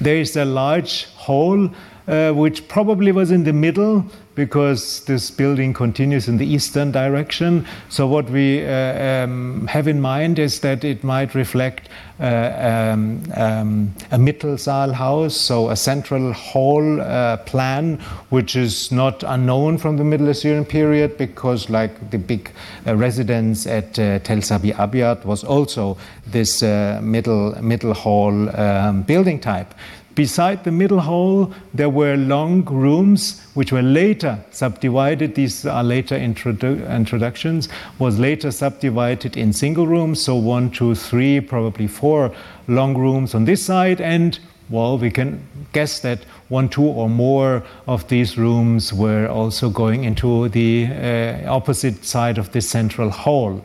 there 0.00 0.16
is 0.16 0.36
a 0.36 0.44
large 0.44 1.06
hall 1.14 1.70
uh, 2.06 2.32
which 2.32 2.68
probably 2.68 3.12
was 3.12 3.30
in 3.30 3.44
the 3.44 3.52
middle 3.52 4.04
because 4.34 5.04
this 5.04 5.30
building 5.30 5.74
continues 5.74 6.28
in 6.28 6.38
the 6.38 6.46
eastern 6.46 6.90
direction. 6.90 7.66
So, 7.88 8.06
what 8.06 8.30
we 8.30 8.64
uh, 8.66 9.24
um, 9.24 9.66
have 9.66 9.88
in 9.88 10.00
mind 10.00 10.38
is 10.38 10.60
that 10.60 10.84
it 10.84 11.04
might 11.04 11.34
reflect 11.34 11.88
uh, 12.20 12.92
um, 12.92 13.22
um, 13.36 13.94
a 14.10 14.16
Mittelsaal 14.16 14.92
house, 14.92 15.36
so 15.36 15.70
a 15.70 15.76
central 15.76 16.32
hall 16.32 17.00
uh, 17.00 17.36
plan, 17.38 17.98
which 18.30 18.54
is 18.54 18.92
not 18.92 19.22
unknown 19.24 19.76
from 19.76 19.96
the 19.96 20.04
Middle 20.04 20.28
Assyrian 20.28 20.64
period 20.64 21.18
because, 21.18 21.68
like 21.68 22.10
the 22.10 22.18
big 22.18 22.50
uh, 22.86 22.94
residence 22.96 23.66
at 23.66 23.98
uh, 23.98 24.18
Tel 24.20 24.40
Sabi 24.40 24.72
Abyad, 24.72 25.24
was 25.24 25.42
also 25.44 25.98
this 26.26 26.62
uh, 26.62 27.00
middle, 27.02 27.60
middle 27.62 27.92
hall 27.92 28.48
um, 28.56 29.02
building 29.02 29.40
type. 29.40 29.74
Beside 30.14 30.64
the 30.64 30.70
middle 30.70 31.00
hall, 31.00 31.52
there 31.72 31.88
were 31.88 32.16
long 32.16 32.64
rooms 32.66 33.40
which 33.54 33.72
were 33.72 33.82
later 33.82 34.38
subdivided. 34.50 35.34
These 35.34 35.64
are 35.64 35.82
later 35.82 36.18
introdu 36.18 36.86
introductions, 36.94 37.68
was 37.98 38.18
later 38.18 38.50
subdivided 38.50 39.38
in 39.38 39.52
single 39.54 39.86
rooms. 39.86 40.20
So 40.20 40.36
one, 40.36 40.70
two, 40.70 40.94
three, 40.94 41.40
probably 41.40 41.86
four 41.86 42.34
long 42.68 42.96
rooms 42.96 43.34
on 43.34 43.46
this 43.46 43.64
side. 43.64 44.02
And 44.02 44.38
well, 44.68 44.98
we 44.98 45.10
can 45.10 45.46
guess 45.72 46.00
that 46.00 46.20
one, 46.48 46.68
two, 46.68 46.84
or 46.84 47.08
more 47.08 47.62
of 47.86 48.06
these 48.08 48.36
rooms 48.36 48.92
were 48.92 49.28
also 49.28 49.70
going 49.70 50.04
into 50.04 50.48
the 50.50 50.88
uh, 50.90 51.52
opposite 51.52 52.04
side 52.04 52.36
of 52.36 52.52
the 52.52 52.60
central 52.60 53.08
hall. 53.10 53.64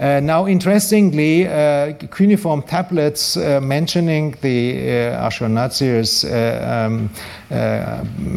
Uh, 0.00 0.18
now, 0.18 0.46
interestingly, 0.46 1.46
uh, 1.46 1.92
cuneiform 2.10 2.62
tablets 2.62 3.36
uh, 3.36 3.60
mentioning 3.60 4.34
the 4.40 4.72
uh, 4.72 5.28
Ashurnasir's 5.28 6.24
uh, 6.24 6.88
um, 6.88 7.10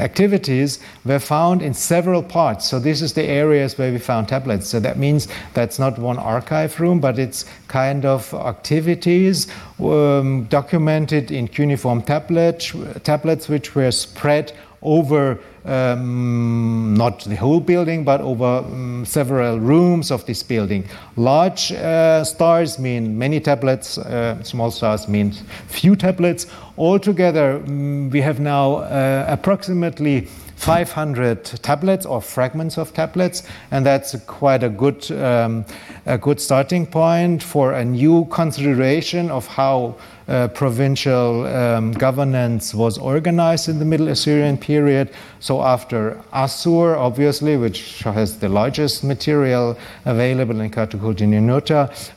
activities 0.01 0.79
were 1.05 1.19
found 1.19 1.61
in 1.61 1.73
several 1.73 2.21
parts. 2.21 2.67
So, 2.67 2.79
this 2.79 3.01
is 3.01 3.13
the 3.13 3.23
areas 3.23 3.77
where 3.77 3.93
we 3.93 3.97
found 3.97 4.27
tablets. 4.27 4.67
So, 4.67 4.81
that 4.81 4.97
means 4.97 5.29
that's 5.53 5.79
not 5.79 5.97
one 5.97 6.19
archive 6.19 6.77
room, 6.81 6.99
but 6.99 7.17
it's 7.17 7.45
kind 7.69 8.03
of 8.03 8.33
activities 8.33 9.47
um, 9.79 10.43
documented 10.49 11.31
in 11.31 11.47
cuneiform 11.47 12.01
tablet, 12.01 12.73
tablets 13.05 13.47
which 13.47 13.73
were 13.73 13.91
spread 13.91 14.51
over 14.81 15.39
um, 15.65 16.93
not 16.95 17.23
the 17.23 17.35
whole 17.35 17.59
building, 17.59 18.03
but 18.03 18.21
over 18.21 18.59
um, 18.59 19.05
several 19.05 19.59
rooms 19.59 20.11
of 20.11 20.25
this 20.25 20.43
building. 20.43 20.85
Large 21.15 21.71
uh, 21.71 22.23
stars 22.23 22.79
mean 22.79 23.17
many 23.17 23.39
tablets, 23.39 23.97
uh, 23.97 24.41
small 24.43 24.71
stars 24.71 25.07
mean 25.07 25.31
few 25.67 25.95
tablets. 25.95 26.47
Altogether, 26.77 27.55
um, 27.55 28.09
we 28.09 28.21
have 28.21 28.39
now 28.39 28.75
uh, 28.75 29.25
approximately 29.27 30.27
500 30.55 31.43
tablets 31.61 32.05
or 32.05 32.21
fragments 32.21 32.77
of 32.77 32.93
tablets, 32.93 33.43
and 33.71 33.85
that's 33.85 34.15
quite 34.25 34.63
a 34.63 34.69
good, 34.69 35.11
um, 35.11 35.65
a 36.05 36.17
good 36.17 36.39
starting 36.39 36.85
point 36.85 37.43
for 37.43 37.73
a 37.73 37.83
new 37.83 38.25
consideration 38.25 39.29
of 39.29 39.45
how 39.45 39.95
uh, 40.27 40.47
provincial 40.49 41.45
um, 41.47 41.91
governance 41.91 42.73
was 42.73 42.97
organized 42.97 43.69
in 43.69 43.79
the 43.79 43.85
Middle 43.85 44.07
Assyrian 44.07 44.57
period. 44.57 45.09
So, 45.39 45.61
after 45.61 46.21
Assur, 46.31 46.95
obviously, 46.95 47.57
which 47.57 47.99
has 48.03 48.39
the 48.39 48.49
largest 48.49 49.03
material 49.03 49.77
available 50.05 50.61
in 50.61 50.71
Katakulti 50.71 51.23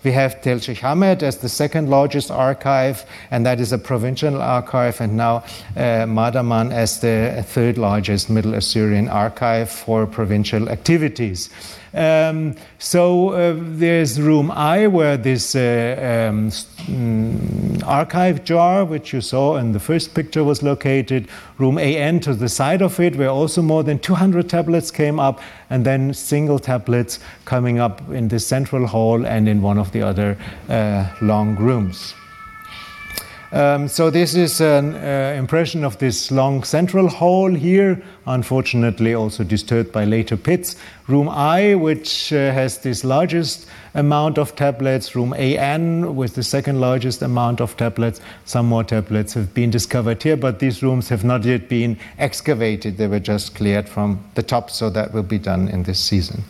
we 0.05 0.13
have 0.13 0.41
Tel 0.43 0.59
Sheikh 0.59 0.83
as 0.85 1.39
the 1.39 1.49
second 1.49 1.91
largest 1.91 2.31
archive, 2.31 3.05
and 3.31 3.45
that 3.45 3.61
is 3.61 3.73
a 3.73 3.79
provincial 3.79 4.41
archive, 4.41 5.01
and 5.01 5.17
now 5.17 5.37
uh, 5.77 6.07
Mardaman 6.07 6.73
as 6.73 7.01
the 7.01 7.45
third 7.47 7.79
largest 7.79 8.31
Middle 8.31 8.55
Assyrian 8.55 9.09
archive 9.09 9.71
for 9.71 10.07
provincial 10.07 10.69
activities. 10.69 11.51
Um, 11.97 12.55
so 12.79 13.31
uh, 13.31 13.55
there's 13.57 14.21
room 14.21 14.51
I 14.51 14.87
where 14.87 15.17
this 15.17 15.57
uh, 15.57 16.29
um, 16.31 16.51
mm, 16.51 17.83
archive 17.87 18.45
jar, 18.45 18.85
which 18.85 19.15
you 19.15 19.23
saw 19.23 19.57
in 19.57 19.73
the 19.73 19.81
first 19.81 20.15
picture, 20.15 20.45
was 20.45 20.63
located. 20.63 21.29
Room 21.57 21.79
AN 21.79 22.21
to 22.21 22.35
the 22.35 22.51
side 22.51 22.83
of 22.83 23.01
it, 23.01 23.17
where 23.17 23.31
also 23.31 23.63
more 23.63 23.83
than 23.83 23.99
200 23.99 24.47
tablets 24.47 24.91
came 24.91 25.19
up, 25.19 25.41
and 25.71 25.87
then 25.87 26.13
single 26.13 26.59
tablets 26.59 27.19
coming 27.47 27.79
up 27.79 28.07
in 28.11 28.29
the 28.29 28.39
central 28.39 28.87
hall 28.87 29.25
and 29.25 29.49
in 29.49 29.63
one 29.63 29.79
of 29.79 29.91
the 29.93 30.03
other 30.03 30.37
uh, 30.69 31.09
long 31.23 31.57
rooms. 31.57 32.15
Um, 33.53 33.89
so 33.89 34.11
this 34.11 34.35
is 34.35 34.61
an 34.61 34.95
uh, 34.97 35.35
impression 35.39 35.85
of 35.85 35.97
this 35.97 36.31
long 36.31 36.63
central 36.65 37.09
hall 37.09 37.55
here, 37.55 38.03
unfortunately 38.27 39.15
also 39.15 39.45
disturbed 39.45 39.93
by 39.93 40.05
later 40.05 40.37
pits. 40.37 40.77
Room 41.07 41.29
I, 41.29 41.75
which 41.75 42.33
uh, 42.33 42.53
has 42.53 42.79
this 42.79 43.05
largest 43.05 43.69
amount 43.95 44.39
of 44.39 44.55
tablets, 44.57 45.17
room 45.17 45.33
AN 45.35 46.17
with 46.17 46.35
the 46.35 46.43
second 46.43 46.81
largest 46.81 47.23
amount 47.23 47.61
of 47.61 47.77
tablets. 47.77 48.21
Some 48.45 48.67
more 48.67 48.85
tablets 48.85 49.33
have 49.35 49.55
been 49.55 49.71
discovered 49.71 50.23
here, 50.23 50.37
but 50.37 50.59
these 50.59 50.83
rooms 50.83 51.09
have 51.09 51.25
not 51.25 51.45
yet 51.45 51.69
been 51.69 51.97
excavated. 52.19 52.99
They 52.99 53.07
were 53.07 53.21
just 53.21 53.55
cleared 53.55 53.89
from 53.89 54.23
the 54.35 54.43
top, 54.43 54.71
so 54.71 54.91
that 54.91 55.15
will 55.15 55.23
be 55.23 55.39
done 55.39 55.69
in 55.69 55.85
this 55.85 55.99
season. 55.99 56.45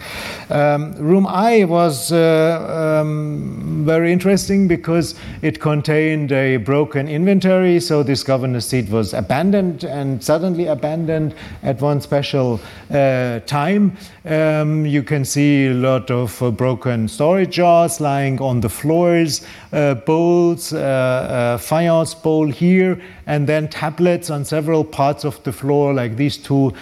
Um, 0.51 0.95
room 0.95 1.27
I 1.27 1.65
was 1.65 2.11
uh, 2.11 3.01
um, 3.03 3.85
very 3.85 4.13
interesting 4.13 4.67
because 4.67 5.15
it 5.43 5.61
contained 5.61 6.33
a 6.33 6.57
broken 6.57 7.09
inventory, 7.09 7.79
so 7.79 8.03
this 8.03 8.23
governor's 8.25 8.67
seat 8.67 8.89
was 8.89 9.15
abandoned 9.15 9.85
and 9.85 10.23
suddenly 10.23 10.67
abandoned 10.67 11.35
at 11.67 11.83
one 11.83 12.01
special 12.01 12.61
uh, 12.91 13.41
time. 13.41 13.97
Um, 14.25 14.87
you 14.87 15.03
can 15.03 15.25
see 15.25 15.67
a 15.67 15.75
lot 15.75 16.11
of 16.11 16.41
uh, 16.41 16.51
broken 16.53 17.09
storage 17.09 17.57
jars 17.57 18.01
lying 18.01 18.41
on 18.41 18.61
the 18.61 18.69
floors, 18.69 19.45
uh, 19.73 19.95
bowls, 19.95 20.73
uh, 20.73 20.79
uh, 20.79 21.59
faience 21.59 22.15
bowl 22.15 22.47
here, 22.47 23.03
and 23.27 23.49
then 23.49 23.69
tablets 23.69 24.31
on 24.31 24.45
several 24.45 24.85
parts 24.85 25.25
of 25.25 25.43
the 25.43 25.53
floor, 25.53 25.93
like 25.93 26.17
these 26.17 26.39
two. 26.39 26.73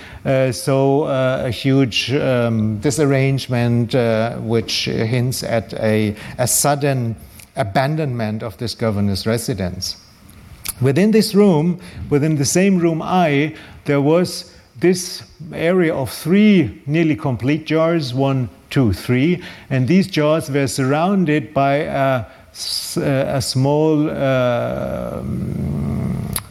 So 0.53 1.05
a 1.05 1.51
huge 1.51 2.12
um, 2.12 2.78
disarrangement, 2.80 3.95
which 4.45 4.85
hints 4.85 5.43
at 5.43 5.72
a, 5.74 6.14
a 6.39 6.47
sudden 6.47 7.16
abandonment 7.57 8.43
of 8.43 8.59
this 8.59 8.74
governor's 8.74 9.26
residence. 9.26 9.97
Within 10.80 11.12
this 11.12 11.35
room, 11.35 11.80
within 12.11 12.37
the 12.37 12.45
same 12.45 12.78
room 12.78 13.01
I, 13.01 13.55
there 13.85 14.01
was 14.01 14.53
this 14.77 15.22
area 15.53 15.95
of 15.95 16.11
three 16.11 16.83
nearly 16.87 17.16
complete 17.16 17.64
jars 17.64 18.12
one, 18.12 18.49
two, 18.70 18.93
three, 18.93 19.43
and 19.70 19.87
these 19.87 20.07
jars 20.07 20.51
were 20.51 20.66
surrounded 20.66 21.55
by 21.55 21.75
a, 21.77 22.25
a 22.97 23.41
small 23.41 24.11
uh, 24.11 25.22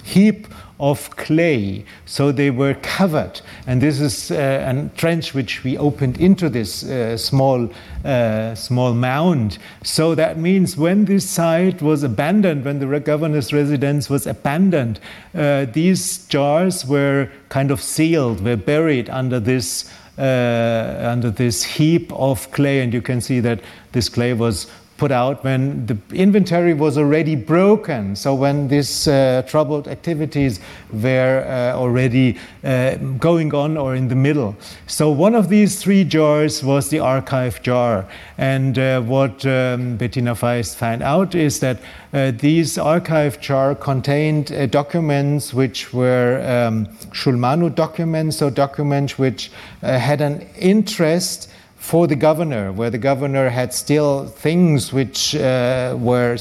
heap 0.03 0.47
of 0.79 1.15
clay. 1.15 1.85
So 2.05 2.31
they 2.31 2.51
were 2.51 2.73
covered. 2.75 3.41
And 3.67 3.81
this 3.81 3.99
is 3.99 4.31
uh, 4.31 4.73
a 4.75 4.97
trench 4.97 5.33
which 5.33 5.63
we 5.63 5.77
opened 5.77 6.19
into 6.19 6.49
this 6.49 6.83
uh, 6.83 7.17
small, 7.17 7.69
uh, 8.03 8.55
small 8.55 8.93
mound. 8.93 9.59
So 9.83 10.15
that 10.15 10.37
means 10.37 10.75
when 10.75 11.05
this 11.05 11.29
site 11.29 11.81
was 11.81 12.03
abandoned, 12.03 12.65
when 12.65 12.79
the 12.79 12.99
governor's 12.99 13.53
residence 13.53 14.09
was 14.09 14.27
abandoned, 14.27 14.99
uh, 15.35 15.65
these 15.71 16.25
jars 16.27 16.85
were 16.85 17.29
kind 17.49 17.71
of 17.71 17.81
sealed, 17.81 18.43
were 18.43 18.57
buried 18.57 19.09
under 19.09 19.39
this. 19.39 19.91
Uh, 20.15 21.09
under 21.11 21.31
this 21.31 21.63
heap 21.63 22.13
of 22.13 22.51
clay, 22.51 22.81
and 22.81 22.93
you 22.93 23.01
can 23.01 23.19
see 23.19 23.39
that 23.39 23.59
this 23.93 24.09
clay 24.09 24.31
was 24.31 24.67
put 24.97 25.11
out 25.11 25.43
when 25.43 25.85
the 25.85 25.97
inventory 26.13 26.73
was 26.73 26.97
already 26.97 27.35
broken. 27.35 28.15
So 28.15 28.35
when 28.35 28.67
these 28.67 29.07
uh, 29.07 29.43
troubled 29.47 29.87
activities 29.87 30.59
were 30.91 31.43
uh, 31.47 31.77
already 31.77 32.37
uh, 32.63 32.95
going 33.19 33.53
on 33.53 33.77
or 33.77 33.95
in 33.95 34.07
the 34.07 34.15
middle. 34.15 34.55
So 34.87 35.09
one 35.09 35.35
of 35.35 35.49
these 35.49 35.81
three 35.81 36.03
jars 36.03 36.63
was 36.63 36.89
the 36.89 36.99
archive 36.99 37.61
jar. 37.63 38.07
And 38.37 38.77
uh, 38.77 39.01
what 39.01 39.45
um, 39.45 39.97
Betina 39.97 40.37
Faist 40.37 40.77
found 40.77 41.01
out 41.01 41.35
is 41.35 41.59
that 41.59 41.79
uh, 42.13 42.31
these 42.31 42.77
archive 42.77 43.39
jar 43.39 43.75
contained 43.75 44.51
uh, 44.51 44.67
documents 44.67 45.53
which 45.53 45.93
were 45.93 46.41
um, 46.47 46.85
Shulmanu 47.11 47.73
documents, 47.73 48.37
so 48.37 48.49
documents 48.49 49.17
which 49.17 49.51
had 49.81 50.21
an 50.21 50.47
interest 50.57 51.49
for 51.83 52.07
the 52.07 52.15
governor, 52.15 52.71
where 52.71 52.89
the 52.89 52.97
governor 52.97 53.49
had 53.49 53.73
still 53.73 54.25
things 54.25 54.93
which 54.93 55.35
uh, 55.35 55.93
were 55.99 56.37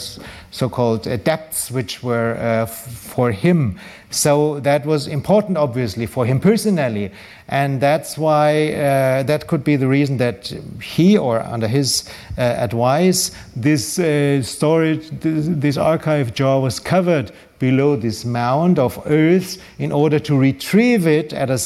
so 0.52 0.68
called 0.68 1.08
uh, 1.08 1.16
debts 1.16 1.68
which 1.68 2.00
were 2.00 2.36
uh, 2.36 2.64
for 2.64 3.32
him. 3.32 3.76
So 4.10 4.60
that 4.60 4.86
was 4.86 5.08
important, 5.08 5.58
obviously, 5.58 6.06
for 6.06 6.24
him 6.24 6.38
personally. 6.38 7.10
And 7.48 7.80
that's 7.80 8.16
why 8.16 8.68
uh, 8.68 9.24
that 9.24 9.48
could 9.48 9.64
be 9.64 9.74
the 9.74 9.88
reason 9.88 10.18
that 10.18 10.54
he, 10.80 11.18
or 11.18 11.40
under 11.40 11.66
his 11.66 12.08
uh, 12.38 12.42
advice, 12.42 13.32
this 13.56 13.98
uh, 13.98 14.42
storage, 14.42 15.10
this, 15.10 15.46
this 15.48 15.76
archive 15.76 16.34
jar 16.34 16.60
was 16.60 16.78
covered 16.78 17.32
below 17.58 17.96
this 17.96 18.24
mound 18.24 18.78
of 18.78 19.02
earth 19.06 19.60
in 19.80 19.90
order 19.90 20.20
to 20.20 20.38
retrieve 20.38 21.08
it 21.08 21.32
at 21.32 21.50
a 21.50 21.58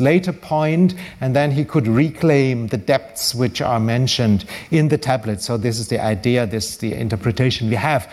later 0.00 0.32
point, 0.32 0.94
and 1.20 1.34
then 1.34 1.50
he 1.50 1.64
could 1.64 1.86
reclaim 1.86 2.68
the 2.68 2.76
depths 2.76 3.34
which 3.34 3.60
are 3.60 3.80
mentioned 3.80 4.44
in 4.70 4.88
the 4.88 4.98
tablet. 4.98 5.40
So 5.40 5.56
this 5.56 5.78
is 5.78 5.88
the 5.88 5.98
idea, 5.98 6.46
this 6.46 6.70
is 6.70 6.76
the 6.78 6.94
interpretation 6.94 7.68
we 7.68 7.76
have. 7.76 8.12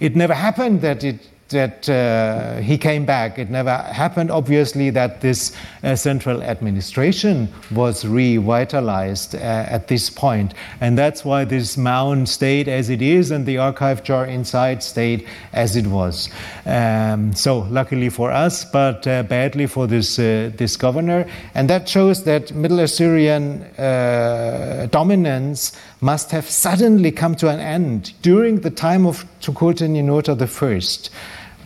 It 0.00 0.14
never 0.14 0.34
happened 0.34 0.82
that 0.82 1.04
it 1.04 1.20
that 1.48 1.88
uh, 1.88 2.56
he 2.56 2.76
came 2.76 3.04
back. 3.04 3.38
It 3.38 3.50
never 3.50 3.76
happened, 3.76 4.30
obviously, 4.30 4.90
that 4.90 5.20
this 5.20 5.52
uh, 5.82 5.94
central 5.94 6.42
administration 6.42 7.48
was 7.70 8.04
revitalized 8.04 9.34
uh, 9.34 9.38
at 9.38 9.88
this 9.88 10.10
point. 10.10 10.54
And 10.80 10.98
that's 10.98 11.24
why 11.24 11.44
this 11.44 11.76
mound 11.76 12.28
stayed 12.28 12.68
as 12.68 12.90
it 12.90 13.02
is 13.02 13.30
and 13.30 13.46
the 13.46 13.58
archive 13.58 14.02
jar 14.02 14.26
inside 14.26 14.82
stayed 14.82 15.26
as 15.52 15.76
it 15.76 15.86
was. 15.86 16.28
Um, 16.64 17.32
so, 17.32 17.60
luckily 17.70 18.08
for 18.08 18.30
us, 18.30 18.64
but 18.64 19.06
uh, 19.06 19.22
badly 19.22 19.66
for 19.66 19.86
this, 19.86 20.18
uh, 20.18 20.50
this 20.56 20.76
governor. 20.76 21.26
And 21.54 21.70
that 21.70 21.88
shows 21.88 22.24
that 22.24 22.52
Middle 22.54 22.80
Assyrian 22.80 23.62
uh, 23.78 24.88
dominance 24.90 25.72
must 26.06 26.30
have 26.30 26.48
suddenly 26.48 27.10
come 27.10 27.34
to 27.34 27.48
an 27.48 27.58
end 27.58 28.12
during 28.22 28.60
the 28.60 28.70
time 28.70 29.04
of 29.04 29.24
Tukulti 29.40 29.88
Ninurta 29.88 30.40
I 30.40 30.46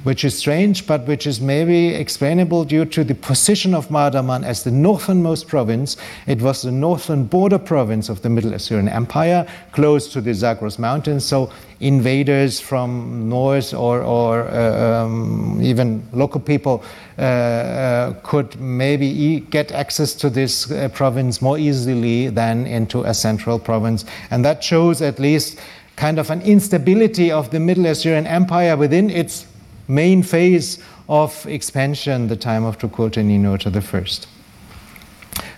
which 0.04 0.24
is 0.24 0.36
strange, 0.36 0.86
but 0.86 1.06
which 1.06 1.26
is 1.26 1.40
maybe 1.40 1.88
explainable 1.88 2.64
due 2.64 2.84
to 2.86 3.04
the 3.04 3.14
position 3.14 3.74
of 3.74 3.88
Mardaman 3.88 4.44
as 4.44 4.64
the 4.64 4.70
northernmost 4.70 5.46
province. 5.46 5.96
It 6.26 6.40
was 6.40 6.62
the 6.62 6.72
northern 6.72 7.24
border 7.24 7.58
province 7.58 8.08
of 8.08 8.22
the 8.22 8.30
Middle 8.30 8.54
Assyrian 8.54 8.88
Empire, 8.88 9.46
close 9.72 10.10
to 10.12 10.20
the 10.20 10.32
Zagros 10.32 10.78
Mountains. 10.78 11.24
So 11.26 11.52
invaders 11.80 12.60
from 12.60 13.28
north 13.28 13.72
or, 13.74 14.02
or 14.02 14.48
uh, 14.48 15.04
um, 15.04 15.58
even 15.62 16.06
local 16.12 16.40
people 16.40 16.84
uh, 17.18 17.22
uh, 17.22 18.12
could 18.22 18.58
maybe 18.60 19.06
e 19.06 19.40
get 19.40 19.72
access 19.72 20.14
to 20.14 20.30
this 20.30 20.70
uh, 20.70 20.88
province 20.88 21.42
more 21.42 21.58
easily 21.58 22.28
than 22.28 22.66
into 22.66 23.02
a 23.02 23.14
central 23.14 23.58
province. 23.58 24.04
And 24.30 24.44
that 24.44 24.62
shows 24.62 25.02
at 25.02 25.18
least 25.18 25.58
kind 25.96 26.18
of 26.18 26.30
an 26.30 26.40
instability 26.42 27.30
of 27.30 27.50
the 27.50 27.60
Middle 27.60 27.84
Assyrian 27.86 28.26
Empire 28.26 28.74
within 28.76 29.10
its 29.10 29.46
main 29.90 30.22
phase 30.22 30.78
of 31.08 31.46
expansion, 31.46 32.28
the 32.28 32.36
time 32.36 32.64
of 32.64 32.78
Tukulti-Ninurta 32.78 33.70
I. 33.76 34.26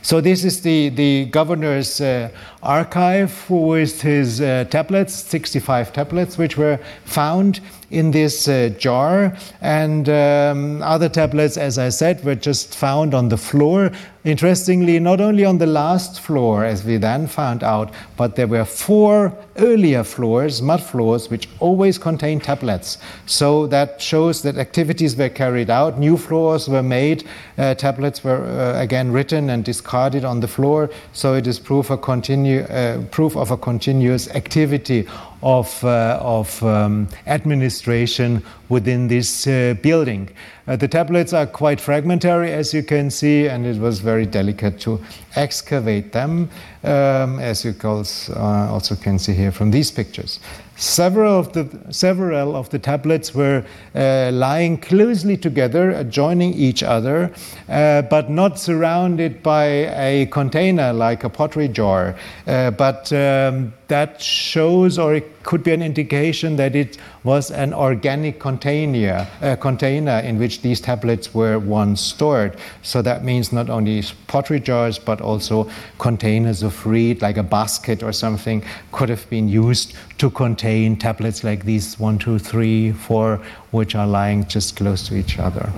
So 0.02 0.20
this 0.20 0.42
is 0.44 0.62
the, 0.62 0.88
the 0.88 1.26
governor's 1.26 2.00
uh, 2.00 2.30
archive 2.62 3.48
with 3.48 4.02
his 4.02 4.40
uh, 4.40 4.64
tablets, 4.68 5.14
65 5.14 5.92
tablets, 5.92 6.36
which 6.38 6.56
were 6.56 6.80
found 7.04 7.60
in 7.92 8.10
this 8.10 8.48
uh, 8.48 8.70
jar. 8.78 9.36
And 9.60 10.08
um, 10.08 10.82
other 10.82 11.08
tablets, 11.08 11.56
as 11.56 11.78
I 11.78 11.90
said, 11.90 12.24
were 12.24 12.34
just 12.34 12.74
found 12.74 13.14
on 13.14 13.28
the 13.28 13.36
floor. 13.36 13.92
Interestingly, 14.24 15.00
not 15.00 15.20
only 15.20 15.44
on 15.44 15.58
the 15.58 15.66
last 15.66 16.20
floor, 16.20 16.64
as 16.64 16.84
we 16.84 16.96
then 16.96 17.26
found 17.26 17.62
out, 17.64 17.92
but 18.16 18.36
there 18.36 18.46
were 18.46 18.64
four 18.64 19.36
earlier 19.56 20.04
floors, 20.04 20.62
mud 20.62 20.80
floors, 20.80 21.28
which 21.28 21.48
always 21.58 21.98
contained 21.98 22.44
tablets. 22.44 22.98
So 23.26 23.66
that 23.66 24.00
shows 24.00 24.42
that 24.42 24.56
activities 24.58 25.16
were 25.16 25.28
carried 25.28 25.70
out, 25.70 25.98
new 25.98 26.16
floors 26.16 26.68
were 26.68 26.84
made, 26.84 27.24
uh, 27.58 27.74
tablets 27.74 28.22
were 28.22 28.44
uh, 28.44 28.80
again 28.80 29.10
written 29.10 29.50
and 29.50 29.64
discarded 29.64 30.24
on 30.24 30.38
the 30.38 30.48
floor. 30.48 30.88
So 31.12 31.34
it 31.34 31.48
is 31.48 31.58
proof, 31.58 31.88
continu- 31.88 32.70
uh, 32.70 33.04
proof 33.10 33.36
of 33.36 33.50
a 33.50 33.56
continuous 33.56 34.30
activity 34.30 35.08
of, 35.42 35.82
uh, 35.84 36.18
of 36.20 36.62
um, 36.62 37.08
administration 37.26 38.42
within 38.68 39.08
this 39.08 39.46
uh, 39.46 39.74
building. 39.82 40.28
Uh, 40.68 40.76
the 40.76 40.86
tablets 40.86 41.32
are 41.32 41.46
quite 41.46 41.80
fragmentary, 41.80 42.52
as 42.52 42.72
you 42.72 42.82
can 42.82 43.10
see, 43.10 43.48
and 43.48 43.66
it 43.66 43.78
was 43.80 43.98
very 43.98 44.24
delicate 44.24 44.78
to 44.80 45.00
excavate 45.34 46.12
them, 46.12 46.48
um, 46.84 47.40
as 47.40 47.64
you 47.64 47.74
also 47.84 48.94
can 48.94 49.18
see 49.18 49.32
here 49.32 49.50
from 49.50 49.72
these 49.72 49.90
pictures. 49.90 50.38
Several 50.76 51.38
of 51.38 51.52
the, 51.52 51.68
several 51.90 52.56
of 52.56 52.70
the 52.70 52.78
tablets 52.78 53.34
were 53.34 53.64
uh, 53.94 54.30
lying 54.32 54.78
closely 54.78 55.36
together, 55.36 55.90
adjoining 55.90 56.54
each 56.54 56.82
other, 56.82 57.32
uh, 57.68 58.02
but 58.02 58.30
not 58.30 58.58
surrounded 58.58 59.42
by 59.42 59.64
a 59.64 60.26
container 60.26 60.92
like 60.92 61.24
a 61.24 61.28
pottery 61.28 61.68
jar. 61.68 62.16
Uh, 62.46 62.70
but 62.70 63.12
um, 63.12 63.72
that 63.88 64.20
shows, 64.20 64.98
or 64.98 65.14
it 65.14 65.31
could 65.42 65.62
be 65.62 65.72
an 65.72 65.82
indication 65.82 66.56
that 66.56 66.74
it 66.74 66.98
was 67.24 67.50
an 67.50 67.72
organic 67.72 68.40
container, 68.40 69.26
container 69.60 70.18
in 70.20 70.38
which 70.38 70.62
these 70.62 70.80
tablets 70.80 71.34
were 71.34 71.58
once 71.58 72.00
stored. 72.00 72.56
So 72.82 73.02
that 73.02 73.24
means 73.24 73.52
not 73.52 73.70
only 73.70 74.02
pottery 74.26 74.60
jars, 74.60 74.98
but 74.98 75.20
also 75.20 75.70
containers 75.98 76.62
of 76.62 76.86
reed, 76.86 77.22
like 77.22 77.36
a 77.36 77.42
basket 77.42 78.02
or 78.02 78.12
something, 78.12 78.62
could 78.92 79.08
have 79.08 79.28
been 79.30 79.48
used 79.48 79.94
to 80.18 80.30
contain 80.30 80.96
tablets 80.96 81.44
like 81.44 81.64
these 81.64 81.98
one, 81.98 82.18
two, 82.18 82.38
three, 82.38 82.92
four, 82.92 83.40
which 83.70 83.94
are 83.94 84.06
lying 84.06 84.46
just 84.46 84.76
close 84.76 85.06
to 85.08 85.16
each 85.16 85.38
other. 85.38 85.72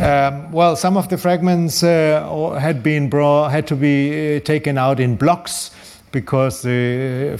Um, 0.00 0.52
well, 0.52 0.76
some 0.76 0.96
of 0.96 1.08
the 1.08 1.18
fragments 1.18 1.82
uh, 1.82 2.56
had 2.60 2.84
been 2.84 3.10
brought, 3.10 3.50
had 3.50 3.66
to 3.66 3.74
be 3.74 4.36
uh, 4.36 4.40
taken 4.40 4.78
out 4.78 5.00
in 5.00 5.16
blocks 5.16 5.72
because 6.12 6.62
the, 6.62 7.38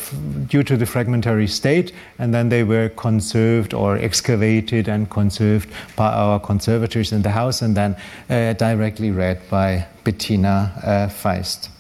due 0.49 0.63
to 0.63 0.77
the 0.77 0.87
fragmentary 0.87 1.47
state, 1.47 1.93
and 2.19 2.35
then 2.35 2.49
they 2.49 2.65
were 2.65 2.89
conserved 2.91 3.75
or 3.75 3.97
excavated 3.97 4.89
and 4.89 5.11
conserved 5.11 5.69
by 5.97 6.09
our 6.09 6.39
conservators 6.41 7.13
in 7.13 7.23
the 7.23 7.31
house, 7.31 7.63
and 7.63 7.77
then 7.77 7.97
uh, 8.31 8.53
directly 8.55 9.11
read 9.11 9.41
by 9.49 9.87
Betina 10.05 10.85
uh, 10.85 11.09
Faist. 11.09 11.71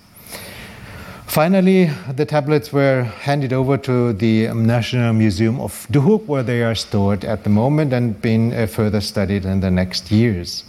Finally, 1.26 1.90
the 2.16 2.24
tablets 2.24 2.72
were 2.72 3.02
handed 3.02 3.52
over 3.52 3.76
to 3.76 4.14
the 4.14 4.48
National 4.54 5.12
Museum 5.12 5.60
of 5.60 5.86
Duhok, 5.90 6.26
where 6.26 6.42
they 6.42 6.62
are 6.62 6.74
stored 6.74 7.22
at 7.24 7.44
the 7.44 7.50
moment 7.50 7.92
and 7.92 8.20
been 8.22 8.52
uh, 8.54 8.66
further 8.66 9.02
studied 9.02 9.44
in 9.44 9.60
the 9.60 9.70
next 9.70 10.10
years. 10.10 10.64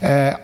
Uh, 0.00 0.36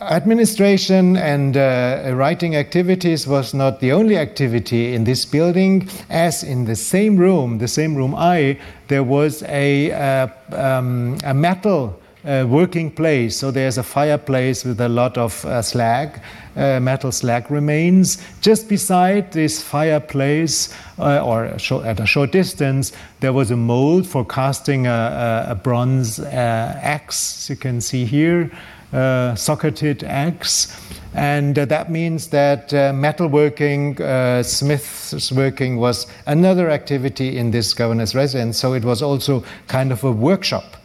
Administration 0.00 1.18
and 1.18 1.58
uh, 1.58 2.12
writing 2.14 2.56
activities 2.56 3.26
was 3.26 3.52
not 3.52 3.80
the 3.80 3.92
only 3.92 4.16
activity 4.16 4.94
in 4.94 5.04
this 5.04 5.26
building, 5.26 5.86
as 6.08 6.42
in 6.42 6.64
the 6.64 6.74
same 6.74 7.18
room, 7.18 7.58
the 7.58 7.68
same 7.68 7.94
room 7.94 8.14
I, 8.14 8.58
there 8.88 9.04
was 9.04 9.42
a, 9.42 9.92
uh, 9.92 10.28
um, 10.52 11.18
a 11.22 11.34
metal 11.34 12.00
uh, 12.24 12.46
working 12.48 12.90
place. 12.90 13.36
So 13.36 13.50
there's 13.50 13.76
a 13.76 13.82
fireplace 13.82 14.64
with 14.64 14.80
a 14.80 14.88
lot 14.88 15.18
of 15.18 15.44
uh, 15.44 15.60
slag, 15.60 16.18
uh, 16.56 16.80
metal 16.80 17.12
slag 17.12 17.50
remains. 17.50 18.22
Just 18.40 18.70
beside 18.70 19.32
this 19.32 19.62
fireplace, 19.62 20.74
or 20.96 21.44
at 21.44 22.00
a 22.00 22.06
short 22.06 22.32
distance, 22.32 22.92
there 23.20 23.34
was 23.34 23.50
a 23.50 23.56
mold 23.56 24.06
for 24.06 24.24
casting 24.24 24.86
a, 24.86 25.46
a, 25.48 25.52
a 25.52 25.54
bronze 25.54 26.20
axe, 26.20 27.50
you 27.50 27.56
can 27.56 27.82
see 27.82 28.06
here 28.06 28.50
uh, 28.92 29.34
socketed 29.34 30.04
axe. 30.04 30.76
And 31.14 31.58
uh, 31.58 31.64
that 31.66 31.90
means 31.90 32.28
that 32.28 32.72
uh, 32.72 32.92
metalworking, 32.92 34.00
uh, 34.00 34.42
smith's 34.42 35.32
working 35.32 35.76
was 35.76 36.06
another 36.26 36.70
activity 36.70 37.36
in 37.36 37.50
this 37.50 37.74
governor's 37.74 38.14
residence. 38.14 38.58
So 38.58 38.74
it 38.74 38.84
was 38.84 39.02
also 39.02 39.42
kind 39.66 39.90
of 39.90 40.04
a 40.04 40.12
workshop. 40.12 40.76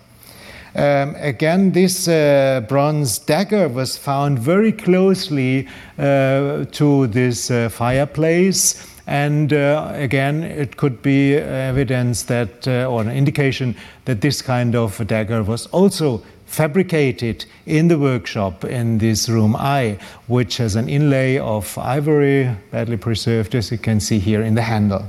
Um, 0.76 1.16
again, 1.20 1.72
this 1.72 2.08
uh, 2.08 2.62
bronze 2.68 3.18
dagger 3.20 3.70
was 3.70 3.98
found 3.98 4.40
very 4.40 4.72
closely 4.72 5.68
uh, 5.98 6.66
to 6.72 7.08
this 7.08 7.48
fireplace. 7.72 8.95
And 9.08 9.54
uh, 9.54 9.92
again, 9.94 10.44
it 10.44 10.78
could 10.78 11.02
be 11.02 11.36
evidence 11.36 12.24
that, 12.24 12.68
uh, 12.68 12.86
or 12.86 13.02
an 13.02 13.12
indication 13.12 13.76
that 14.06 14.22
this 14.22 14.42
kind 14.42 14.76
of 14.76 15.06
dagger 15.08 15.44
was 15.44 15.68
also 15.68 16.24
fabricated 16.46 17.46
in 17.66 17.88
the 17.88 18.00
workshop 18.00 18.64
in 18.64 18.98
this 18.98 19.30
room 19.30 19.56
I, 19.56 19.98
which 20.28 20.58
has 20.58 20.76
an 20.76 20.90
inlay 20.90 21.38
of 21.38 21.78
ivory, 21.78 22.50
badly 22.72 22.98
preserved, 22.98 23.56
as 23.56 23.72
you 23.72 23.78
can 23.78 24.00
see 24.00 24.20
here 24.20 24.42
in 24.42 24.56
the 24.56 24.62
handle. 24.62 25.04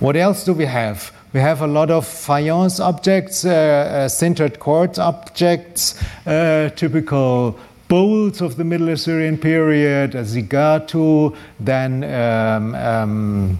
What 0.00 0.16
else 0.16 0.44
do 0.44 0.52
we 0.52 0.64
have? 0.66 1.12
We 1.32 1.40
have 1.40 1.62
a 1.62 1.66
lot 1.66 1.90
of 1.90 2.06
faience 2.06 2.80
objects, 2.80 3.44
uh, 3.44 3.50
uh, 3.50 4.08
sintered 4.08 4.58
quartz 4.58 4.98
objects, 4.98 6.02
uh, 6.26 6.70
typical 6.76 7.58
bowls 7.92 8.40
of 8.40 8.56
the 8.56 8.64
Middle 8.64 8.88
Assyrian 8.88 9.36
period, 9.36 10.14
a 10.14 10.22
zigatu, 10.22 11.36
then 11.60 12.02
um, 12.04 12.74
um, 12.74 13.58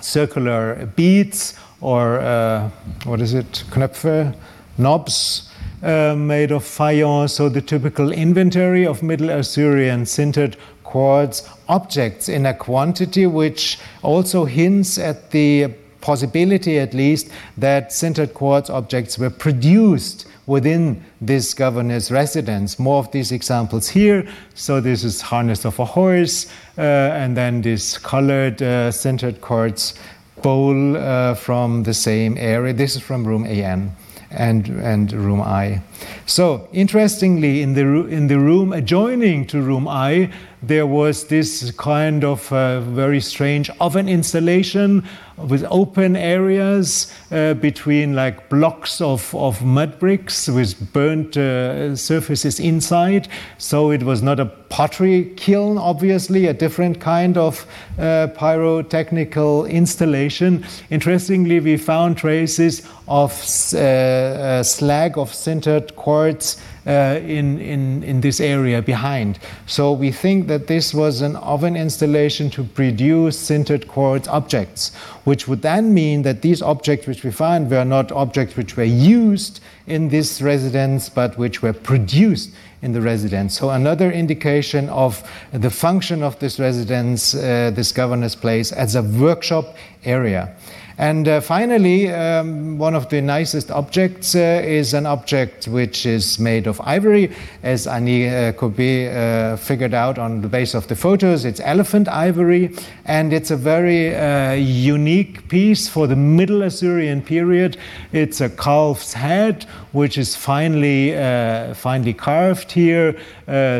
circular 0.00 0.86
beads, 0.96 1.54
or 1.80 2.18
uh, 2.18 2.68
what 3.04 3.20
is 3.20 3.34
it, 3.34 3.62
knöpfe? 3.70 4.34
knobs 4.78 5.48
uh, 5.84 6.16
made 6.16 6.50
of 6.50 6.64
faience, 6.64 7.34
so 7.34 7.48
the 7.48 7.60
typical 7.60 8.10
inventory 8.10 8.84
of 8.84 9.00
Middle 9.00 9.30
Assyrian 9.30 10.02
sintered 10.02 10.56
quartz 10.82 11.48
objects 11.68 12.28
in 12.28 12.46
a 12.46 12.54
quantity 12.54 13.26
which 13.26 13.78
also 14.02 14.44
hints 14.44 14.98
at 14.98 15.30
the 15.30 15.68
possibility, 16.00 16.80
at 16.80 16.94
least, 16.94 17.30
that 17.56 17.90
sintered 17.90 18.34
quartz 18.34 18.68
objects 18.70 19.20
were 19.20 19.30
produced 19.30 20.26
within 20.46 21.04
this 21.20 21.54
governor's 21.54 22.10
residence. 22.10 22.78
More 22.78 22.98
of 22.98 23.10
these 23.12 23.32
examples 23.32 23.88
here. 23.88 24.26
So 24.54 24.80
this 24.80 25.04
is 25.04 25.20
harness 25.20 25.64
of 25.64 25.78
a 25.78 25.84
horse, 25.84 26.46
uh, 26.78 26.80
and 26.80 27.36
then 27.36 27.62
this 27.62 27.98
colored 27.98 28.62
uh, 28.62 28.90
sintered 28.90 29.40
quartz 29.40 29.94
bowl 30.42 30.96
uh, 30.96 31.34
from 31.34 31.82
the 31.82 31.94
same 31.94 32.36
area. 32.38 32.72
This 32.72 32.96
is 32.96 33.02
from 33.02 33.26
room 33.26 33.44
AN 33.44 33.94
and, 34.30 34.68
and 34.80 35.12
room 35.12 35.40
I. 35.40 35.82
So, 36.26 36.68
interestingly, 36.72 37.62
in 37.62 37.74
the, 37.74 38.06
in 38.06 38.28
the 38.28 38.38
room 38.38 38.72
adjoining 38.72 39.46
to 39.48 39.60
room 39.60 39.88
I, 39.88 40.30
there 40.62 40.86
was 40.86 41.24
this 41.24 41.70
kind 41.72 42.24
of 42.24 42.52
uh, 42.52 42.80
very 42.80 43.20
strange 43.20 43.70
oven 43.80 44.08
installation 44.08 45.06
with 45.38 45.64
open 45.70 46.16
areas 46.16 47.12
uh, 47.30 47.54
between 47.54 48.14
like 48.14 48.48
blocks 48.50 49.00
of, 49.00 49.34
of 49.34 49.64
mud 49.64 49.98
bricks 49.98 50.48
with 50.48 50.92
burnt 50.92 51.36
uh, 51.36 51.96
surfaces 51.96 52.60
inside. 52.60 53.28
So 53.56 53.90
it 53.90 54.02
was 54.02 54.22
not 54.22 54.38
a 54.38 54.46
pottery 54.46 55.32
kiln, 55.36 55.78
obviously, 55.78 56.46
a 56.46 56.52
different 56.52 57.00
kind 57.00 57.38
of 57.38 57.66
uh, 57.98 58.28
pyrotechnical 58.36 59.66
installation. 59.70 60.64
Interestingly, 60.90 61.60
we 61.60 61.76
found 61.78 62.18
traces 62.18 62.86
of 63.08 63.32
uh, 63.74 64.62
slag 64.62 65.16
of 65.16 65.32
sintered 65.32 65.96
quartz 65.96 66.60
in, 66.90 67.60
in, 67.60 68.02
in 68.02 68.20
this 68.20 68.40
area 68.40 68.82
behind. 68.82 69.38
So 69.66 69.92
we 69.92 70.10
think 70.10 70.48
that 70.48 70.66
this 70.66 70.92
was 70.92 71.20
an 71.20 71.36
oven 71.36 71.76
installation 71.76 72.50
to 72.50 72.64
produce 72.64 73.36
sintered 73.38 73.86
quartz 73.86 74.28
objects, 74.28 74.94
which 75.24 75.46
would 75.46 75.62
then 75.62 75.94
mean 75.94 76.22
that 76.22 76.42
these 76.42 76.62
objects 76.62 77.06
which 77.06 77.22
we 77.22 77.30
found 77.30 77.70
were 77.70 77.84
not 77.84 78.10
objects 78.12 78.56
which 78.56 78.76
were 78.76 78.84
used 78.84 79.60
in 79.86 80.08
this 80.08 80.42
residence, 80.42 81.08
but 81.08 81.38
which 81.38 81.62
were 81.62 81.72
produced 81.72 82.50
in 82.82 82.92
the 82.92 83.00
residence. 83.00 83.58
So 83.58 83.70
another 83.70 84.10
indication 84.10 84.88
of 84.88 85.22
the 85.52 85.70
function 85.70 86.22
of 86.22 86.38
this 86.38 86.58
residence, 86.58 87.34
uh, 87.34 87.70
this 87.74 87.92
governor's 87.92 88.34
place, 88.34 88.72
as 88.72 88.94
a 88.94 89.02
workshop 89.02 89.76
area. 90.04 90.56
And 91.00 91.26
uh, 91.28 91.40
finally, 91.40 92.12
um, 92.12 92.76
one 92.76 92.94
of 92.94 93.08
the 93.08 93.22
nicest 93.22 93.70
objects 93.70 94.34
uh, 94.34 94.60
is 94.62 94.92
an 94.92 95.06
object 95.06 95.66
which 95.66 96.04
is 96.04 96.38
made 96.38 96.66
of 96.66 96.78
ivory, 96.82 97.34
as 97.62 97.86
Annie 97.86 98.28
uh, 98.28 98.52
Caubet 98.52 99.08
uh, 99.08 99.56
figured 99.56 99.94
out 99.94 100.18
on 100.18 100.42
the 100.42 100.48
base 100.48 100.74
of 100.74 100.88
the 100.88 100.94
photos. 100.94 101.46
It's 101.46 101.58
elephant 101.60 102.06
ivory, 102.06 102.76
and 103.06 103.32
it's 103.32 103.50
a 103.50 103.56
very 103.56 104.14
uh, 104.14 104.52
unique 104.52 105.48
piece 105.48 105.88
for 105.88 106.06
the 106.06 106.16
Middle 106.16 106.64
Assyrian 106.64 107.22
period. 107.22 107.78
It's 108.12 108.42
a 108.42 108.50
calf's 108.50 109.14
head, 109.14 109.64
which 109.92 110.18
is 110.18 110.36
finely, 110.36 111.16
uh, 111.16 111.72
finely 111.72 112.12
carved 112.12 112.72
here, 112.72 113.18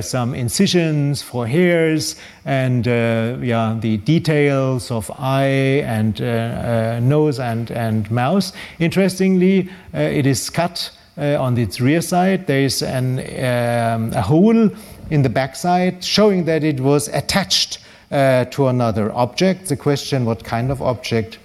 some 0.02 0.34
incisions 0.34 1.22
for 1.22 1.46
hairs, 1.46 2.16
and 2.44 2.86
yeah, 2.86 3.76
the 3.80 3.98
details 3.98 4.90
of 4.90 5.10
eye 5.18 5.82
and 5.86 6.20
nose 7.08 7.38
and, 7.38 7.70
and 7.70 8.10
mouth. 8.10 8.52
Interestingly, 8.78 9.68
uh, 9.94 9.98
it 9.98 10.26
is 10.26 10.50
cut 10.50 10.90
uh, 11.18 11.36
on 11.40 11.58
its 11.58 11.80
rear 11.80 12.00
side. 12.00 12.46
There 12.46 12.62
is 12.62 12.82
an, 12.82 13.18
um, 13.18 14.12
a 14.12 14.22
hole 14.22 14.70
in 15.10 15.22
the 15.22 15.28
back 15.28 15.56
side 15.56 16.02
showing 16.02 16.44
that 16.44 16.64
it 16.64 16.80
was 16.80 17.08
attached 17.08 17.78
uh, 18.10 18.44
to 18.46 18.68
another 18.68 19.12
object. 19.12 19.68
The 19.68 19.76
question, 19.76 20.24
what 20.24 20.44
kind 20.44 20.70
of 20.70 20.80
object 20.80 21.38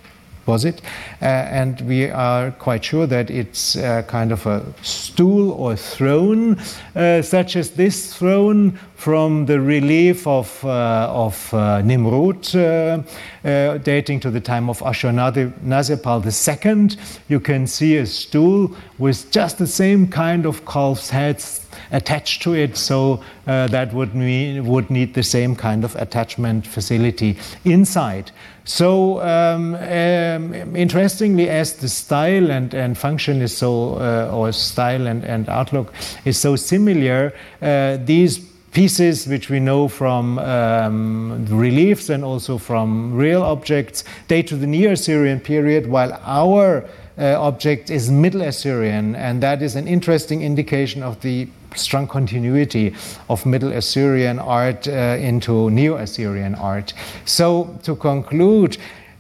was 0.46 0.66
it? 0.66 0.82
Uh, 1.22 1.26
and 1.26 1.82
we 1.82 2.10
are 2.10 2.52
quite 2.52 2.84
sure 2.84 3.08
that 3.08 3.30
it's 3.30 3.76
uh, 3.76 4.04
kind 4.08 4.32
of 4.32 4.46
a 4.46 4.64
stool 4.82 5.52
or 5.52 5.76
throne, 5.76 6.60
uh, 6.96 7.22
such 7.22 7.56
as 7.56 7.72
this 7.72 8.14
throne 8.16 8.80
from 8.96 9.46
the 9.46 9.60
relief 9.60 10.26
of, 10.26 10.64
uh, 10.64 11.10
of 11.12 11.54
uh, 11.54 11.82
Nimrud, 11.82 12.56
uh, 12.56 13.78
dating 13.80 14.20
to 14.22 14.32
the 14.32 14.40
time 14.40 14.70
of 14.70 14.80
Ashurnasirpal 14.80 16.24
II. 16.26 16.98
You 17.28 17.40
can 17.40 17.68
see 17.68 17.98
a 17.98 18.06
stool 18.06 18.76
with 18.98 19.32
just 19.32 19.58
the 19.58 19.68
same 19.68 20.08
kind 20.08 20.46
of 20.46 20.66
calf's 20.66 21.10
heads 21.10 21.62
attached 21.92 22.42
to 22.44 22.54
it, 22.54 22.78
so 22.78 23.22
that 23.46 23.94
would, 23.94 24.16
mean, 24.16 24.66
would 24.66 24.90
need 24.90 25.14
the 25.14 25.24
same 25.24 25.56
kind 25.56 25.84
of 25.84 25.96
attachment 25.98 26.66
facility 26.66 27.38
inside. 27.64 28.32
So, 28.68 29.22
um, 29.22 29.76
um, 29.76 30.76
interestingly, 30.76 31.50
as 31.50 31.74
the 31.74 31.88
style 31.88 32.50
and, 32.50 32.74
and 32.74 32.98
function 32.98 33.44
is 33.44 33.56
so, 33.56 33.96
uh, 34.00 34.32
or 34.34 34.52
style 34.52 35.06
and, 35.06 35.24
and 35.24 35.48
outlook 35.50 35.94
is 36.26 36.40
so 36.40 36.56
similar, 36.56 37.32
uh, 37.62 37.98
these 38.04 38.40
pieces 38.74 39.28
which 39.28 39.52
we 39.52 39.60
know 39.60 39.88
from 39.88 40.40
um, 40.40 41.46
reliefs 41.46 42.10
and 42.10 42.26
also 42.26 42.58
from 42.58 43.14
real 43.14 43.44
objects 43.44 44.04
date 44.28 44.48
to 44.48 44.56
the 44.58 44.68
Neo 44.68 44.94
Assyrian 44.94 45.40
period, 45.40 45.86
while 45.86 46.20
our 46.24 46.90
uh, 47.18 47.42
object 47.42 47.90
is 47.90 48.12
Middle 48.12 48.42
Assyrian, 48.42 49.16
and 49.16 49.42
that 49.42 49.62
is 49.62 49.76
an 49.76 49.88
interesting 49.88 50.42
indication 50.42 51.04
of 51.04 51.22
the 51.22 51.48
strong 51.76 52.08
continuity 52.08 52.94
of 53.30 53.46
Middle 53.46 53.72
Assyrian 53.72 54.40
art 54.40 54.88
uh, 54.88 55.18
into 55.20 55.70
Neo 55.70 55.96
Assyrian 55.96 56.56
art. 56.56 56.94
So, 57.26 57.78
to 57.84 57.96
conclude, 57.96 58.78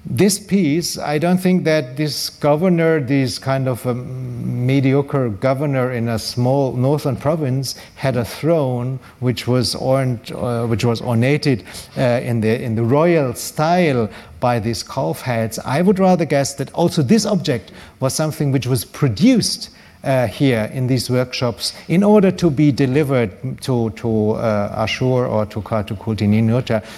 this 0.08 0.38
piece, 0.38 1.00
I 1.00 1.18
don't 1.18 1.40
think 1.40 1.64
that 1.64 1.98
this 1.98 2.30
governor, 2.30 3.00
this 3.00 3.40
kind 3.40 3.68
of 3.68 3.84
mediocre 3.86 5.30
governor 5.30 5.92
in 5.92 6.10
a 6.10 6.20
small 6.20 6.74
northern 6.74 7.16
province, 7.16 7.76
had 7.96 8.16
a 8.16 8.24
throne 8.24 9.00
which 9.20 9.48
was 9.48 9.74
orned, 9.74 10.32
uh, 10.32 10.68
which 10.68 10.86
was 10.86 11.02
ornated 11.02 11.64
uh, 11.98 12.22
in 12.22 12.40
the 12.42 12.62
in 12.62 12.76
the 12.76 12.84
royal 12.84 13.34
style 13.34 14.08
by 14.40 14.60
these 14.60 14.84
calf 14.84 15.22
heads. 15.22 15.58
I 15.60 15.82
would 15.82 15.98
rather 15.98 16.26
guess 16.26 16.54
that 16.56 16.72
also 16.74 17.02
this 17.02 17.26
object 17.26 17.72
was 18.00 18.14
something 18.14 18.52
which 18.52 18.68
was 18.68 18.86
produced 18.86 19.72
uh, 20.06 20.28
here 20.28 20.70
in 20.74 20.88
these 20.88 21.10
workshops 21.10 21.74
in 21.88 22.04
order 22.04 22.32
to 22.32 22.50
be 22.50 22.72
delivered 22.72 23.32
to, 23.62 23.90
to 23.92 24.32
uh, 24.32 24.74
Ashur 24.78 25.26
or 25.26 25.46
to 25.48 25.62
Kartukulti 25.62 26.26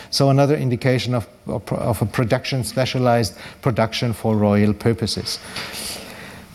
So 0.10 0.30
another 0.30 0.56
indication 0.56 1.16
of, 1.16 1.28
of 1.48 2.02
a 2.02 2.06
production, 2.06 2.64
specialized 2.64 3.38
production 3.62 4.14
for 4.14 4.36
royal 4.36 4.74
purposes. 4.74 5.40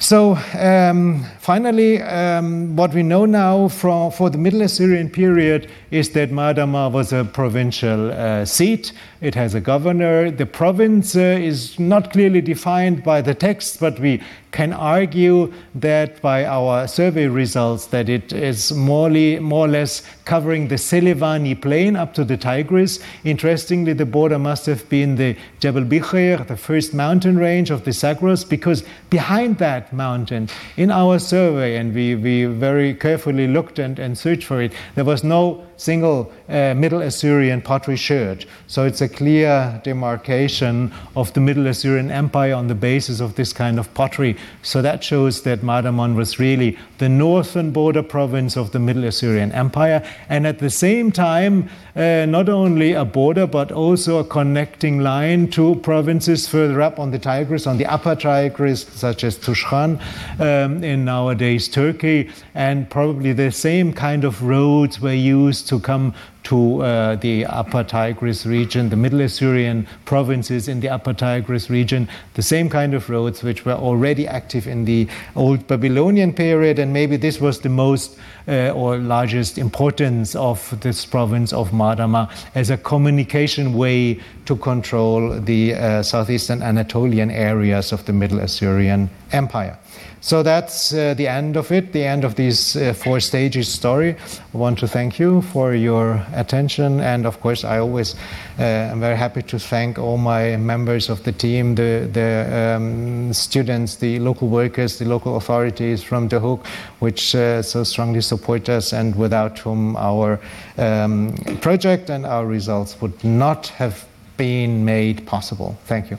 So 0.02 0.36
um, 0.58 1.24
finally, 1.38 2.02
um, 2.02 2.74
what 2.74 2.92
we 2.92 3.04
know 3.04 3.24
now 3.24 3.68
for 3.68 4.30
the 4.30 4.36
Middle 4.36 4.62
Assyrian 4.62 5.08
period 5.08 5.70
is 5.92 6.10
that 6.10 6.32
Mardaman 6.32 6.90
was 6.90 7.12
a 7.12 7.24
provincial 7.24 8.10
uh, 8.10 8.44
seat. 8.44 8.92
It 9.20 9.36
has 9.36 9.54
a 9.54 9.60
governor. 9.60 10.32
The 10.32 10.44
province 10.44 11.14
uh, 11.14 11.20
is 11.20 11.78
not 11.78 12.12
clearly 12.12 12.40
defined 12.40 13.04
by 13.04 13.22
the 13.22 13.32
text, 13.32 13.78
but 13.78 14.00
we 14.00 14.20
can 14.52 14.72
argue 14.72 15.52
that 15.74 16.20
by 16.22 16.44
our 16.44 16.86
survey 16.86 17.26
results 17.26 17.86
that 17.86 18.08
it 18.08 18.32
is 18.32 18.72
more, 18.72 19.08
more 19.08 19.66
or 19.66 19.68
less 19.68 20.02
covering 20.24 20.68
the 20.68 20.76
Selivani 20.76 21.60
plain 21.60 21.96
up 21.96 22.14
to 22.14 22.24
the 22.24 22.36
Tigris. 22.36 23.00
Interestingly, 23.24 23.94
the 23.94 24.06
border 24.06 24.38
must 24.38 24.66
have 24.66 24.88
been 24.88 25.16
the 25.16 25.36
Jebel 25.60 25.84
Bikhr, 25.84 26.46
the 26.46 26.56
first 26.56 26.94
mountain 26.94 27.38
range 27.38 27.70
of 27.70 27.84
the 27.84 27.92
Zagros, 27.92 28.44
because 28.44 28.84
behind 29.10 29.58
that 29.58 29.92
mountain, 29.92 30.48
in 30.76 30.90
our 30.90 31.18
survey, 31.18 31.76
and 31.76 31.94
we, 31.94 32.14
we 32.14 32.44
very 32.44 32.94
carefully 32.94 33.48
looked 33.48 33.78
and, 33.78 33.98
and 33.98 34.16
searched 34.16 34.44
for 34.44 34.60
it, 34.60 34.72
there 34.94 35.04
was 35.04 35.24
no 35.24 35.66
single 35.76 36.32
uh, 36.48 36.74
Middle 36.74 37.02
Assyrian 37.02 37.60
pottery 37.60 37.96
sherd. 37.96 38.46
So 38.68 38.84
it's 38.84 39.00
a 39.00 39.08
clear 39.08 39.80
demarcation 39.82 40.92
of 41.16 41.32
the 41.32 41.40
Middle 41.40 41.66
Assyrian 41.66 42.10
Empire 42.10 42.54
on 42.54 42.68
the 42.68 42.74
basis 42.74 43.20
of 43.20 43.34
this 43.34 43.52
kind 43.52 43.78
of 43.78 43.92
pottery. 43.94 44.36
So 44.62 44.82
that 44.82 45.02
shows 45.02 45.42
that 45.42 45.60
Mardaman 45.60 46.14
was 46.14 46.38
really 46.38 46.78
the 46.98 47.08
northern 47.08 47.70
border 47.70 48.02
province 48.02 48.56
of 48.56 48.72
the 48.72 48.78
Middle 48.78 49.04
Assyrian 49.04 49.52
Empire, 49.52 50.02
and 50.28 50.46
at 50.46 50.58
the 50.58 50.70
same 50.70 51.10
time, 51.10 51.68
uh, 51.96 52.26
not 52.26 52.48
only 52.48 52.92
a 52.92 53.04
border 53.04 53.46
but 53.46 53.72
also 53.72 54.18
a 54.18 54.24
connecting 54.24 55.00
line 55.00 55.48
to 55.50 55.74
provinces 55.76 56.48
further 56.48 56.80
up 56.80 56.98
on 56.98 57.10
the 57.10 57.18
Tigris, 57.18 57.66
on 57.66 57.76
the 57.76 57.86
upper 57.86 58.14
Tigris, 58.14 58.86
such 58.86 59.24
as 59.24 59.36
Tushhan 59.38 60.00
um, 60.40 60.82
in 60.84 61.04
nowadays 61.04 61.68
Turkey, 61.68 62.30
and 62.54 62.88
probably 62.88 63.32
the 63.32 63.50
same 63.50 63.92
kind 63.92 64.24
of 64.24 64.42
roads 64.42 65.00
were 65.00 65.12
used 65.12 65.68
to 65.68 65.80
come 65.80 66.14
to 66.44 66.82
uh, 66.82 67.16
the 67.16 67.46
Upper 67.46 67.84
Tigris 67.84 68.46
region, 68.46 68.88
the 68.88 68.96
Middle 68.96 69.20
Assyrian 69.20 69.86
provinces 70.04 70.68
in 70.68 70.80
the 70.80 70.88
Upper 70.88 71.14
Tigris 71.14 71.70
region, 71.70 72.08
the 72.34 72.42
same 72.42 72.68
kind 72.68 72.94
of 72.94 73.08
roads 73.08 73.42
which 73.42 73.64
were 73.64 73.74
already 73.74 74.26
active 74.26 74.66
in 74.66 74.84
the 74.84 75.08
Old 75.36 75.66
Babylonian 75.66 76.32
period, 76.32 76.78
and 76.78 76.92
maybe 76.92 77.16
this 77.16 77.40
was 77.40 77.60
the 77.60 77.68
most 77.68 78.18
uh, 78.48 78.70
or 78.70 78.98
largest 78.98 79.58
importance 79.58 80.34
of 80.34 80.80
this 80.80 81.04
province 81.06 81.52
of 81.52 81.70
Mardaman 81.70 82.30
as 82.54 82.70
a 82.70 82.76
communication 82.76 83.74
way 83.74 84.20
to 84.46 84.56
control 84.56 85.40
the 85.40 85.74
uh, 85.74 86.02
southeastern 86.02 86.62
Anatolian 86.62 87.30
areas 87.30 87.92
of 87.92 88.04
the 88.06 88.12
Middle 88.12 88.40
Assyrian 88.40 89.08
Empire. 89.30 89.78
So 90.20 90.42
that's 90.44 90.94
uh, 90.94 91.14
the 91.14 91.26
end 91.26 91.56
of 91.56 91.72
it, 91.72 91.92
the 91.92 92.04
end 92.04 92.24
of 92.24 92.36
this 92.36 92.76
uh, 92.76 92.92
four 92.92 93.18
stages 93.18 93.68
story. 93.68 94.14
I 94.54 94.56
want 94.56 94.78
to 94.78 94.86
thank 94.86 95.18
you 95.18 95.42
for 95.42 95.74
your 95.74 96.24
attention, 96.32 97.00
and 97.00 97.26
of 97.26 97.40
course, 97.40 97.64
I 97.64 97.78
always 97.78 98.14
uh, 98.58 98.62
am 98.62 99.00
very 99.00 99.16
happy 99.16 99.42
to 99.42 99.58
thank 99.58 99.98
all 99.98 100.18
my 100.18 100.56
members 100.56 101.10
of 101.10 101.24
the 101.24 101.32
team, 101.32 101.74
the, 101.74 102.08
the 102.12 102.76
um, 102.76 103.32
students, 103.32 103.96
the 103.96 104.20
local 104.20 104.46
workers, 104.46 104.98
the 104.98 105.06
local 105.06 105.36
authorities 105.36 106.04
from 106.04 106.28
Duhok, 106.28 106.64
which 107.00 107.34
uh, 107.34 107.60
so 107.60 107.82
strongly 107.82 108.20
support 108.20 108.68
us, 108.68 108.92
and 108.92 109.16
without 109.16 109.58
whom 109.58 109.96
our 109.96 110.38
um, 110.78 111.34
project 111.60 112.10
and 112.10 112.24
our 112.26 112.46
results 112.46 113.00
would 113.00 113.24
not 113.24 113.66
have 113.68 114.04
been 114.36 114.84
made 114.84 115.26
possible. 115.26 115.76
Thank 115.86 116.10
you. 116.12 116.18